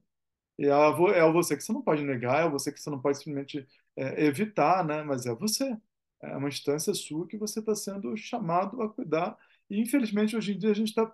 E 0.58 0.66
é, 0.66 1.18
é 1.18 1.32
você 1.32 1.56
que 1.56 1.62
você 1.64 1.72
não 1.72 1.82
pode 1.82 2.04
negar, 2.04 2.46
é 2.46 2.50
você 2.50 2.72
que 2.72 2.80
você 2.80 2.90
não 2.90 3.00
pode 3.00 3.18
simplesmente 3.18 3.66
é, 3.96 4.24
evitar, 4.26 4.84
né? 4.84 5.02
Mas 5.02 5.26
é 5.26 5.34
você. 5.34 5.76
É 6.22 6.37
uma 6.37 6.48
instância 6.48 6.94
sua 6.94 7.26
que 7.26 7.37
você 7.37 7.60
está 7.60 7.74
sendo 7.74 8.16
chamado 8.16 8.80
a 8.82 8.88
cuidar. 8.88 9.37
E, 9.68 9.80
infelizmente, 9.80 10.37
hoje 10.37 10.54
em 10.54 10.58
dia, 10.58 10.70
a 10.70 10.74
gente 10.74 10.88
está 10.88 11.06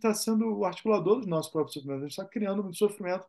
tá 0.00 0.14
sendo 0.14 0.58
o 0.58 0.64
articulador 0.64 1.18
dos 1.18 1.26
nossos 1.26 1.52
próprios 1.52 1.74
sofrimentos. 1.74 2.04
A 2.04 2.08
gente 2.08 2.18
está 2.18 2.24
criando 2.26 2.62
muito 2.62 2.78
sofrimento 2.78 3.26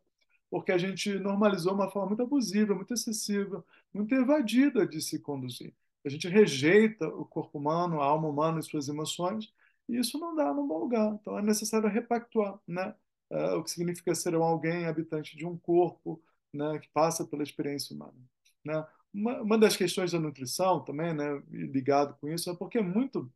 porque 0.49 0.71
a 0.71 0.77
gente 0.77 1.09
normalizou 1.19 1.73
uma 1.73 1.89
forma 1.89 2.09
muito 2.09 2.21
abusiva, 2.23 2.75
muito 2.75 2.93
excessiva, 2.93 3.65
muito 3.93 4.13
evadida 4.13 4.87
de 4.87 5.01
se 5.01 5.19
conduzir. 5.19 5.73
A 6.05 6.09
gente 6.09 6.27
rejeita 6.27 7.07
o 7.07 7.25
corpo 7.25 7.57
humano, 7.57 8.01
a 8.01 8.05
alma 8.05 8.27
humana 8.27 8.59
e 8.59 8.63
suas 8.63 8.87
emoções, 8.89 9.53
e 9.87 9.97
isso 9.97 10.19
não 10.19 10.35
dá 10.35 10.53
num 10.53 10.67
bom 10.67 10.79
lugar. 10.79 11.13
Então, 11.13 11.37
é 11.37 11.41
necessário 11.41 11.89
repactuar, 11.89 12.59
né? 12.67 12.95
Uh, 13.29 13.57
o 13.57 13.63
que 13.63 13.71
significa 13.71 14.13
ser 14.13 14.35
alguém 14.35 14.85
habitante 14.85 15.35
de 15.35 15.45
um 15.45 15.57
corpo, 15.57 16.21
né, 16.53 16.77
que 16.77 16.87
passa 16.89 17.25
pela 17.25 17.41
experiência 17.41 17.95
humana. 17.95 18.13
Né? 18.63 18.85
Uma, 19.11 19.41
uma 19.41 19.57
das 19.57 19.75
questões 19.75 20.11
da 20.11 20.19
nutrição 20.19 20.83
também, 20.83 21.13
né, 21.15 21.41
ligado 21.49 22.15
com 22.19 22.29
isso, 22.29 22.49
é 22.49 22.55
porque 22.55 22.79
muito 22.79 23.31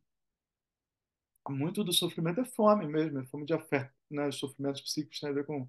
muito 1.48 1.82
do 1.82 1.92
sofrimento 1.92 2.40
é 2.40 2.44
fome 2.44 2.86
mesmo, 2.86 3.20
é 3.20 3.24
fome 3.24 3.46
de 3.46 3.54
afeto, 3.54 3.92
né? 4.10 4.28
Os 4.28 4.36
sofrimentos 4.36 4.80
psíquicos 4.82 5.20
têm 5.20 5.30
a 5.30 5.32
ver 5.32 5.46
com 5.46 5.68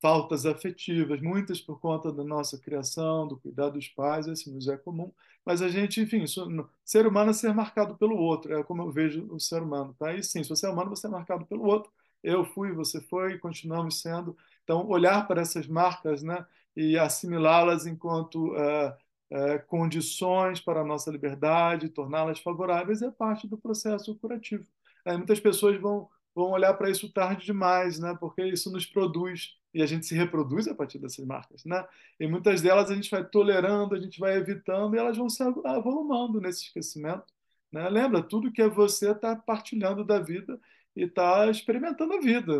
faltas 0.00 0.46
afetivas, 0.46 1.20
muitas 1.20 1.60
por 1.60 1.80
conta 1.80 2.12
da 2.12 2.24
nossa 2.24 2.58
criação, 2.58 3.26
do 3.26 3.36
cuidado 3.38 3.74
dos 3.74 3.88
pais, 3.88 4.28
assim 4.28 4.52
nos 4.52 4.68
é 4.68 4.76
comum. 4.76 5.12
Mas 5.44 5.62
a 5.62 5.68
gente, 5.68 6.00
enfim, 6.00 6.22
isso, 6.22 6.46
ser 6.84 7.06
humano 7.06 7.30
é 7.30 7.34
ser 7.34 7.54
marcado 7.54 7.96
pelo 7.96 8.16
outro, 8.16 8.54
é 8.54 8.62
como 8.62 8.82
eu 8.82 8.92
vejo 8.92 9.26
o 9.32 9.40
ser 9.40 9.62
humano, 9.62 9.94
tá? 9.98 10.14
E 10.14 10.22
sim, 10.22 10.42
se 10.42 10.48
você 10.48 10.66
é 10.66 10.70
humano, 10.70 10.90
você 10.90 11.06
é 11.06 11.10
marcado 11.10 11.46
pelo 11.46 11.64
outro. 11.64 11.90
Eu 12.22 12.44
fui, 12.44 12.72
você 12.72 13.00
foi, 13.00 13.38
continuamos 13.38 14.00
sendo. 14.00 14.36
Então, 14.64 14.86
olhar 14.88 15.26
para 15.26 15.40
essas 15.40 15.66
marcas, 15.66 16.22
né? 16.22 16.44
e 16.78 16.96
assimilá-las 16.96 17.86
enquanto 17.86 18.56
é, 18.56 18.96
é, 19.30 19.58
condições 19.58 20.60
para 20.60 20.80
a 20.80 20.84
nossa 20.84 21.10
liberdade, 21.10 21.88
torná-las 21.88 22.38
favoráveis, 22.38 23.02
é 23.02 23.10
parte 23.10 23.48
do 23.48 23.58
processo 23.58 24.14
curativo. 24.16 24.64
É, 25.04 25.16
muitas 25.16 25.40
pessoas 25.40 25.80
vão, 25.80 26.08
vão 26.38 26.52
olhar 26.52 26.72
para 26.74 26.88
isso 26.88 27.12
tarde 27.12 27.44
demais, 27.44 27.98
né? 27.98 28.16
porque 28.20 28.44
isso 28.44 28.70
nos 28.70 28.86
produz 28.86 29.56
e 29.74 29.82
a 29.82 29.86
gente 29.86 30.06
se 30.06 30.14
reproduz 30.14 30.68
a 30.68 30.74
partir 30.74 30.96
dessas 31.00 31.26
marcas. 31.26 31.64
Né? 31.64 31.84
E 32.20 32.28
muitas 32.28 32.62
delas 32.62 32.92
a 32.92 32.94
gente 32.94 33.10
vai 33.10 33.24
tolerando, 33.24 33.96
a 33.96 33.98
gente 33.98 34.20
vai 34.20 34.36
evitando 34.36 34.94
e 34.94 34.98
elas 35.00 35.16
vão 35.16 35.28
se 35.28 35.42
avolumando 35.42 36.40
nesse 36.40 36.66
esquecimento. 36.66 37.24
Né? 37.72 37.88
Lembra, 37.88 38.22
tudo 38.22 38.52
que 38.52 38.62
é 38.62 38.68
você 38.68 39.10
está 39.10 39.34
partilhando 39.34 40.04
da 40.04 40.20
vida 40.20 40.60
e 40.94 41.02
está 41.02 41.50
experimentando 41.50 42.14
a 42.14 42.20
vida. 42.20 42.52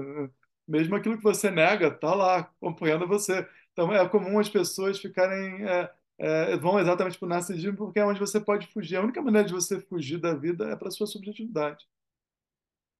Mesmo 0.66 0.96
aquilo 0.96 1.16
que 1.16 1.22
você 1.22 1.48
nega, 1.48 1.86
está 1.86 2.12
lá 2.14 2.38
acompanhando 2.38 3.06
você. 3.06 3.46
Então, 3.72 3.92
é 3.92 4.06
comum 4.08 4.40
as 4.40 4.48
pessoas 4.48 4.98
ficarem. 4.98 5.64
É, 5.68 5.90
é, 6.18 6.56
vão 6.56 6.80
exatamente 6.80 7.16
para 7.16 7.26
o 7.26 7.28
narcisismo 7.28 7.76
porque 7.76 8.00
é 8.00 8.04
onde 8.04 8.18
você 8.18 8.40
pode 8.40 8.66
fugir. 8.66 8.96
A 8.96 9.02
única 9.02 9.22
maneira 9.22 9.46
de 9.46 9.54
você 9.54 9.80
fugir 9.80 10.18
da 10.18 10.34
vida 10.34 10.68
é 10.68 10.74
para 10.74 10.90
sua 10.90 11.06
subjetividade. 11.06 11.86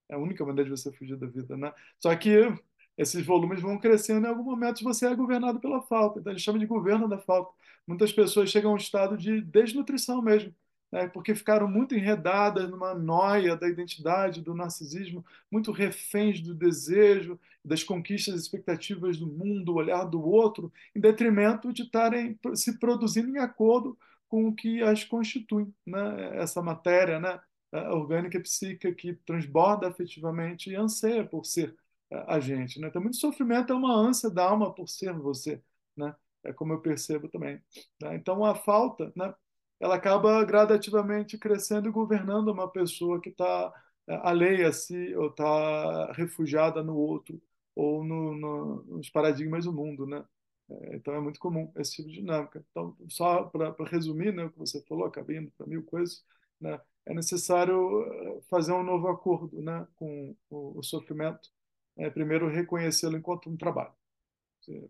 É 0.09 0.15
a 0.15 0.17
única 0.17 0.45
maneira 0.45 0.69
de 0.69 0.75
você 0.75 0.91
fugir 0.91 1.15
da 1.17 1.27
vida, 1.27 1.55
né? 1.55 1.71
Só 1.99 2.15
que 2.15 2.53
esses 2.97 3.25
volumes 3.25 3.61
vão 3.61 3.77
crescendo 3.77 4.25
e 4.25 4.27
em 4.27 4.31
algum 4.31 4.43
momento 4.43 4.83
você 4.83 5.07
é 5.07 5.15
governado 5.15 5.59
pela 5.59 5.81
falta. 5.81 6.19
Então, 6.19 6.33
eles 6.33 6.41
chamam 6.41 6.59
de 6.59 6.65
governo 6.65 7.07
da 7.07 7.17
falta. 7.17 7.53
Muitas 7.87 8.11
pessoas 8.11 8.49
chegam 8.49 8.71
a 8.71 8.73
um 8.73 8.77
estado 8.77 9.17
de 9.17 9.41
desnutrição 9.41 10.21
mesmo 10.21 10.53
né, 10.91 11.07
porque 11.07 11.35
ficaram 11.35 11.67
muito 11.67 11.95
enredadas 11.95 12.69
numa 12.69 12.93
noia 12.93 13.55
da 13.55 13.67
identidade, 13.67 14.41
do 14.41 14.55
narcisismo, 14.55 15.25
muito 15.51 15.71
reféns 15.71 16.41
do 16.41 16.53
desejo, 16.53 17.39
das 17.63 17.83
conquistas 17.83 18.41
expectativas 18.41 19.17
do 19.17 19.27
mundo, 19.27 19.73
o 19.73 19.75
olhar 19.75 20.05
do 20.05 20.21
outro, 20.21 20.71
em 20.95 20.99
detrimento 20.99 21.71
de 21.71 21.83
estarem 21.83 22.37
se 22.55 22.79
produzindo 22.79 23.29
em 23.29 23.39
acordo 23.39 23.97
com 24.27 24.47
o 24.47 24.55
que 24.55 24.81
as 24.81 25.03
constitui, 25.03 25.67
né, 25.85 26.37
essa 26.37 26.61
matéria 26.61 27.19
né, 27.19 27.39
orgânica 27.71 28.37
e 28.37 28.41
psíquica 28.41 28.93
que 28.93 29.13
transborda 29.13 29.87
afetivamente 29.87 30.69
e 30.69 30.75
anseia 30.75 31.25
por 31.25 31.45
ser 31.45 31.75
a 32.11 32.39
gente. 32.39 32.79
Né? 32.79 32.87
Então, 32.87 33.01
muito 33.01 33.17
sofrimento 33.17 33.71
é 33.71 33.75
uma 33.75 33.93
ânsia 33.93 34.29
da 34.29 34.43
alma 34.43 34.73
por 34.73 34.87
ser 34.87 35.13
você. 35.13 35.61
Né? 35.95 36.15
É 36.43 36.51
como 36.53 36.73
eu 36.73 36.81
percebo 36.81 37.29
também. 37.29 37.61
Né? 38.01 38.15
Então, 38.15 38.43
a 38.43 38.55
falta 38.55 39.11
né, 39.15 39.33
ela 39.79 39.95
acaba 39.95 40.43
gradativamente 40.43 41.37
crescendo 41.37 41.87
e 41.87 41.91
governando 41.91 42.49
uma 42.49 42.69
pessoa 42.69 43.21
que 43.21 43.29
está 43.29 43.71
é, 44.07 44.15
alheia 44.23 44.69
a 44.69 44.73
si 44.73 45.15
ou 45.15 45.27
está 45.27 46.11
refugiada 46.13 46.83
no 46.83 46.95
outro 46.95 47.41
ou 47.75 48.03
no, 48.03 48.35
no, 48.35 48.83
nos 48.83 49.09
paradigmas 49.09 49.65
do 49.65 49.73
mundo, 49.73 50.05
né? 50.05 50.25
É, 50.69 50.95
então 50.95 51.13
é 51.15 51.21
muito 51.21 51.39
comum 51.39 51.71
esse 51.77 51.97
tipo 51.97 52.09
de 52.09 52.15
dinâmica. 52.15 52.63
Então, 52.71 52.95
só 53.07 53.43
para 53.45 53.73
resumir, 53.85 54.33
né, 54.33 54.45
o 54.45 54.51
que 54.51 54.57
você 54.59 54.81
falou, 54.83 55.05
acabei 55.05 55.37
indo 55.37 55.51
para 55.57 55.67
mil 55.67 55.83
coisas, 55.83 56.23
né? 56.59 56.79
É 57.05 57.13
necessário 57.13 58.03
é, 58.39 58.41
fazer 58.49 58.71
um 58.73 58.83
novo 58.83 59.07
acordo, 59.07 59.61
né, 59.61 59.87
com 59.95 60.35
o, 60.49 60.83
sofrimento. 60.83 61.49
É, 61.97 62.09
primeiro 62.09 62.47
reconhecê-lo 62.49 63.17
enquanto 63.17 63.49
um 63.49 63.57
trabalho. 63.57 63.93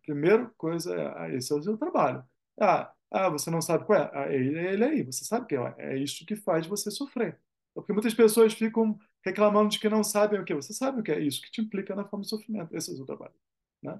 Primeira 0.01 0.47
coisa 0.57 0.93
é, 0.95 1.13
ah, 1.17 1.29
esse 1.33 1.51
é 1.53 1.55
o 1.55 1.63
seu 1.63 1.77
trabalho. 1.77 2.23
Ah, 2.59 2.93
Ah, 3.11 3.29
você 3.29 3.49
não 3.49 3.61
sabe 3.61 3.85
qual 3.85 3.99
é? 3.99 4.11
Ah, 4.13 4.31
ele, 4.33 4.59
ele 4.59 4.83
aí, 4.83 5.03
você 5.03 5.23
sabe 5.25 5.47
que 5.47 5.55
é, 5.55 5.75
é 5.79 5.97
isso 5.97 6.25
que 6.25 6.35
faz 6.35 6.67
você 6.67 6.91
sofrer. 6.91 7.39
Porque 7.73 7.93
muitas 7.93 8.13
pessoas 8.13 8.53
ficam 8.53 8.99
reclamando 9.23 9.69
de 9.69 9.79
que 9.79 9.89
não 9.89 10.03
sabem 10.03 10.39
o 10.39 10.45
que. 10.45 10.53
Você 10.53 10.73
sabe 10.73 10.99
o 10.99 11.03
que 11.03 11.11
é 11.11 11.19
isso 11.19 11.41
que 11.41 11.51
te 11.51 11.61
implica 11.61 11.95
na 11.95 12.05
forma 12.05 12.23
de 12.23 12.29
sofrimento. 12.29 12.75
Esse 12.75 12.89
é 12.91 12.93
o 12.93 12.97
seu 12.97 13.05
trabalho. 13.05 13.33
Né? 13.81 13.99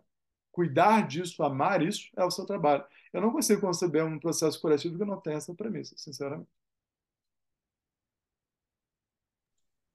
Cuidar 0.52 1.08
disso, 1.08 1.44
amar 1.44 1.82
isso, 1.84 2.10
é 2.18 2.24
o 2.26 2.32
seu 2.32 2.46
trabalho. 2.46 2.86
Eu 3.14 3.22
não 3.22 3.32
consigo 3.32 3.62
conceber 3.62 4.06
um 4.06 4.20
processo 4.20 4.60
curativo 4.62 4.98
que 4.98 5.06
não 5.06 5.20
tenha 5.22 5.38
essa 5.38 5.56
premissa, 5.56 5.96
sinceramente. 5.98 6.50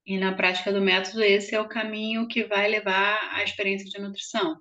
E 0.06 0.18
na 0.18 0.34
prática 0.34 0.72
do 0.72 0.82
método, 0.82 1.22
esse 1.22 1.54
é 1.54 1.60
o 1.60 1.68
caminho 1.68 2.28
que 2.28 2.44
vai 2.44 2.68
levar 2.68 3.18
à 3.32 3.42
experiência 3.42 3.88
de 3.88 3.98
nutrição. 3.98 4.60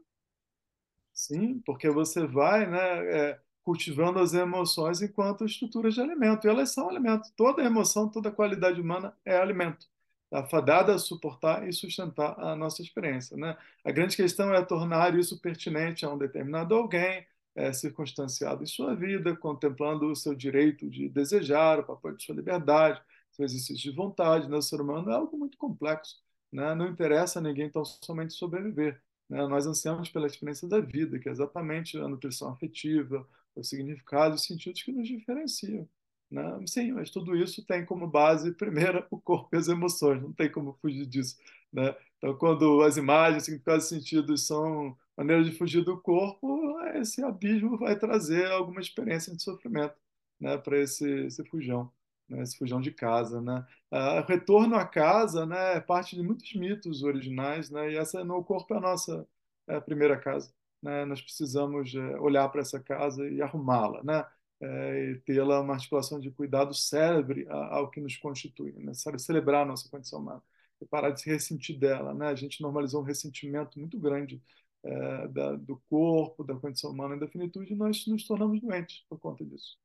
Sim, 1.14 1.62
porque 1.66 1.90
você 1.90 2.26
vai 2.26 2.66
né, 2.66 3.16
é, 3.16 3.40
cultivando 3.62 4.20
as 4.20 4.34
emoções 4.34 5.02
enquanto 5.02 5.46
estruturas 5.46 5.94
de 5.94 6.02
alimento. 6.02 6.46
E 6.46 6.50
elas 6.50 6.72
são 6.72 6.90
alimento. 6.90 7.30
Toda 7.36 7.64
emoção, 7.64 8.10
toda 8.10 8.32
qualidade 8.32 8.80
humana 8.80 9.16
é 9.26 9.38
alimento. 9.38 9.86
Está 10.26 10.48
fadada 10.48 10.96
a 10.96 10.98
suportar 10.98 11.68
e 11.68 11.72
sustentar 11.72 12.40
a 12.40 12.56
nossa 12.56 12.82
experiência. 12.82 13.38
Né? 13.38 13.56
A 13.84 13.92
grande 13.92 14.16
questão 14.16 14.54
é 14.54 14.64
tornar 14.64 15.18
isso 15.18 15.40
pertinente 15.40 16.06
a 16.06 16.10
um 16.10 16.18
determinado 16.18 16.74
alguém, 16.74 17.28
é, 17.56 17.72
circunstanciado 17.72 18.64
em 18.64 18.66
sua 18.66 18.96
vida, 18.96 19.36
contemplando 19.36 20.08
o 20.08 20.16
seu 20.16 20.34
direito 20.34 20.90
de 20.90 21.08
desejar, 21.08 21.80
o 21.80 21.84
papel 21.84 22.16
de 22.16 22.24
sua 22.24 22.34
liberdade, 22.34 23.00
seu 23.34 23.46
exercício 23.46 23.76
de 23.76 23.92
vontade. 23.92 24.48
Né? 24.48 24.56
O 24.56 24.62
ser 24.62 24.80
humano 24.80 25.10
é 25.10 25.14
algo 25.14 25.38
muito 25.38 25.58
complexo. 25.58 26.18
Né? 26.52 26.74
Não 26.76 26.88
interessa 26.88 27.40
a 27.40 27.42
ninguém 27.42 27.70
tão 27.70 27.84
somente 27.84 28.34
sobreviver. 28.34 29.02
Né? 29.30 29.46
Nós 29.48 29.66
ansiamos 29.66 30.10
pela 30.10 30.28
experiência 30.28 30.68
da 30.68 30.80
vida, 30.80 31.20
que 31.20 31.28
é 31.28 31.32
exatamente 31.32 31.98
a 31.98 32.08
nutrição 32.08 32.50
afetiva, 32.50 33.28
os 33.56 33.70
significados, 33.70 34.42
os 34.42 34.48
sentidos 34.48 34.82
que 34.84 34.92
nos 34.92 35.08
diferenciam. 35.08 35.88
Né? 36.30 36.42
Sim, 36.68 36.94
mas 36.94 37.10
tudo 37.10 37.36
isso 37.36 37.66
tem 37.66 37.86
como 37.86 38.08
base, 38.08 38.54
primeiro, 38.54 39.06
o 39.12 39.20
corpo 39.20 39.56
e 39.56 39.58
as 39.58 39.68
emoções, 39.68 40.22
não 40.22 40.34
tem 40.34 40.52
como 40.52 40.74
fugir 40.82 41.06
disso. 41.06 41.38
Né? 41.72 41.96
Então, 42.18 42.36
quando 42.38 42.82
as 42.82 42.98
imagens, 42.98 43.44
significados 43.46 43.86
e 43.86 43.90
sentidos 43.90 44.48
são 44.48 44.98
maneiras 45.18 45.46
de 45.46 45.56
fugir 45.58 45.84
do 45.84 46.00
corpo, 46.00 46.80
esse 46.96 47.24
abismo 47.24 47.78
vai 47.78 47.98
trazer 47.98 48.48
alguma 48.52 48.82
experiência 48.82 49.36
de 49.36 49.44
sofrimento 49.44 49.96
né? 50.40 50.58
para 50.58 50.80
esse, 50.80 51.08
esse 51.26 51.44
fujão 51.46 51.92
né, 52.30 52.44
fujão 52.58 52.82
de 52.82 52.92
casa, 52.92 53.42
né? 53.42 53.66
O 53.92 54.22
retorno 54.28 54.76
à 54.76 54.86
casa, 54.86 55.46
né, 55.46 55.78
é 55.78 55.80
parte 55.82 56.16
de 56.16 56.24
muitos 56.24 56.54
mitos 56.56 57.04
originais, 57.04 57.70
né? 57.70 57.92
E 57.92 57.98
essa 57.98 58.24
no 58.24 58.44
corpo 58.44 58.74
é 58.74 58.78
a 58.78 58.82
nossa 58.82 59.28
é 59.68 59.80
primeira 59.80 60.18
casa, 60.20 60.54
né? 60.82 61.06
Nós 61.06 61.22
precisamos 61.22 61.94
é, 61.96 62.20
olhar 62.20 62.48
para 62.50 62.62
essa 62.62 62.80
casa 62.80 63.28
e 63.30 63.42
arrumá-la, 63.42 64.04
né? 64.04 64.26
É, 64.62 65.12
e 65.12 65.20
tê-la 65.22 65.62
uma 65.62 65.74
articulação 65.74 66.20
de 66.20 66.32
cuidado 66.32 66.74
célebre 66.74 67.46
ao 67.50 67.90
que 67.90 68.00
nos 68.00 68.16
constitui, 68.18 68.74
é 68.78 68.80
necessário 68.80 69.20
celebrar 69.20 69.64
a 69.64 69.66
nossa 69.66 69.90
condição 69.90 70.20
humana 70.20 70.42
e 70.82 70.86
parar 70.86 71.12
de 71.12 71.22
se 71.22 71.30
ressentir 71.30 71.78
dela, 71.78 72.14
né? 72.14 72.28
A 72.28 72.36
gente 72.36 72.62
normalizou 72.62 73.02
um 73.02 73.06
ressentimento 73.06 73.80
muito 73.80 74.00
grande 74.00 74.42
é, 74.84 75.28
da, 75.30 75.56
do 75.56 75.78
corpo, 75.90 76.44
da 76.44 76.56
condição 76.56 76.92
humana, 76.92 77.16
em 77.16 77.20
definitude, 77.20 77.74
e 77.74 77.76
nós 77.76 78.06
nos 78.08 78.26
tornamos 78.28 78.60
doentes 78.62 79.06
por 79.10 79.20
conta 79.20 79.46
disso. 79.46 79.78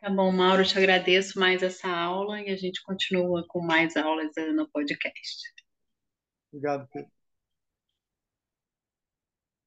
Tá 0.00 0.08
bom, 0.10 0.32
Mauro, 0.32 0.64
te 0.66 0.76
agradeço 0.78 1.38
mais 1.38 1.62
essa 1.62 1.88
aula 1.88 2.40
e 2.40 2.50
a 2.50 2.56
gente 2.56 2.82
continua 2.82 3.44
com 3.48 3.60
mais 3.60 3.96
aulas 3.96 4.30
no 4.54 4.68
podcast. 4.70 5.52
Obrigado, 6.52 6.88
Pedro. 6.92 7.19